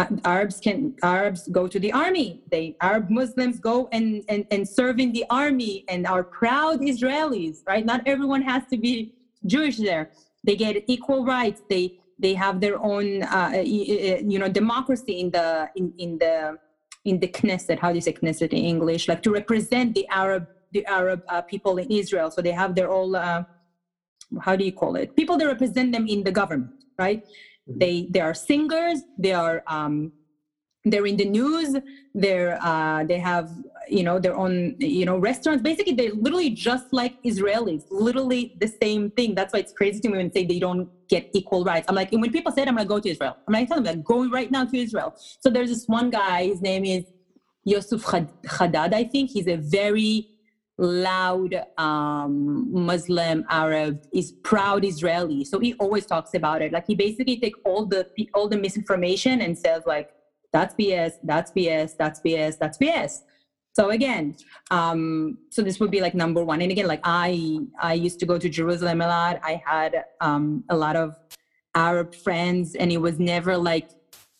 uh, 0.00 0.06
arabs 0.36 0.56
can 0.66 0.78
arabs 1.02 1.42
go 1.58 1.62
to 1.74 1.78
the 1.84 1.92
army. 2.04 2.28
They 2.54 2.64
arab 2.88 3.04
muslims 3.20 3.56
go 3.70 3.76
and, 3.96 4.06
and 4.32 4.42
and 4.54 4.62
serve 4.78 4.96
in 5.04 5.10
the 5.18 5.24
army. 5.42 5.74
And 5.92 6.00
are 6.14 6.24
proud 6.40 6.76
israelis 6.92 7.56
right? 7.70 7.84
Not 7.92 8.00
everyone 8.12 8.42
has 8.52 8.62
to 8.72 8.76
be 8.86 8.94
jewish 9.54 9.78
there. 9.90 10.04
They 10.46 10.56
get 10.64 10.74
equal 10.94 11.22
rights. 11.36 11.60
They 11.72 11.84
they 12.18 12.34
have 12.34 12.60
their 12.60 12.78
own 12.82 13.22
uh, 13.24 13.52
you 13.64 14.38
know 14.38 14.48
democracy 14.48 15.20
in 15.20 15.30
the 15.30 15.68
in, 15.76 15.92
in 15.98 16.18
the 16.18 16.56
in 17.04 17.20
the 17.20 17.28
Knesset. 17.28 17.78
How 17.80 17.90
do 17.90 17.96
you 17.96 18.00
say 18.02 18.12
Knesset 18.14 18.52
in 18.52 18.64
English? 18.64 19.08
Like 19.08 19.22
to 19.22 19.30
represent 19.32 19.94
the 19.94 20.06
Arab 20.10 20.46
the 20.72 20.84
Arab 20.86 21.22
uh, 21.28 21.42
people 21.42 21.78
in 21.78 21.90
Israel. 21.90 22.30
So 22.30 22.42
they 22.42 22.52
have 22.52 22.74
their 22.74 22.90
own 22.90 23.14
uh, 23.14 23.42
how 24.40 24.56
do 24.56 24.64
you 24.64 24.72
call 24.72 24.96
it? 24.96 25.14
People 25.16 25.36
that 25.38 25.46
represent 25.46 25.92
them 25.92 26.06
in 26.06 26.24
the 26.24 26.32
government, 26.32 26.72
right? 26.98 27.20
Mhm. 27.68 27.80
They 27.80 28.06
they 28.10 28.20
are 28.20 28.34
singers. 28.34 29.02
They 29.18 29.32
are 29.32 29.62
um, 29.68 30.12
they're 30.86 31.06
in 31.06 31.16
the 31.18 31.26
news. 31.26 31.76
They're 32.14 32.58
uh, 32.62 33.04
they 33.04 33.18
have 33.18 33.50
you 33.88 34.04
know 34.04 34.18
their 34.20 34.36
own 34.36 34.76
you 34.78 35.06
know 35.06 35.18
restaurants. 35.18 35.62
Basically, 35.62 35.94
they're 35.94 36.14
literally 36.14 36.50
just 36.50 36.86
like 36.92 37.14
Israelis. 37.26 37.84
Literally 37.90 38.52
the 38.60 38.68
same 38.82 39.10
thing. 39.12 39.34
That's 39.34 39.52
why 39.52 39.60
it's 39.60 39.72
crazy 39.72 40.00
to 40.00 40.08
me 40.10 40.18
when 40.18 40.30
they 40.32 40.42
say 40.42 40.46
they 40.46 40.60
don't 40.60 40.88
get 41.10 41.28
equal 41.34 41.64
rights. 41.64 41.86
I'm 41.88 41.96
like, 41.96 42.12
and 42.12 42.22
when 42.22 42.32
people 42.32 42.52
say, 42.52 42.62
it, 42.62 42.68
I'm 42.68 42.76
gonna 42.76 42.88
go 42.88 43.00
to 43.00 43.10
Israel. 43.10 43.36
I'm 43.48 43.54
like, 43.54 43.68
tell 43.68 43.78
them 43.78 43.84
that 43.84 44.04
going 44.04 44.30
right 44.30 44.50
now 44.50 44.64
to 44.64 44.78
Israel. 44.78 45.14
So 45.40 45.50
there's 45.50 45.70
this 45.70 45.84
one 45.88 46.10
guy. 46.10 46.46
His 46.46 46.62
name 46.62 46.84
is 46.86 47.04
Yusuf 47.64 48.04
Khad- 48.04 48.32
Haddad. 48.48 48.94
I 48.94 49.04
think 49.04 49.30
he's 49.32 49.48
a 49.48 49.56
very 49.56 50.26
loud 50.78 51.54
um, 51.78 52.68
Muslim 52.72 53.44
Arab. 53.50 54.00
He's 54.12 54.32
proud 54.44 54.84
Israeli. 54.84 55.44
So 55.44 55.60
he 55.60 55.74
always 55.74 56.06
talks 56.06 56.34
about 56.34 56.62
it. 56.62 56.72
Like 56.72 56.84
he 56.86 56.94
basically 56.96 57.38
take 57.38 57.54
all 57.64 57.86
the 57.86 58.06
all 58.34 58.48
the 58.48 58.58
misinformation 58.58 59.42
and 59.42 59.58
says 59.58 59.82
like, 59.86 60.08
that's 60.52 60.74
BS. 60.74 61.14
That's 61.22 61.50
BS. 61.52 61.96
That's 61.96 62.20
BS. 62.20 62.58
That's 62.58 62.78
BS. 62.78 63.20
So 63.76 63.90
again, 63.90 64.34
um, 64.70 65.36
so 65.50 65.60
this 65.60 65.78
would 65.80 65.90
be 65.90 66.00
like 66.00 66.14
number 66.14 66.42
one. 66.42 66.62
And 66.62 66.72
again, 66.72 66.86
like 66.86 67.02
I, 67.04 67.58
I 67.78 67.92
used 67.92 68.18
to 68.20 68.26
go 68.26 68.38
to 68.38 68.48
Jerusalem 68.48 69.02
a 69.02 69.06
lot. 69.06 69.38
I 69.42 69.62
had 69.66 70.04
um, 70.22 70.64
a 70.70 70.76
lot 70.76 70.96
of 70.96 71.14
Arab 71.74 72.14
friends, 72.14 72.74
and 72.74 72.90
it 72.90 72.96
was 72.96 73.18
never 73.18 73.56
like 73.56 73.90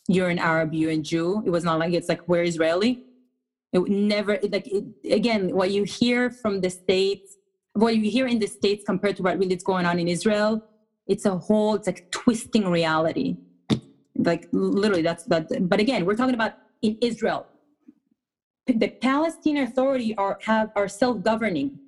you're 0.08 0.30
an 0.30 0.38
Arab, 0.38 0.72
you're 0.72 0.92
a 0.92 0.96
Jew. 0.96 1.42
It 1.44 1.50
was 1.50 1.64
not 1.64 1.78
like 1.78 1.92
it's 1.92 2.08
like 2.08 2.26
we're 2.26 2.44
Israeli. 2.44 3.04
It 3.74 3.86
never 3.88 4.38
like 4.50 4.66
it, 4.68 4.84
again 5.12 5.54
what 5.54 5.70
you 5.70 5.84
hear 5.84 6.30
from 6.30 6.62
the 6.62 6.70
states, 6.70 7.36
what 7.74 7.94
you 7.94 8.10
hear 8.10 8.26
in 8.26 8.38
the 8.38 8.46
states 8.46 8.84
compared 8.86 9.16
to 9.16 9.22
what 9.22 9.38
really 9.38 9.54
is 9.54 9.62
going 9.62 9.84
on 9.84 9.98
in 9.98 10.08
Israel. 10.08 10.64
It's 11.06 11.26
a 11.26 11.36
whole. 11.36 11.74
It's 11.74 11.86
like 11.86 12.10
twisting 12.10 12.68
reality. 12.70 13.36
Like 14.18 14.48
literally, 14.52 15.02
that's 15.02 15.24
that. 15.24 15.48
But 15.68 15.80
again, 15.80 16.04
we're 16.06 16.16
talking 16.16 16.34
about 16.34 16.54
in 16.82 16.98
Israel 17.02 17.46
the 18.66 18.88
Palestinian 19.00 19.66
Authority 19.66 20.14
are 20.16 20.38
have 20.42 20.70
are 20.76 20.88
self-governing. 20.88 21.78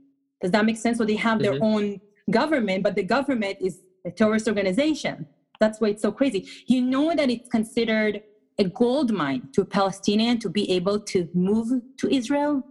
Does 0.43 0.53
that 0.53 0.65
make 0.65 0.77
sense? 0.77 0.99
So 0.99 1.05
they 1.05 1.17
have 1.17 1.41
their 1.43 1.55
Mhm. 1.55 1.63
own 1.63 2.01
government, 2.31 2.83
but 2.85 2.95
the 2.97 3.03
government 3.03 3.59
is 3.61 3.81
a 4.07 4.11
terrorist 4.11 4.47
organization. 4.49 5.27
That's 5.61 5.81
why 5.81 5.89
it's 5.89 6.03
so 6.03 6.13
crazy. 6.13 6.47
You 6.69 6.83
know 6.83 7.15
that 7.15 7.31
it's 7.31 7.49
considered 7.49 8.23
a 8.59 8.65
gold 8.65 9.13
mine 9.13 9.49
to 9.55 9.63
a 9.63 9.65
Palestinian 9.65 10.39
to 10.41 10.49
be 10.51 10.71
able 10.71 11.01
to 11.01 11.29
move 11.35 11.69
to 11.99 12.09
Israel, 12.15 12.63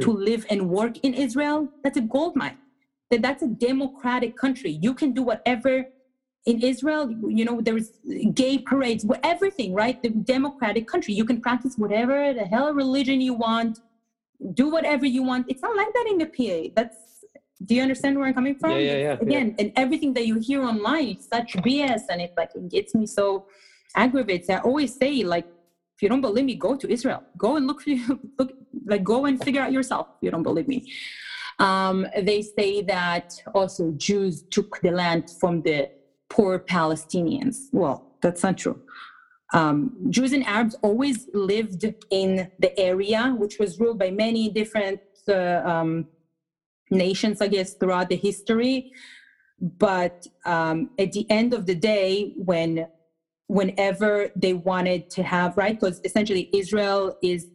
to 0.00 0.12
live 0.12 0.46
and 0.50 0.70
work 0.70 0.98
in 0.98 1.14
Israel. 1.14 1.68
That's 1.84 1.98
a 1.98 2.02
gold 2.02 2.36
mine. 2.36 2.58
That 3.10 3.22
that's 3.22 3.42
a 3.42 3.48
democratic 3.48 4.36
country. 4.36 4.78
You 4.82 4.94
can 4.94 5.12
do 5.12 5.22
whatever 5.22 5.86
in 6.46 6.60
Israel, 6.62 7.10
you 7.28 7.44
know, 7.44 7.60
there's 7.60 7.90
gay 8.32 8.58
parades, 8.58 9.04
everything, 9.24 9.74
right? 9.74 10.00
The 10.02 10.10
democratic 10.10 10.86
country. 10.86 11.12
You 11.12 11.24
can 11.24 11.40
practice 11.40 11.74
whatever 11.76 12.32
the 12.32 12.44
hell 12.44 12.72
religion 12.72 13.20
you 13.20 13.34
want, 13.34 13.80
do 14.54 14.68
whatever 14.68 15.06
you 15.06 15.24
want. 15.24 15.46
It's 15.48 15.62
not 15.62 15.76
like 15.76 15.92
that 15.92 16.06
in 16.08 16.18
the 16.18 16.26
PA. 16.26 16.70
That's 16.76 16.96
do 17.64 17.74
you 17.74 17.82
understand 17.82 18.18
where 18.18 18.28
I'm 18.28 18.34
coming 18.34 18.54
from? 18.54 18.72
Yeah, 18.72 18.78
yeah, 18.78 18.92
yeah, 18.92 18.98
yeah. 18.98 19.16
Again, 19.20 19.54
and 19.58 19.72
everything 19.76 20.12
that 20.14 20.26
you 20.26 20.38
hear 20.38 20.62
online, 20.62 21.08
it's 21.08 21.26
such 21.26 21.54
BS 21.54 22.02
and 22.10 22.20
it 22.20 22.32
like 22.36 22.50
it 22.54 22.68
gets 22.68 22.94
me 22.94 23.06
so 23.06 23.46
aggravated. 23.96 24.50
I 24.50 24.58
always 24.58 24.94
say, 24.94 25.24
like, 25.24 25.46
if 25.96 26.02
you 26.02 26.08
don't 26.10 26.20
believe 26.20 26.44
me, 26.44 26.54
go 26.54 26.76
to 26.76 26.92
Israel. 26.92 27.24
Go 27.38 27.56
and 27.56 27.66
look 27.66 27.80
for 27.80 27.90
you 27.90 28.20
look 28.38 28.52
like 28.84 29.02
go 29.02 29.24
and 29.24 29.42
figure 29.42 29.62
out 29.62 29.72
yourself 29.72 30.06
if 30.16 30.26
you 30.26 30.30
don't 30.30 30.42
believe 30.42 30.68
me. 30.68 30.84
Um, 31.58 32.06
they 32.20 32.42
say 32.42 32.82
that 32.82 33.24
also 33.54 33.92
Jews 33.96 34.44
took 34.50 34.78
the 34.82 34.90
land 34.90 35.24
from 35.40 35.62
the 35.62 35.88
poor 36.28 36.58
Palestinians. 36.58 37.56
Well, 37.72 38.16
that's 38.22 38.42
not 38.42 38.58
true. 38.58 38.80
Um, 39.52 39.92
Jews 40.10 40.32
and 40.32 40.44
Arabs 40.46 40.74
always 40.82 41.28
lived 41.32 41.84
in 42.10 42.50
the 42.58 42.78
area, 42.78 43.34
which 43.38 43.58
was 43.58 43.78
ruled 43.78 43.98
by 43.98 44.10
many 44.10 44.50
different 44.50 45.00
uh, 45.28 45.62
um, 45.64 46.06
nations, 46.90 47.40
I 47.40 47.48
guess, 47.48 47.74
throughout 47.74 48.08
the 48.08 48.16
history. 48.16 48.92
But 49.60 50.26
um, 50.44 50.90
at 50.98 51.12
the 51.12 51.28
end 51.30 51.54
of 51.54 51.66
the 51.66 51.74
day, 51.74 52.32
when 52.36 52.88
whenever 53.48 54.30
they 54.34 54.52
wanted 54.52 55.08
to 55.10 55.22
have 55.22 55.56
right, 55.56 55.78
because 55.78 56.00
essentially 56.04 56.50
Israel 56.52 57.16
is 57.22 57.46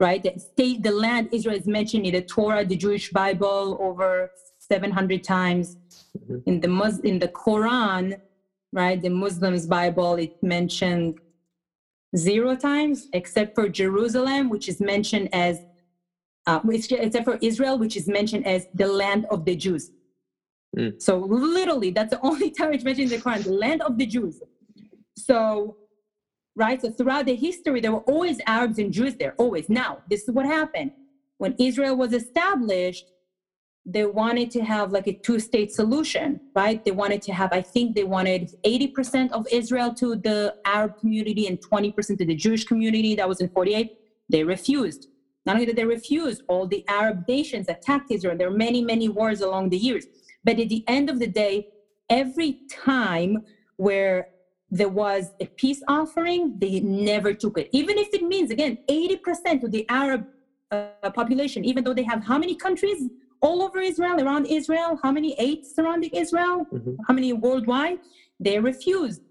right? 0.00 0.22
The 0.22 0.38
state, 0.38 0.82
the 0.82 0.90
land 0.90 1.28
Israel 1.32 1.56
is 1.56 1.66
mentioned 1.66 2.06
in 2.06 2.12
the 2.14 2.22
Torah, 2.22 2.64
the 2.64 2.76
Jewish 2.76 3.10
Bible, 3.10 3.78
over 3.80 4.30
700 4.58 5.22
times. 5.22 5.76
Mm-hmm. 6.18 6.38
In 6.46 6.60
the 6.60 6.68
Mus- 6.68 7.00
in 7.00 7.18
the 7.18 7.28
Quran, 7.28 8.20
right, 8.72 9.00
the 9.00 9.10
Muslims 9.10 9.66
Bible, 9.66 10.14
it 10.16 10.42
mentioned 10.42 11.20
zero 12.16 12.54
times, 12.54 13.08
except 13.12 13.54
for 13.54 13.68
Jerusalem, 13.68 14.48
which 14.48 14.68
is 14.68 14.80
mentioned 14.80 15.28
as, 15.32 15.60
uh, 16.46 16.60
except 16.68 17.24
for 17.24 17.38
Israel, 17.40 17.78
which 17.78 17.96
is 17.96 18.06
mentioned 18.06 18.46
as 18.46 18.66
the 18.74 18.86
land 18.86 19.26
of 19.30 19.44
the 19.44 19.56
Jews. 19.56 19.90
Mm. 20.76 21.00
So 21.00 21.18
literally, 21.18 21.90
that's 21.90 22.10
the 22.10 22.20
only 22.28 22.50
time 22.50 22.72
it's 22.72 22.84
mentioned 22.84 23.12
in 23.12 23.18
the 23.18 23.24
Quran, 23.24 23.44
the 23.44 23.52
land 23.52 23.82
of 23.82 23.98
the 23.98 24.06
Jews. 24.06 24.40
So, 25.16 25.76
right, 26.56 26.80
so 26.80 26.90
throughout 26.90 27.26
the 27.26 27.36
history, 27.36 27.80
there 27.80 27.92
were 27.92 28.00
always 28.00 28.40
Arabs 28.46 28.78
and 28.78 28.92
Jews 28.92 29.14
there, 29.16 29.34
always. 29.38 29.68
Now, 29.68 29.98
this 30.08 30.22
is 30.22 30.30
what 30.30 30.46
happened. 30.46 30.92
When 31.38 31.54
Israel 31.58 31.96
was 31.96 32.12
established, 32.12 33.06
they 33.86 34.06
wanted 34.06 34.50
to 34.50 34.64
have 34.64 34.92
like 34.92 35.06
a 35.06 35.12
two 35.22 35.38
state 35.38 35.70
solution, 35.70 36.40
right? 36.54 36.82
They 36.84 36.90
wanted 36.90 37.20
to 37.22 37.32
have, 37.32 37.50
I 37.52 37.60
think 37.60 37.94
they 37.94 38.04
wanted 38.04 38.50
80% 38.66 39.30
of 39.32 39.46
Israel 39.52 39.92
to 39.94 40.16
the 40.16 40.54
Arab 40.64 40.92
community 40.98 41.46
and 41.46 41.58
20% 41.60 42.18
to 42.18 42.24
the 42.24 42.34
Jewish 42.34 42.64
community. 42.64 43.14
That 43.14 43.28
was 43.28 43.40
in 43.40 43.48
48. 43.48 43.90
They 44.30 44.42
refused. 44.42 45.08
Not 45.44 45.56
only 45.56 45.66
did 45.66 45.76
they 45.76 45.84
refuse, 45.84 46.40
all 46.48 46.66
the 46.66 46.82
Arab 46.88 47.24
nations 47.28 47.68
attacked 47.68 48.10
Israel. 48.10 48.36
There 48.38 48.50
were 48.50 48.56
many, 48.56 48.82
many 48.82 49.08
wars 49.08 49.42
along 49.42 49.68
the 49.68 49.76
years. 49.76 50.06
But 50.42 50.58
at 50.58 50.70
the 50.70 50.82
end 50.88 51.10
of 51.10 51.18
the 51.18 51.26
day, 51.26 51.66
every 52.08 52.56
time 52.70 53.38
where 53.76 54.28
there 54.70 54.88
was 54.88 55.30
a 55.40 55.46
peace 55.56 55.82
offering, 55.88 56.54
they 56.58 56.80
never 56.80 57.34
took 57.34 57.58
it. 57.58 57.68
Even 57.72 57.98
if 57.98 58.08
it 58.14 58.22
means, 58.22 58.50
again, 58.50 58.78
80% 58.90 59.62
of 59.62 59.70
the 59.70 59.84
Arab 59.90 60.24
uh, 60.70 61.10
population, 61.14 61.64
even 61.64 61.84
though 61.84 61.94
they 61.94 62.02
have 62.02 62.24
how 62.24 62.38
many 62.38 62.56
countries? 62.56 63.08
All 63.44 63.62
over 63.62 63.78
Israel, 63.78 64.16
around 64.24 64.46
Israel, 64.46 64.98
how 65.02 65.12
many 65.12 65.30
eight 65.38 65.66
surrounding 65.66 66.10
Israel, 66.24 66.66
mm-hmm. 66.72 66.94
how 67.06 67.14
many 67.14 67.32
worldwide, 67.32 67.98
they 68.40 68.58
refused. 68.58 69.22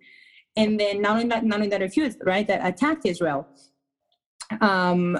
And 0.55 0.79
then 0.79 1.01
not 1.01 1.13
only 1.17 1.29
that, 1.29 1.43
not 1.43 1.57
only 1.57 1.69
that 1.69 1.81
refused, 1.81 2.19
right, 2.23 2.47
that 2.47 2.61
attacked 2.63 3.05
Israel. 3.05 3.47
Um, 4.61 5.17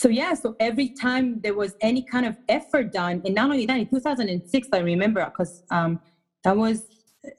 so 0.00 0.08
yeah, 0.08 0.34
so 0.34 0.54
every 0.60 0.90
time 0.90 1.40
there 1.40 1.54
was 1.54 1.74
any 1.80 2.02
kind 2.02 2.26
of 2.26 2.36
effort 2.48 2.92
done, 2.92 3.22
and 3.24 3.34
not 3.34 3.46
only 3.50 3.64
that, 3.64 3.78
in 3.78 3.88
2006, 3.88 4.68
I 4.72 4.78
remember 4.78 5.24
because 5.24 5.62
um, 5.70 5.98
that 6.44 6.56
was 6.56 6.86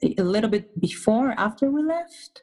a 0.02 0.22
little 0.22 0.50
bit 0.50 0.78
before, 0.80 1.34
after 1.38 1.70
we 1.70 1.82
left. 1.82 2.42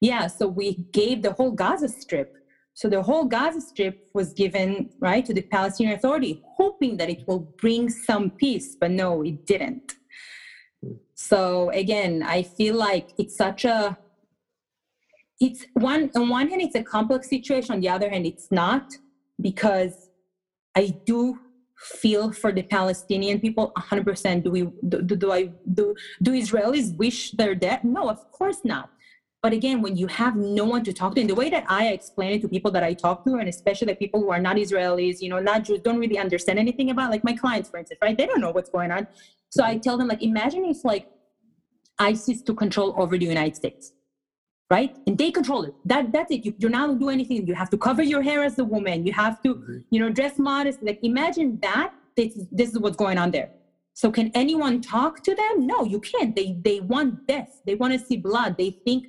Yeah, 0.00 0.26
so 0.26 0.46
we 0.46 0.68
gave 0.92 1.22
the 1.22 1.32
whole 1.32 1.50
Gaza 1.50 1.88
Strip 1.88 2.36
so 2.76 2.90
the 2.90 3.02
whole 3.02 3.24
Gaza 3.24 3.62
Strip 3.62 4.10
was 4.12 4.34
given 4.34 4.90
right 5.00 5.24
to 5.24 5.32
the 5.32 5.40
Palestinian 5.40 5.96
Authority, 5.96 6.42
hoping 6.58 6.98
that 6.98 7.08
it 7.08 7.26
will 7.26 7.38
bring 7.58 7.88
some 7.88 8.28
peace, 8.28 8.76
but 8.78 8.90
no, 8.90 9.22
it 9.22 9.46
didn't. 9.46 9.94
So 11.14 11.70
again, 11.70 12.22
I 12.22 12.42
feel 12.42 12.74
like 12.76 13.14
it's 13.16 13.34
such 13.34 13.64
a 13.64 13.96
it's 15.40 15.64
one 15.72 16.10
on 16.14 16.28
one 16.28 16.50
hand 16.50 16.60
it's 16.60 16.74
a 16.74 16.82
complex 16.82 17.30
situation, 17.30 17.72
on 17.76 17.80
the 17.80 17.88
other 17.88 18.10
hand 18.10 18.26
it's 18.26 18.48
not, 18.52 18.92
because 19.40 20.10
I 20.76 20.94
do 21.06 21.38
feel 21.78 22.30
for 22.30 22.52
the 22.52 22.62
Palestinian 22.62 23.40
people 23.40 23.72
100%. 23.78 24.44
Do 24.44 24.50
we 24.50 24.68
do, 24.86 25.00
do 25.00 25.32
I 25.32 25.50
do 25.72 25.94
do 26.22 26.32
Israelis 26.32 26.94
wish 26.98 27.30
they're 27.30 27.54
dead? 27.54 27.84
No, 27.84 28.10
of 28.10 28.30
course 28.32 28.60
not. 28.64 28.90
But 29.42 29.52
again, 29.52 29.82
when 29.82 29.96
you 29.96 30.06
have 30.08 30.34
no 30.34 30.64
one 30.64 30.82
to 30.84 30.92
talk 30.92 31.14
to, 31.14 31.20
in 31.20 31.26
the 31.26 31.34
way 31.34 31.50
that 31.50 31.64
I 31.68 31.88
explain 31.88 32.32
it 32.32 32.42
to 32.42 32.48
people 32.48 32.70
that 32.72 32.82
I 32.82 32.94
talk 32.94 33.24
to, 33.26 33.36
and 33.36 33.48
especially 33.48 33.86
the 33.86 33.94
people 33.94 34.20
who 34.20 34.30
are 34.30 34.40
not 34.40 34.56
Israelis, 34.56 35.20
you 35.20 35.28
know, 35.28 35.38
not 35.38 35.64
Jews, 35.64 35.80
don't 35.80 35.98
really 35.98 36.18
understand 36.18 36.58
anything 36.58 36.90
about, 36.90 37.10
like 37.10 37.22
my 37.22 37.32
clients, 37.32 37.68
for 37.68 37.78
instance, 37.78 37.98
right? 38.02 38.16
They 38.16 38.26
don't 38.26 38.40
know 38.40 38.50
what's 38.50 38.70
going 38.70 38.90
on. 38.90 39.06
So 39.50 39.62
I 39.62 39.76
tell 39.78 39.96
them, 39.96 40.08
like, 40.08 40.22
imagine 40.22 40.64
if 40.64 40.84
like 40.84 41.08
ISIS 41.98 42.42
took 42.42 42.58
control 42.58 42.94
over 42.98 43.16
the 43.16 43.26
United 43.26 43.56
States, 43.56 43.92
right? 44.70 44.96
And 45.06 45.16
they 45.16 45.30
control 45.30 45.64
it. 45.64 45.74
That 45.84 46.12
that's 46.12 46.30
it. 46.32 46.44
You, 46.44 46.54
you're 46.58 46.70
not 46.70 46.88
gonna 46.88 46.98
do 46.98 47.10
anything. 47.10 47.46
You 47.46 47.54
have 47.54 47.70
to 47.70 47.78
cover 47.78 48.02
your 48.02 48.22
hair 48.22 48.42
as 48.42 48.58
a 48.58 48.64
woman. 48.64 49.06
You 49.06 49.12
have 49.12 49.42
to, 49.44 49.82
you 49.90 50.00
know, 50.00 50.10
dress 50.10 50.38
modest. 50.38 50.82
Like, 50.82 50.98
imagine 51.02 51.58
that. 51.62 51.92
This, 52.16 52.32
this 52.50 52.70
is 52.70 52.78
what's 52.78 52.96
going 52.96 53.18
on 53.18 53.30
there. 53.30 53.50
So 53.96 54.10
can 54.10 54.30
anyone 54.34 54.82
talk 54.82 55.22
to 55.22 55.34
them? 55.34 55.66
No, 55.66 55.82
you 55.84 56.00
can't. 56.00 56.36
They 56.36 56.58
they 56.62 56.80
want 56.80 57.26
death. 57.26 57.62
They 57.64 57.76
want 57.76 57.94
to 57.94 57.98
see 57.98 58.18
blood. 58.18 58.58
They 58.58 58.70
think 58.84 59.06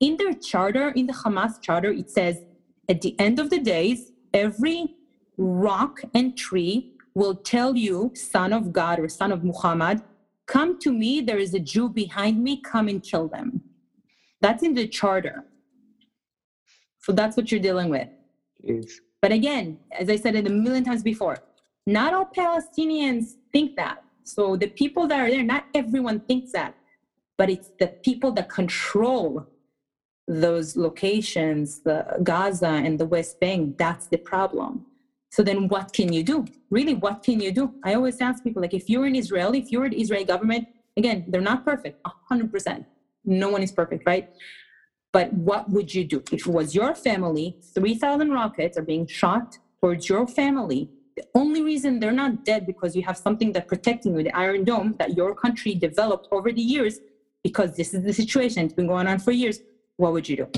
in 0.00 0.16
their 0.16 0.32
charter, 0.32 0.88
in 0.96 1.06
the 1.06 1.12
Hamas 1.12 1.60
charter, 1.60 1.90
it 1.90 2.10
says, 2.10 2.42
at 2.88 3.02
the 3.02 3.14
end 3.20 3.38
of 3.38 3.50
the 3.50 3.58
days, 3.58 4.12
every 4.32 4.96
rock 5.36 6.00
and 6.14 6.38
tree 6.38 6.94
will 7.14 7.34
tell 7.34 7.76
you, 7.76 8.12
son 8.14 8.54
of 8.54 8.72
God 8.72 8.98
or 8.98 9.10
son 9.10 9.30
of 9.30 9.44
Muhammad, 9.44 10.00
come 10.46 10.78
to 10.78 10.90
me, 10.90 11.20
there 11.20 11.36
is 11.36 11.52
a 11.52 11.60
Jew 11.60 11.90
behind 11.90 12.42
me, 12.42 12.62
come 12.62 12.88
and 12.88 13.02
kill 13.02 13.28
them. 13.28 13.60
That's 14.40 14.62
in 14.62 14.72
the 14.72 14.88
charter. 14.88 15.44
So 17.02 17.12
that's 17.12 17.36
what 17.36 17.52
you're 17.52 17.60
dealing 17.60 17.90
with. 17.90 18.08
Jeez. 18.66 18.90
But 19.20 19.32
again, 19.32 19.80
as 19.92 20.08
I 20.08 20.16
said 20.16 20.34
it 20.34 20.46
a 20.46 20.50
million 20.50 20.82
times 20.82 21.02
before, 21.02 21.36
not 21.86 22.14
all 22.14 22.30
Palestinians 22.34 23.34
think 23.52 23.76
that. 23.76 24.02
So 24.24 24.56
the 24.56 24.68
people 24.68 25.06
that 25.08 25.20
are 25.20 25.30
there, 25.30 25.42
not 25.42 25.64
everyone 25.74 26.20
thinks 26.20 26.52
that, 26.52 26.74
but 27.36 27.50
it's 27.50 27.70
the 27.78 27.88
people 27.88 28.32
that 28.32 28.48
control 28.48 29.46
those 30.28 30.76
locations, 30.76 31.80
the 31.80 32.06
Gaza 32.22 32.68
and 32.68 32.98
the 32.98 33.06
West 33.06 33.40
Bank, 33.40 33.78
that's 33.78 34.06
the 34.06 34.18
problem. 34.18 34.86
So 35.30 35.42
then 35.42 35.68
what 35.68 35.92
can 35.92 36.12
you 36.12 36.22
do? 36.22 36.44
Really, 36.70 36.94
what 36.94 37.22
can 37.22 37.40
you 37.40 37.52
do? 37.52 37.74
I 37.84 37.94
always 37.94 38.20
ask 38.20 38.42
people, 38.42 38.62
like, 38.62 38.74
if 38.74 38.88
you're 38.90 39.06
in 39.06 39.14
Israel, 39.14 39.54
if 39.54 39.70
you're 39.70 39.88
the 39.88 40.00
Israeli 40.00 40.24
government, 40.24 40.68
again, 40.96 41.24
they're 41.28 41.40
not 41.40 41.64
perfect, 41.64 42.02
100%. 42.30 42.84
No 43.24 43.48
one 43.48 43.62
is 43.62 43.72
perfect, 43.72 44.04
right? 44.06 44.30
But 45.12 45.32
what 45.32 45.70
would 45.70 45.94
you 45.94 46.04
do? 46.04 46.22
If 46.32 46.46
it 46.46 46.46
was 46.46 46.74
your 46.74 46.94
family, 46.94 47.58
3,000 47.74 48.30
rockets 48.30 48.76
are 48.76 48.82
being 48.82 49.06
shot 49.06 49.58
towards 49.80 50.08
your 50.08 50.26
family. 50.26 50.90
The 51.20 51.28
only 51.34 51.62
reason 51.62 52.00
they're 52.00 52.12
not 52.12 52.46
dead 52.46 52.66
because 52.66 52.96
you 52.96 53.02
have 53.02 53.18
something 53.18 53.52
that 53.52 53.68
protecting 53.68 54.16
you, 54.16 54.22
the 54.22 54.34
Iron 54.34 54.64
Dome 54.64 54.94
that 54.98 55.16
your 55.18 55.34
country 55.34 55.74
developed 55.74 56.28
over 56.32 56.50
the 56.50 56.62
years, 56.62 57.00
because 57.42 57.76
this 57.76 57.92
is 57.92 58.02
the 58.04 58.14
situation. 58.14 58.64
It's 58.64 58.72
been 58.72 58.86
going 58.86 59.06
on 59.06 59.18
for 59.18 59.30
years 59.30 59.60
what 60.00 60.14
would 60.14 60.26
you 60.26 60.36
do? 60.38 60.48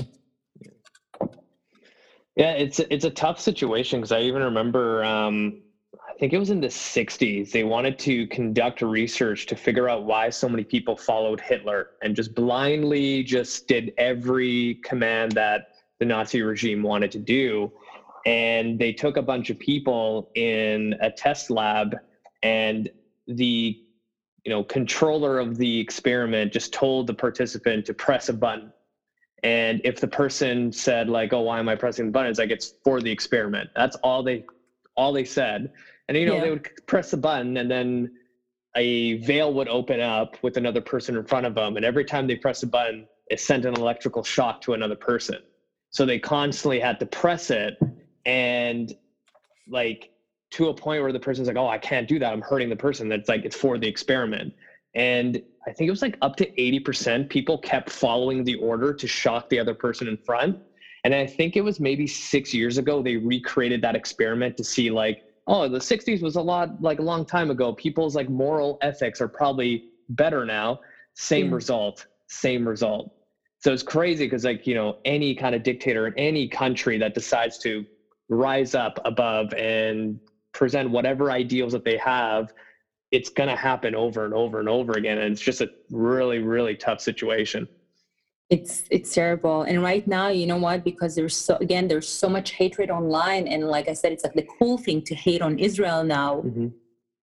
Yeah, 2.37 2.53
it's 2.53 2.79
it's 2.79 3.03
a 3.03 3.11
tough 3.11 3.39
situation 3.39 3.99
because 3.99 4.13
I 4.13 4.21
even 4.21 4.41
remember 4.41 5.03
um, 5.03 5.61
I 6.09 6.17
think 6.17 6.31
it 6.31 6.37
was 6.37 6.49
in 6.49 6.61
the 6.61 6.67
60s 6.67 7.51
they 7.51 7.65
wanted 7.65 7.99
to 7.99 8.25
conduct 8.27 8.81
research 8.81 9.45
to 9.47 9.55
figure 9.55 9.89
out 9.89 10.05
why 10.05 10.29
so 10.29 10.47
many 10.47 10.63
people 10.63 10.95
followed 10.95 11.41
Hitler 11.41 11.89
and 12.01 12.15
just 12.15 12.33
blindly 12.33 13.23
just 13.23 13.67
did 13.67 13.93
every 13.97 14.75
command 14.83 15.33
that 15.33 15.67
the 15.99 16.05
Nazi 16.05 16.41
regime 16.41 16.81
wanted 16.81 17.11
to 17.11 17.19
do 17.19 17.71
and 18.25 18.79
they 18.79 18.93
took 18.93 19.17
a 19.17 19.21
bunch 19.21 19.49
of 19.49 19.59
people 19.59 20.29
in 20.35 20.95
a 21.01 21.09
test 21.09 21.49
lab 21.49 21.95
and 22.41 22.89
the 23.27 23.77
you 24.43 24.49
know 24.49 24.63
controller 24.63 25.39
of 25.39 25.57
the 25.57 25.79
experiment 25.79 26.51
just 26.51 26.73
told 26.73 27.07
the 27.07 27.13
participant 27.13 27.85
to 27.85 27.93
press 27.93 28.29
a 28.29 28.33
button 28.33 28.71
and 29.43 29.81
if 29.83 29.99
the 29.99 30.07
person 30.07 30.71
said 30.71 31.09
like, 31.09 31.33
"Oh, 31.33 31.41
why 31.41 31.59
am 31.59 31.67
I 31.67 31.75
pressing 31.75 32.05
the 32.05 32.11
button?" 32.11 32.29
It's 32.29 32.39
like 32.39 32.49
it's 32.49 32.75
for 32.83 33.01
the 33.01 33.11
experiment. 33.11 33.69
That's 33.75 33.95
all 33.97 34.23
they 34.23 34.45
all 34.95 35.11
they 35.11 35.25
said. 35.25 35.69
And 36.07 36.17
you 36.17 36.25
know, 36.25 36.35
yeah. 36.35 36.41
they 36.41 36.49
would 36.49 36.85
press 36.87 37.11
the 37.11 37.17
button 37.17 37.57
and 37.57 37.69
then 37.69 38.11
a 38.75 39.15
veil 39.19 39.53
would 39.53 39.67
open 39.67 39.99
up 39.99 40.37
with 40.41 40.57
another 40.57 40.81
person 40.81 41.17
in 41.17 41.23
front 41.25 41.45
of 41.45 41.55
them. 41.55 41.75
And 41.75 41.85
every 41.85 42.05
time 42.05 42.25
they 42.25 42.35
press 42.35 42.61
the 42.61 42.67
button, 42.67 43.07
it 43.29 43.39
sent 43.39 43.65
an 43.65 43.75
electrical 43.75 44.23
shock 44.23 44.61
to 44.61 44.73
another 44.73 44.95
person. 44.95 45.37
So 45.91 46.05
they 46.05 46.19
constantly 46.19 46.79
had 46.79 46.99
to 46.99 47.05
press 47.05 47.51
it 47.51 47.77
and 48.25 48.93
like 49.67 50.09
to 50.51 50.69
a 50.69 50.73
point 50.73 51.01
where 51.01 51.11
the 51.11 51.19
person's 51.19 51.47
like, 51.47 51.57
oh, 51.57 51.67
I 51.67 51.77
can't 51.77 52.07
do 52.07 52.19
that. 52.19 52.31
I'm 52.31 52.41
hurting 52.41 52.69
the 52.69 52.75
person. 52.75 53.09
That's 53.09 53.27
like, 53.27 53.43
it's 53.43 53.55
for 53.55 53.77
the 53.77 53.87
experiment. 53.87 54.53
And 54.93 55.41
I 55.67 55.71
think 55.71 55.87
it 55.87 55.91
was 55.91 56.03
like 56.03 56.17
up 56.21 56.35
to 56.37 56.45
80% 56.51 57.27
people 57.29 57.57
kept 57.57 57.89
following 57.89 58.43
the 58.43 58.55
order 58.55 58.93
to 58.93 59.07
shock 59.07 59.49
the 59.49 59.59
other 59.59 59.73
person 59.73 60.07
in 60.07 60.17
front. 60.17 60.57
And 61.03 61.13
I 61.13 61.25
think 61.25 61.57
it 61.57 61.61
was 61.61 61.79
maybe 61.79 62.05
six 62.05 62.53
years 62.53 62.77
ago, 62.77 63.01
they 63.01 63.17
recreated 63.17 63.81
that 63.81 63.95
experiment 63.95 64.55
to 64.57 64.63
see 64.63 64.91
like, 64.91 65.23
oh, 65.47 65.67
the 65.67 65.79
60s 65.79 66.21
was 66.21 66.35
a 66.35 66.41
lot 66.41 66.81
like 66.81 66.99
a 66.99 67.03
long 67.03 67.25
time 67.25 67.49
ago. 67.49 67.73
People's 67.73 68.15
like 68.15 68.29
moral 68.29 68.77
ethics 68.81 69.19
are 69.19 69.27
probably 69.27 69.85
better 70.09 70.45
now. 70.45 70.79
Same 71.15 71.49
mm. 71.49 71.53
result, 71.53 72.05
same 72.27 72.67
result. 72.67 73.11
So 73.59 73.73
it's 73.73 73.83
crazy 73.83 74.25
because 74.25 74.43
like, 74.43 74.67
you 74.67 74.75
know, 74.75 74.97
any 75.05 75.33
kind 75.33 75.55
of 75.55 75.63
dictator 75.63 76.07
in 76.07 76.13
any 76.17 76.47
country 76.47 76.97
that 76.99 77.13
decides 77.13 77.57
to 77.59 77.85
rise 78.29 78.75
up 78.75 78.99
above 79.05 79.53
and 79.53 80.19
present 80.53 80.89
whatever 80.89 81.31
ideals 81.31 81.73
that 81.73 81.83
they 81.83 81.97
have 81.97 82.53
it's 83.11 83.29
going 83.29 83.49
to 83.49 83.55
happen 83.55 83.93
over 83.93 84.25
and 84.25 84.33
over 84.33 84.59
and 84.59 84.67
over 84.67 84.93
again 84.93 85.19
and 85.19 85.31
it's 85.31 85.41
just 85.41 85.61
a 85.61 85.69
really 85.91 86.39
really 86.39 86.75
tough 86.75 86.99
situation 86.99 87.67
it's 88.49 88.83
it's 88.91 89.13
terrible 89.13 89.63
and 89.63 89.81
right 89.81 90.07
now 90.07 90.27
you 90.27 90.45
know 90.45 90.57
what 90.57 90.83
because 90.83 91.15
there's 91.15 91.35
so 91.35 91.55
again 91.57 91.87
there's 91.87 92.07
so 92.07 92.27
much 92.29 92.51
hatred 92.51 92.89
online 92.89 93.47
and 93.47 93.67
like 93.67 93.87
i 93.87 93.93
said 93.93 94.11
it's 94.11 94.23
like 94.23 94.33
the 94.33 94.47
cool 94.59 94.77
thing 94.77 95.01
to 95.01 95.15
hate 95.15 95.41
on 95.41 95.57
israel 95.59 96.03
now 96.03 96.41
mm-hmm. 96.41 96.67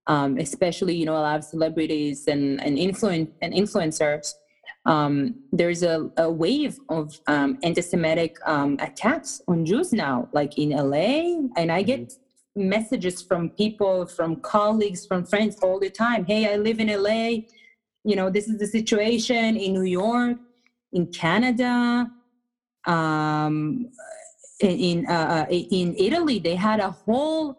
um, 0.07 0.39
especially 0.39 0.95
you 0.95 1.05
know 1.05 1.17
a 1.17 1.25
lot 1.29 1.39
of 1.39 1.45
celebrities 1.45 2.27
and 2.27 2.61
and 2.63 2.79
influen- 2.79 3.31
and 3.43 3.53
influencers 3.53 4.35
um, 4.87 5.35
there's 5.53 5.83
a, 5.83 6.11
a 6.17 6.31
wave 6.31 6.79
of 6.89 7.21
um, 7.27 7.59
anti-semitic 7.63 8.37
um, 8.47 8.77
attacks 8.81 9.43
on 9.49 9.65
jews 9.65 9.93
now 9.93 10.29
like 10.33 10.59
in 10.59 10.71
la 10.71 11.51
and 11.57 11.71
i 11.71 11.83
get 11.83 12.09
mm-hmm. 12.09 12.69
messages 12.69 13.23
from 13.23 13.51
people 13.51 14.07
from 14.07 14.37
colleagues 14.37 15.07
from 15.07 15.25
friends 15.25 15.57
all 15.63 15.79
the 15.79 15.91
time 15.91 16.25
hey 16.25 16.53
i 16.53 16.57
live 16.57 16.81
in 16.81 16.89
la 17.03 17.29
you 18.05 18.17
know 18.17 18.31
this 18.31 18.49
is 18.49 18.59
the 18.59 18.67
situation 18.67 19.57
in 19.57 19.75
new 19.75 19.83
york 19.83 20.39
in 20.93 21.07
Canada, 21.07 22.11
um, 22.87 23.91
in 24.61 25.07
uh, 25.09 25.47
uh 25.49 25.51
in 25.51 25.95
Italy, 25.97 26.39
they 26.39 26.55
had 26.55 26.81
a 26.81 26.91
whole 26.91 27.59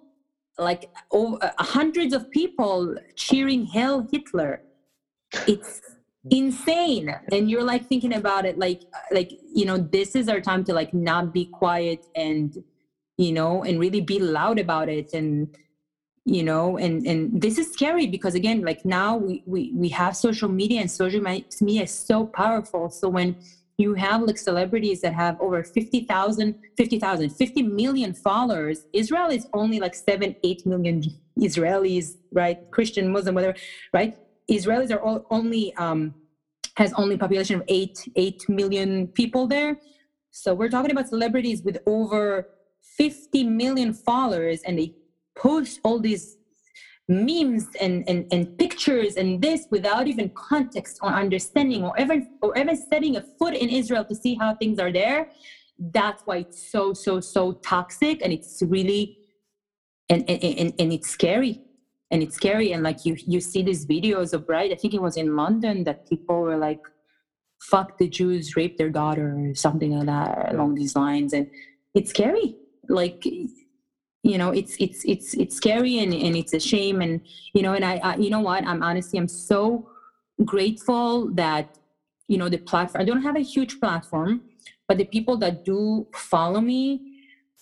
like 0.58 0.90
over, 1.12 1.38
uh, 1.42 1.50
hundreds 1.58 2.14
of 2.14 2.30
people 2.32 2.96
cheering 3.16 3.66
"Hail 3.66 4.08
Hitler." 4.12 4.62
It's 5.48 5.82
insane, 6.30 7.14
and 7.32 7.50
you're 7.50 7.64
like 7.64 7.88
thinking 7.88 8.14
about 8.14 8.46
it, 8.46 8.58
like 8.58 8.82
uh, 8.94 9.00
like 9.12 9.32
you 9.54 9.66
know, 9.66 9.78
this 9.78 10.16
is 10.16 10.30
our 10.30 10.40
time 10.40 10.64
to 10.66 10.74
like 10.74 10.94
not 10.94 11.34
be 11.34 11.46
quiet 11.46 12.06
and 12.16 12.64
you 13.18 13.32
know, 13.32 13.64
and 13.64 13.80
really 13.80 14.02
be 14.02 14.20
loud 14.20 14.60
about 14.60 14.90
it 14.90 15.14
and 15.14 15.56
you 16.24 16.44
know 16.44 16.78
and 16.78 17.08
and 17.08 17.42
this 17.42 17.58
is 17.58 17.74
scary 17.74 18.06
because 18.06 18.36
again 18.36 18.62
like 18.62 18.86
now 18.86 19.18
we 19.18 19.42
we, 19.48 19.72
we 19.74 19.90
have 19.90 20.16
social 20.16 20.48
media 20.48 20.80
and 20.80 20.92
social 20.92 21.20
media 21.20 21.84
is 21.84 21.92
so 21.92 22.26
powerful. 22.26 22.90
So 22.90 23.10
when 23.10 23.36
you 23.78 23.96
have 23.96 24.22
like 24.22 24.38
celebrities 24.38 25.02
that 25.02 25.14
have 25.14 25.40
over 25.42 25.64
50,000 25.64 26.56
50,000 26.78 27.30
50 27.30 27.64
million 27.64 28.14
followers 28.14 28.86
Israel 28.94 29.30
is 29.30 29.48
only 29.54 29.80
like 29.80 29.96
7 29.96 30.36
8 30.44 30.66
million 30.66 31.04
Israelis 31.40 32.18
right? 32.32 32.60
Christian 32.70 33.12
Muslim 33.12 33.36
whatever 33.36 33.58
right 33.94 34.16
Israelis 34.52 34.92
are 34.92 35.02
all, 35.02 35.26
only 35.30 35.74
um 35.76 36.14
has 36.78 36.94
only 36.94 37.18
population 37.18 37.58
of 37.58 37.64
8 37.68 38.10
8 38.16 38.50
million 38.50 39.08
people 39.08 39.48
there 39.48 39.78
so 40.32 40.54
we're 40.54 40.70
talking 40.70 40.92
about 40.92 41.10
celebrities 41.10 41.62
with 41.62 41.78
over 41.86 42.48
50 42.98 43.44
million 43.44 43.94
followers 43.94 44.62
and 44.66 44.80
they 44.80 44.94
post 45.38 45.80
all 45.84 46.00
these 46.00 46.38
memes 47.08 47.68
and, 47.80 48.04
and, 48.08 48.26
and 48.32 48.58
pictures 48.58 49.16
and 49.18 49.42
this 49.42 49.68
without 49.70 50.08
even 50.08 50.30
context 50.30 51.00
or 51.02 51.10
understanding 51.10 51.84
or 51.84 51.94
even 52.00 52.30
or 52.42 52.58
even 52.58 52.76
setting 52.76 53.18
a 53.18 53.22
foot 53.38 53.54
in 53.54 53.70
Israel 53.70 54.06
to 54.06 54.16
see 54.16 54.36
how 54.36 54.56
things 54.56 54.80
are 54.80 54.92
there, 54.92 55.30
that's 55.94 56.22
why 56.26 56.38
it's 56.38 56.72
so, 56.72 56.94
so, 56.94 57.20
so 57.20 57.54
toxic 57.54 58.22
and 58.24 58.32
it's 58.32 58.62
really 58.66 59.18
and 60.10 60.30
and, 60.30 60.44
and, 60.44 60.74
and 60.80 60.94
it's 60.94 61.10
scary. 61.10 61.62
And 62.12 62.22
it's 62.22 62.36
scary. 62.36 62.74
And 62.74 62.84
like 62.84 63.06
you 63.06 63.16
you 63.26 63.40
see 63.40 63.64
these 63.64 63.86
videos 63.86 64.34
of 64.34 64.48
right, 64.48 64.72
I 64.72 64.76
think 64.76 64.94
it 64.94 65.02
was 65.02 65.18
in 65.18 65.36
London 65.36 65.84
that 65.86 66.08
people 66.10 66.42
were 66.42 66.58
like, 66.58 66.82
fuck 67.62 67.98
the 67.98 68.08
Jews, 68.08 68.56
rape 68.56 68.78
their 68.78 68.90
daughter, 68.90 69.36
or 69.38 69.56
something 69.56 69.98
like 69.98 70.08
that 70.08 70.54
along 70.54 70.76
these 70.76 70.96
lines. 70.96 71.34
And 71.34 71.50
it's 71.94 72.10
scary. 72.10 72.56
Like 72.90 73.24
you 74.24 74.38
know 74.38 74.52
it's 74.52 74.76
it's 74.80 75.04
it's 75.06 75.34
it's 75.34 75.56
scary 75.56 76.00
and, 76.00 76.14
and 76.14 76.36
it's 76.36 76.54
a 76.54 76.60
shame 76.60 77.02
and 77.02 77.22
you 77.54 77.62
know 77.62 77.74
and 77.74 77.84
I, 77.84 77.98
I 77.98 78.16
you 78.18 78.30
know 78.30 78.40
what 78.40 78.66
i'm 78.66 78.84
honestly 78.84 79.18
i'm 79.18 79.28
so 79.28 79.90
grateful 80.46 81.30
that 81.34 81.78
you 82.28 82.38
know 82.38 82.50
the 82.50 82.58
platform 82.58 83.02
i 83.02 83.06
don't 83.06 83.24
have 83.24 83.36
a 83.36 83.42
huge 83.42 83.80
platform 83.80 84.42
but 84.88 84.98
the 84.98 85.06
people 85.06 85.38
that 85.38 85.66
do 85.66 86.08
follow 86.14 86.62
me 86.62 87.11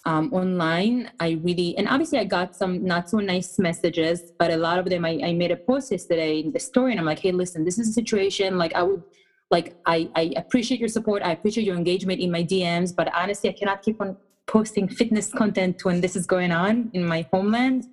um, 0.06 0.34
online 0.34 1.12
i 1.20 1.40
really 1.44 1.78
and 1.78 1.88
obviously 1.88 2.18
i 2.20 2.24
got 2.24 2.56
some 2.56 2.84
not 2.84 3.10
so 3.10 3.18
nice 3.18 3.60
messages 3.60 4.32
but 4.40 4.52
a 4.52 4.58
lot 4.58 4.80
of 4.80 4.90
them 4.90 5.06
I, 5.06 5.20
I 5.24 5.34
made 5.34 5.52
a 5.52 5.58
post 5.58 5.92
yesterday 5.92 6.40
in 6.40 6.52
the 6.52 6.60
story 6.60 6.92
and 6.92 7.00
i'm 7.00 7.06
like 7.06 7.20
hey 7.20 7.32
listen 7.32 7.66
this 7.66 7.78
is 7.78 7.90
a 7.90 7.94
situation. 7.94 8.58
Like 8.58 8.74
i 8.74 8.84
would 8.84 9.04
like 9.52 9.76
I, 9.86 10.10
I 10.16 10.34
appreciate 10.38 10.80
your 10.80 10.90
support 10.90 11.22
i 11.24 11.32
appreciate 11.32 11.66
your 11.66 11.76
engagement 11.76 12.22
in 12.22 12.32
my 12.32 12.44
dms 12.44 12.96
but 12.96 13.14
honestly 13.14 13.50
i 13.50 13.54
cannot 13.54 13.82
keep 13.82 14.00
on 14.00 14.16
posting 14.50 14.88
fitness 14.88 15.32
content 15.32 15.86
when 15.86 16.02
this 16.02 16.16
is 16.16 16.26
going 16.26 16.52
on 16.52 16.90
in 16.94 17.06
my 17.06 17.26
homeland. 17.32 17.86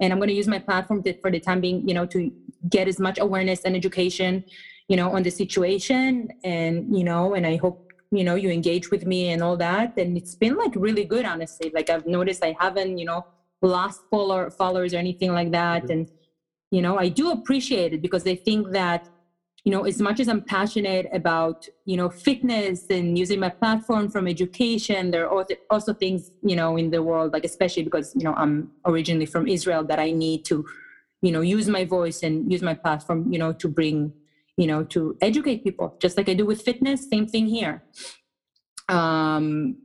And 0.00 0.12
i'm 0.12 0.18
going 0.18 0.28
to 0.28 0.34
use 0.34 0.48
my 0.48 0.58
platform 0.58 1.02
to, 1.02 1.12
for 1.20 1.30
the 1.30 1.40
time 1.40 1.60
being 1.60 1.86
you 1.88 1.94
know 1.94 2.06
to 2.06 2.30
get 2.68 2.88
as 2.88 2.98
much 2.98 3.18
awareness 3.18 3.64
and 3.64 3.76
education 3.76 4.44
you 4.88 4.96
know 4.96 5.10
on 5.10 5.22
the 5.22 5.30
situation 5.30 6.28
and 6.44 6.96
you 6.96 7.04
know 7.04 7.34
and 7.34 7.46
i 7.46 7.56
hope 7.56 7.87
you 8.10 8.24
know 8.24 8.34
you 8.34 8.50
engage 8.50 8.90
with 8.90 9.04
me 9.06 9.28
and 9.30 9.42
all 9.42 9.56
that 9.56 9.96
and 9.98 10.16
it's 10.16 10.34
been 10.34 10.56
like 10.56 10.72
really 10.74 11.04
good 11.04 11.24
honestly 11.24 11.70
like 11.74 11.90
i've 11.90 12.06
noticed 12.06 12.44
i 12.44 12.56
haven't 12.58 12.98
you 12.98 13.04
know 13.04 13.24
lost 13.62 14.02
follower 14.10 14.50
followers 14.50 14.94
or 14.94 14.98
anything 14.98 15.32
like 15.32 15.50
that 15.50 15.82
mm-hmm. 15.82 15.92
and 15.92 16.10
you 16.70 16.80
know 16.80 16.98
i 16.98 17.08
do 17.08 17.30
appreciate 17.30 17.92
it 17.92 18.00
because 18.00 18.26
i 18.26 18.34
think 18.34 18.70
that 18.70 19.08
you 19.64 19.72
know 19.72 19.84
as 19.84 20.00
much 20.00 20.20
as 20.20 20.28
i'm 20.28 20.40
passionate 20.40 21.06
about 21.12 21.66
you 21.84 21.96
know 21.96 22.08
fitness 22.08 22.86
and 22.88 23.18
using 23.18 23.40
my 23.40 23.48
platform 23.50 24.08
from 24.08 24.26
education 24.26 25.10
there 25.10 25.28
are 25.28 25.46
also 25.70 25.92
things 25.92 26.30
you 26.42 26.56
know 26.56 26.76
in 26.76 26.90
the 26.90 27.02
world 27.02 27.32
like 27.32 27.44
especially 27.44 27.82
because 27.82 28.14
you 28.14 28.22
know 28.22 28.34
i'm 28.34 28.70
originally 28.86 29.26
from 29.26 29.46
israel 29.46 29.84
that 29.84 29.98
i 29.98 30.10
need 30.10 30.44
to 30.44 30.64
you 31.20 31.32
know 31.32 31.40
use 31.40 31.68
my 31.68 31.84
voice 31.84 32.22
and 32.22 32.50
use 32.50 32.62
my 32.62 32.74
platform 32.74 33.30
you 33.30 33.38
know 33.38 33.52
to 33.52 33.68
bring 33.68 34.12
you 34.58 34.66
know 34.66 34.82
to 34.84 35.16
educate 35.22 35.64
people 35.64 35.96
just 36.00 36.16
like 36.18 36.28
i 36.28 36.34
do 36.34 36.44
with 36.44 36.60
fitness 36.60 37.08
same 37.08 37.26
thing 37.26 37.46
here. 37.46 37.82
Um 38.88 39.76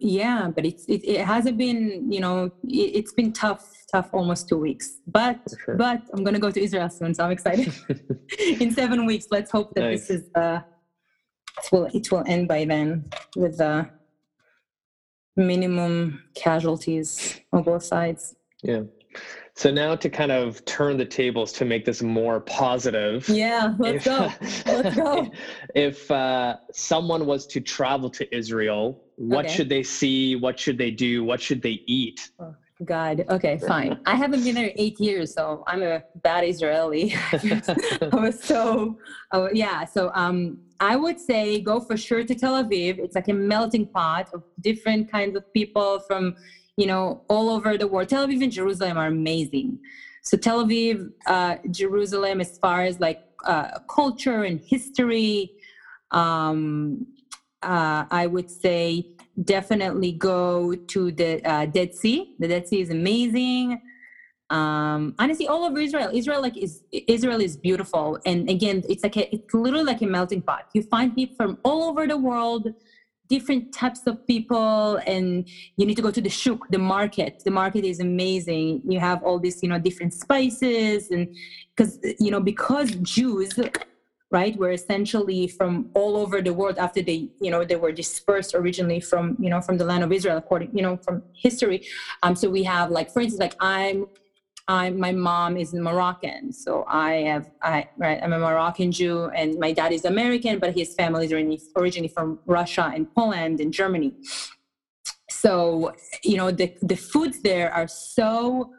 yeah 0.00 0.50
but 0.54 0.66
it's 0.66 0.84
it, 0.86 1.02
it 1.04 1.20
hasn't 1.24 1.56
been 1.56 2.10
you 2.10 2.18
know 2.18 2.50
it, 2.64 2.90
it's 2.98 3.12
been 3.12 3.32
tough 3.32 3.64
tough 3.92 4.08
almost 4.12 4.48
two 4.48 4.58
weeks. 4.58 4.86
But 5.06 5.38
sure. 5.64 5.76
but 5.76 6.02
i'm 6.12 6.24
gonna 6.24 6.40
go 6.46 6.50
to 6.50 6.60
israel 6.60 6.90
soon 6.90 7.14
so 7.14 7.24
i'm 7.24 7.30
excited. 7.30 7.72
In 8.62 8.72
seven 8.72 9.06
weeks 9.06 9.26
let's 9.30 9.50
hope 9.50 9.74
that 9.74 9.82
nice. 9.82 10.08
this 10.08 10.10
is 10.18 10.22
uh 10.34 10.60
it 11.58 11.68
will 11.72 11.86
it 11.98 12.10
will 12.10 12.24
end 12.26 12.48
by 12.48 12.64
then 12.64 13.08
with 13.36 13.58
the 13.58 13.66
uh, 13.66 13.84
minimum 15.36 16.24
casualties 16.34 17.40
on 17.52 17.62
both 17.62 17.84
sides. 17.84 18.34
Yeah 18.64 18.82
so 19.58 19.72
now 19.72 19.96
to 19.96 20.08
kind 20.08 20.30
of 20.30 20.64
turn 20.66 20.96
the 20.96 21.04
tables 21.04 21.52
to 21.54 21.64
make 21.64 21.84
this 21.84 22.00
more 22.00 22.38
positive. 22.38 23.28
Yeah, 23.28 23.74
let's 23.80 23.96
if, 23.96 24.04
go. 24.04 24.32
Let's 24.72 24.94
go. 24.94 25.32
If 25.74 26.08
uh, 26.12 26.58
someone 26.70 27.26
was 27.26 27.44
to 27.48 27.60
travel 27.60 28.08
to 28.10 28.36
Israel, 28.36 29.02
what 29.16 29.46
okay. 29.46 29.54
should 29.56 29.68
they 29.68 29.82
see? 29.82 30.36
What 30.36 30.60
should 30.60 30.78
they 30.78 30.92
do? 30.92 31.24
What 31.24 31.40
should 31.40 31.60
they 31.60 31.82
eat? 31.86 32.30
Oh, 32.38 32.54
God. 32.84 33.24
Okay, 33.30 33.58
fine. 33.58 33.98
I 34.06 34.14
haven't 34.14 34.44
been 34.44 34.54
there 34.54 34.70
eight 34.76 35.00
years, 35.00 35.34
so 35.34 35.64
I'm 35.66 35.82
a 35.82 36.04
bad 36.22 36.44
Israeli. 36.44 37.16
I 37.32 38.10
was 38.12 38.40
so, 38.40 38.96
oh, 39.32 39.48
yeah. 39.52 39.84
So 39.84 40.12
um, 40.14 40.58
I 40.78 40.94
would 40.94 41.18
say 41.18 41.60
go 41.60 41.80
for 41.80 41.96
sure 41.96 42.22
to 42.22 42.32
Tel 42.32 42.62
Aviv. 42.62 43.00
It's 43.00 43.16
like 43.16 43.26
a 43.26 43.34
melting 43.34 43.88
pot 43.88 44.28
of 44.32 44.44
different 44.60 45.10
kinds 45.10 45.36
of 45.36 45.52
people 45.52 45.98
from 46.06 46.36
you 46.78 46.86
know, 46.86 47.22
all 47.28 47.50
over 47.50 47.76
the 47.76 47.88
world. 47.88 48.08
Tel 48.08 48.26
Aviv 48.26 48.40
and 48.40 48.52
Jerusalem 48.52 48.96
are 48.96 49.08
amazing. 49.08 49.80
So 50.22 50.36
Tel 50.36 50.64
Aviv, 50.64 51.10
uh, 51.26 51.56
Jerusalem, 51.72 52.40
as 52.40 52.56
far 52.58 52.84
as 52.84 53.00
like 53.00 53.20
uh, 53.44 53.80
culture 53.90 54.44
and 54.44 54.60
history, 54.60 55.50
um, 56.12 57.04
uh, 57.64 58.04
I 58.10 58.28
would 58.28 58.48
say 58.48 59.08
definitely 59.42 60.12
go 60.12 60.76
to 60.76 61.10
the 61.10 61.44
uh, 61.44 61.66
Dead 61.66 61.96
Sea. 61.96 62.36
The 62.38 62.46
Dead 62.46 62.68
Sea 62.68 62.80
is 62.80 62.90
amazing. 62.90 63.82
Um, 64.50 65.16
honestly, 65.18 65.48
all 65.48 65.64
over 65.64 65.80
Israel, 65.80 66.10
Israel 66.12 66.40
like 66.40 66.56
is 66.56 66.84
Israel 66.92 67.40
is 67.40 67.56
beautiful, 67.56 68.18
and 68.24 68.48
again, 68.48 68.82
it's 68.88 69.02
like 69.02 69.16
a, 69.16 69.34
it's 69.34 69.52
literally 69.52 69.84
like 69.84 70.00
a 70.00 70.06
melting 70.06 70.42
pot. 70.42 70.68
You 70.74 70.82
find 70.84 71.14
people 71.14 71.36
from 71.36 71.58
all 71.64 71.82
over 71.90 72.06
the 72.06 72.16
world 72.16 72.68
different 73.28 73.72
types 73.72 74.06
of 74.06 74.26
people 74.26 74.96
and 75.06 75.48
you 75.76 75.86
need 75.86 75.96
to 75.96 76.02
go 76.02 76.10
to 76.10 76.20
the 76.20 76.28
shuk 76.28 76.68
the 76.70 76.78
market. 76.78 77.42
The 77.44 77.50
market 77.50 77.84
is 77.84 78.00
amazing. 78.00 78.82
You 78.88 79.00
have 79.00 79.22
all 79.22 79.38
these 79.38 79.62
you 79.62 79.68
know 79.68 79.78
different 79.78 80.14
spices 80.14 81.10
and 81.10 81.34
because 81.74 81.98
you 82.18 82.30
know 82.30 82.40
because 82.40 82.90
jews 83.02 83.52
right 84.30 84.56
were 84.56 84.72
essentially 84.72 85.46
from 85.48 85.90
all 85.94 86.16
over 86.16 86.42
the 86.42 86.52
world 86.52 86.76
after 86.78 87.00
they 87.00 87.28
you 87.40 87.50
know 87.50 87.64
they 87.64 87.76
were 87.76 87.92
dispersed 87.92 88.54
originally 88.54 89.00
from 89.00 89.36
you 89.38 89.48
know 89.48 89.60
from 89.60 89.78
the 89.78 89.84
land 89.84 90.04
of 90.04 90.12
israel 90.12 90.36
according 90.36 90.70
you 90.76 90.82
know 90.82 90.96
from 90.98 91.22
history. 91.34 91.86
Um 92.22 92.34
so 92.34 92.50
we 92.50 92.62
have 92.64 92.90
like 92.90 93.10
for 93.12 93.20
instance 93.20 93.40
like 93.40 93.56
i'm 93.60 94.06
I, 94.68 94.90
my 94.90 95.12
mom 95.12 95.56
is 95.56 95.72
Moroccan, 95.72 96.52
so 96.52 96.84
I 96.86 97.12
have 97.30 97.50
I 97.62 97.88
right. 97.96 98.20
I'm 98.22 98.34
a 98.34 98.38
Moroccan 98.38 98.92
Jew, 98.92 99.24
and 99.34 99.58
my 99.58 99.72
dad 99.72 99.92
is 99.92 100.04
American, 100.04 100.58
but 100.58 100.74
his 100.74 100.94
family 100.94 101.24
is 101.24 101.32
originally 101.76 102.08
from 102.08 102.38
Russia 102.46 102.92
and 102.94 103.12
Poland 103.14 103.60
and 103.60 103.72
Germany. 103.72 104.12
So 105.30 105.92
you 106.22 106.36
know 106.36 106.50
the 106.50 106.74
the 106.82 106.96
foods 106.96 107.40
there 107.40 107.72
are 107.72 107.88
so 107.88 108.70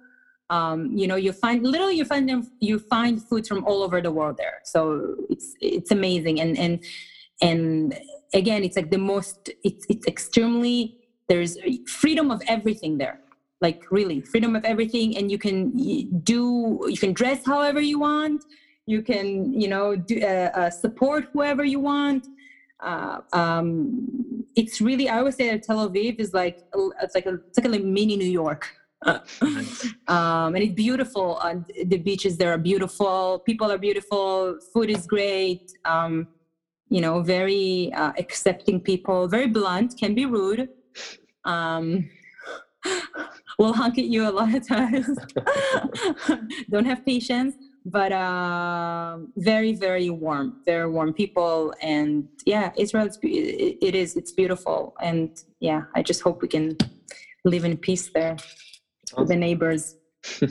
um, 0.51 0.95
you 0.95 1.07
know 1.07 1.15
you 1.15 1.31
find 1.31 1.65
literally 1.65 1.97
you 1.97 2.05
find 2.05 2.29
them 2.29 2.51
you 2.59 2.77
find 2.77 3.21
foods 3.21 3.47
from 3.47 3.65
all 3.65 3.81
over 3.81 3.99
the 3.99 4.11
world 4.11 4.37
there. 4.37 4.61
So 4.65 5.15
it's 5.29 5.55
it's 5.59 5.91
amazing 5.91 6.39
and 6.39 6.57
and 6.57 6.83
and 7.41 7.97
again, 8.33 8.63
it's 8.63 8.75
like 8.75 8.91
the 8.91 8.97
most. 8.97 9.49
It's 9.63 9.85
it's 9.89 10.07
extremely. 10.07 10.97
There's 11.27 11.57
freedom 11.87 12.31
of 12.31 12.41
everything 12.47 12.97
there. 12.97 13.19
Like 13.62 13.84
really, 13.91 14.22
freedom 14.22 14.55
of 14.55 14.64
everything, 14.64 15.18
and 15.18 15.30
you 15.30 15.38
can 15.38 15.72
do. 16.22 16.80
You 16.88 16.97
can 16.97 17.14
dress 17.14 17.45
however 17.45 17.82
you 17.82 17.99
want. 17.99 18.45
You 18.86 19.01
can, 19.01 19.60
you 19.60 19.68
know, 19.68 19.95
do, 19.95 20.22
uh, 20.22 20.49
uh, 20.55 20.70
support 20.70 21.28
whoever 21.34 21.64
you 21.64 21.80
want. 21.80 22.26
Uh, 22.80 23.20
um, 23.34 24.45
it's 24.55 24.80
really. 24.80 25.10
I 25.10 25.20
always 25.20 25.36
say 25.36 25.49
that 25.51 25.64
Tel 25.64 25.89
Aviv 25.89 26.20
is 26.20 26.34
like 26.34 26.62
it's 27.01 27.16
like 27.16 27.26
a, 27.26 27.36
it's 27.47 27.57
like 27.57 27.66
a 27.66 27.80
mini 27.80 28.16
New 28.16 28.32
York 28.32 28.70
um, 29.05 30.55
and 30.55 30.57
it's 30.57 30.74
beautiful. 30.74 31.38
Uh, 31.41 31.55
the 31.86 31.97
beaches 31.97 32.38
there 32.38 32.51
are 32.51 32.57
beautiful. 32.57 33.39
People 33.45 33.72
are 33.72 33.78
beautiful. 33.78 34.57
Food 34.74 34.89
is 34.89 35.07
great. 35.07 35.72
Um, 35.86 36.28
you 36.89 37.01
know, 37.01 37.22
very 37.22 37.93
uh, 37.93 38.12
accepting 38.18 38.82
people. 38.82 39.28
Very 39.28 39.47
blunt. 39.47 39.95
Can 39.97 40.16
be 40.16 40.26
rude. 40.26 40.70
Will 43.60 43.74
honk 43.74 43.97
at 43.97 44.05
you 44.05 44.28
a 44.28 44.32
lot 44.32 44.55
of 44.55 44.66
times. 44.66 45.10
Don't 46.72 46.86
have 46.86 47.05
patience, 47.05 47.55
but 47.86 48.12
uh, 48.14 49.18
very, 49.36 49.74
very 49.74 50.10
warm. 50.10 50.62
Very 50.66 50.89
warm 50.89 51.14
people, 51.14 51.74
and 51.82 52.28
yeah, 52.45 52.72
Israel. 52.78 53.05
It's, 53.05 53.20
it, 53.22 53.95
is. 53.95 54.16
It's 54.16 54.32
beautiful, 54.32 54.95
and 55.01 55.43
yeah, 55.60 55.82
I 55.93 56.01
just 56.01 56.22
hope 56.22 56.41
we 56.41 56.47
can 56.47 56.78
live 57.43 57.66
in 57.66 57.76
peace 57.76 58.10
there 58.10 58.38
awesome. 59.14 59.28
the 59.28 59.36
neighbors. 59.36 59.97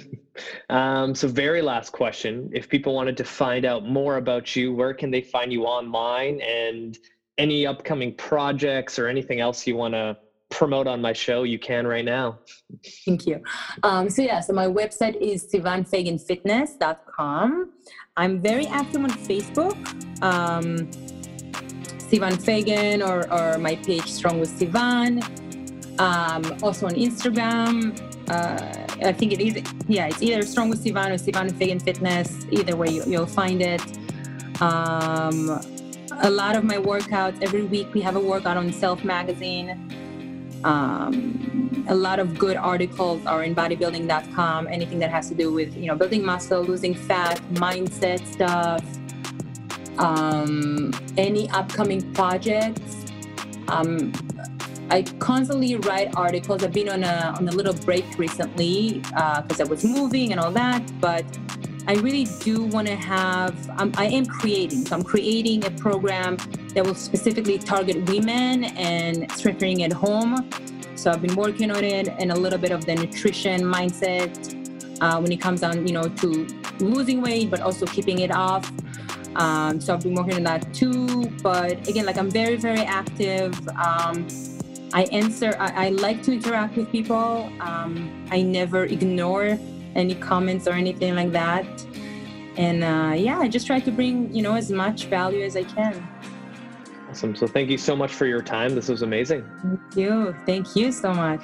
um, 0.70 1.14
so, 1.14 1.28
very 1.28 1.62
last 1.62 1.90
question. 1.92 2.50
If 2.52 2.68
people 2.68 2.94
wanted 2.94 3.16
to 3.16 3.24
find 3.24 3.64
out 3.64 3.86
more 3.86 4.18
about 4.18 4.54
you, 4.54 4.74
where 4.74 4.94
can 4.94 5.10
they 5.10 5.22
find 5.22 5.52
you 5.52 5.64
online 5.64 6.40
and 6.42 6.98
any 7.38 7.66
upcoming 7.66 8.14
projects 8.14 8.98
or 8.98 9.06
anything 9.06 9.40
else 9.40 9.66
you 9.66 9.76
want 9.76 9.94
to 9.94 10.16
promote 10.50 10.86
on 10.86 11.00
my 11.00 11.12
show, 11.12 11.42
you 11.42 11.58
can 11.58 11.84
right 11.86 12.04
now. 12.04 12.38
Thank 13.04 13.26
you. 13.26 13.42
Um, 13.82 14.08
so, 14.10 14.22
yeah, 14.22 14.38
so 14.40 14.52
my 14.52 14.66
website 14.66 15.16
is 15.20 15.46
sivanfaganfitness.com. 15.52 17.70
I'm 18.16 18.40
very 18.40 18.66
active 18.66 19.02
on 19.02 19.10
Facebook. 19.10 19.76
Um, 20.22 20.88
Sivan 22.08 22.40
Fagan 22.40 23.02
or, 23.02 23.30
or 23.30 23.58
my 23.58 23.76
page 23.76 24.10
Strong 24.10 24.40
with 24.40 24.48
Sivan. 24.58 25.22
Um, 26.00 26.42
also 26.62 26.86
on 26.86 26.94
Instagram, 26.94 27.92
uh, 28.30 29.06
I 29.06 29.12
think 29.12 29.32
it 29.32 29.40
is, 29.40 29.62
yeah, 29.88 30.06
it's 30.06 30.22
either 30.22 30.42
Strong 30.42 30.70
with 30.70 30.82
Sivan 30.84 31.10
or 31.10 31.18
Sivan 31.18 31.54
Fagan 31.56 31.80
Fitness. 31.80 32.46
Either 32.50 32.76
way, 32.76 32.88
you, 32.88 33.04
will 33.06 33.26
find 33.26 33.60
it. 33.60 33.82
Um, 34.62 35.60
a 36.22 36.30
lot 36.30 36.56
of 36.56 36.64
my 36.64 36.76
workouts, 36.76 37.42
every 37.42 37.64
week 37.64 37.92
we 37.94 38.00
have 38.00 38.16
a 38.16 38.20
workout 38.20 38.56
on 38.56 38.72
Self 38.72 39.04
Magazine. 39.04 39.94
Um, 40.64 41.84
a 41.88 41.94
lot 41.94 42.18
of 42.18 42.38
good 42.38 42.56
articles 42.56 43.24
are 43.26 43.42
in 43.44 43.54
bodybuilding.com, 43.54 44.68
anything 44.68 44.98
that 44.98 45.10
has 45.10 45.28
to 45.28 45.34
do 45.34 45.52
with, 45.52 45.76
you 45.76 45.86
know, 45.86 45.96
building 45.96 46.24
muscle, 46.24 46.62
losing 46.62 46.94
fat, 46.94 47.40
mindset 47.52 48.26
stuff, 48.26 48.84
um, 49.98 50.92
any 51.16 51.48
upcoming 51.50 52.12
projects. 52.12 53.04
Um, 53.68 54.12
I 54.90 55.02
constantly 55.18 55.76
write 55.76 56.16
articles. 56.16 56.64
I've 56.64 56.72
been 56.72 56.88
on 56.88 57.04
a 57.04 57.34
on 57.36 57.46
a 57.46 57.52
little 57.52 57.74
break 57.74 58.06
recently 58.18 59.00
because 59.00 59.60
uh, 59.60 59.64
I 59.64 59.68
was 59.68 59.84
moving 59.84 60.32
and 60.32 60.40
all 60.40 60.50
that, 60.52 60.82
but 61.00 61.26
I 61.86 61.94
really 61.94 62.26
do 62.40 62.64
want 62.64 62.86
to 62.88 62.96
have. 62.96 63.54
Um, 63.78 63.92
I 63.96 64.06
am 64.06 64.24
creating. 64.24 64.86
So 64.86 64.96
I'm 64.96 65.02
creating 65.02 65.64
a 65.66 65.70
program 65.70 66.38
that 66.78 66.86
will 66.86 66.94
specifically 66.94 67.58
target 67.58 68.08
women 68.08 68.62
and 68.62 69.28
strengthening 69.32 69.82
at 69.82 69.92
home. 69.92 70.48
So 70.94 71.10
I've 71.10 71.20
been 71.20 71.34
working 71.34 71.72
on 71.72 71.82
it 71.82 72.06
and 72.06 72.30
a 72.30 72.36
little 72.36 72.58
bit 72.58 72.70
of 72.70 72.86
the 72.86 72.94
nutrition 72.94 73.62
mindset 73.62 74.30
uh, 75.00 75.18
when 75.20 75.32
it 75.32 75.40
comes 75.40 75.62
down, 75.62 75.84
you 75.88 75.92
know, 75.92 76.04
to 76.04 76.46
losing 76.78 77.20
weight, 77.20 77.50
but 77.50 77.60
also 77.60 77.84
keeping 77.84 78.20
it 78.20 78.30
off. 78.30 78.70
Um, 79.34 79.80
so 79.80 79.92
I've 79.92 80.02
been 80.02 80.14
working 80.14 80.34
on 80.34 80.44
that 80.44 80.72
too. 80.72 81.28
But 81.42 81.88
again, 81.88 82.06
like 82.06 82.16
I'm 82.16 82.30
very, 82.30 82.54
very 82.54 82.82
active. 82.82 83.52
Um, 83.70 84.28
I 84.92 85.02
answer, 85.10 85.56
I, 85.58 85.86
I 85.86 85.88
like 85.88 86.22
to 86.22 86.32
interact 86.32 86.76
with 86.76 86.92
people. 86.92 87.50
Um, 87.58 88.24
I 88.30 88.40
never 88.40 88.84
ignore 88.84 89.58
any 89.96 90.14
comments 90.14 90.68
or 90.68 90.74
anything 90.74 91.16
like 91.16 91.32
that. 91.32 91.66
And 92.56 92.84
uh, 92.84 93.14
yeah, 93.16 93.40
I 93.40 93.48
just 93.48 93.66
try 93.66 93.80
to 93.80 93.90
bring, 93.90 94.32
you 94.32 94.42
know, 94.42 94.54
as 94.54 94.70
much 94.70 95.06
value 95.06 95.42
as 95.42 95.56
I 95.56 95.64
can. 95.64 96.06
Awesome. 97.08 97.34
So 97.34 97.46
thank 97.46 97.70
you 97.70 97.78
so 97.78 97.96
much 97.96 98.12
for 98.12 98.26
your 98.26 98.42
time. 98.42 98.74
This 98.74 98.88
was 98.88 99.02
amazing. 99.02 99.48
Thank 99.62 99.96
you. 99.96 100.36
Thank 100.44 100.76
you 100.76 100.92
so 100.92 101.12
much. 101.14 101.42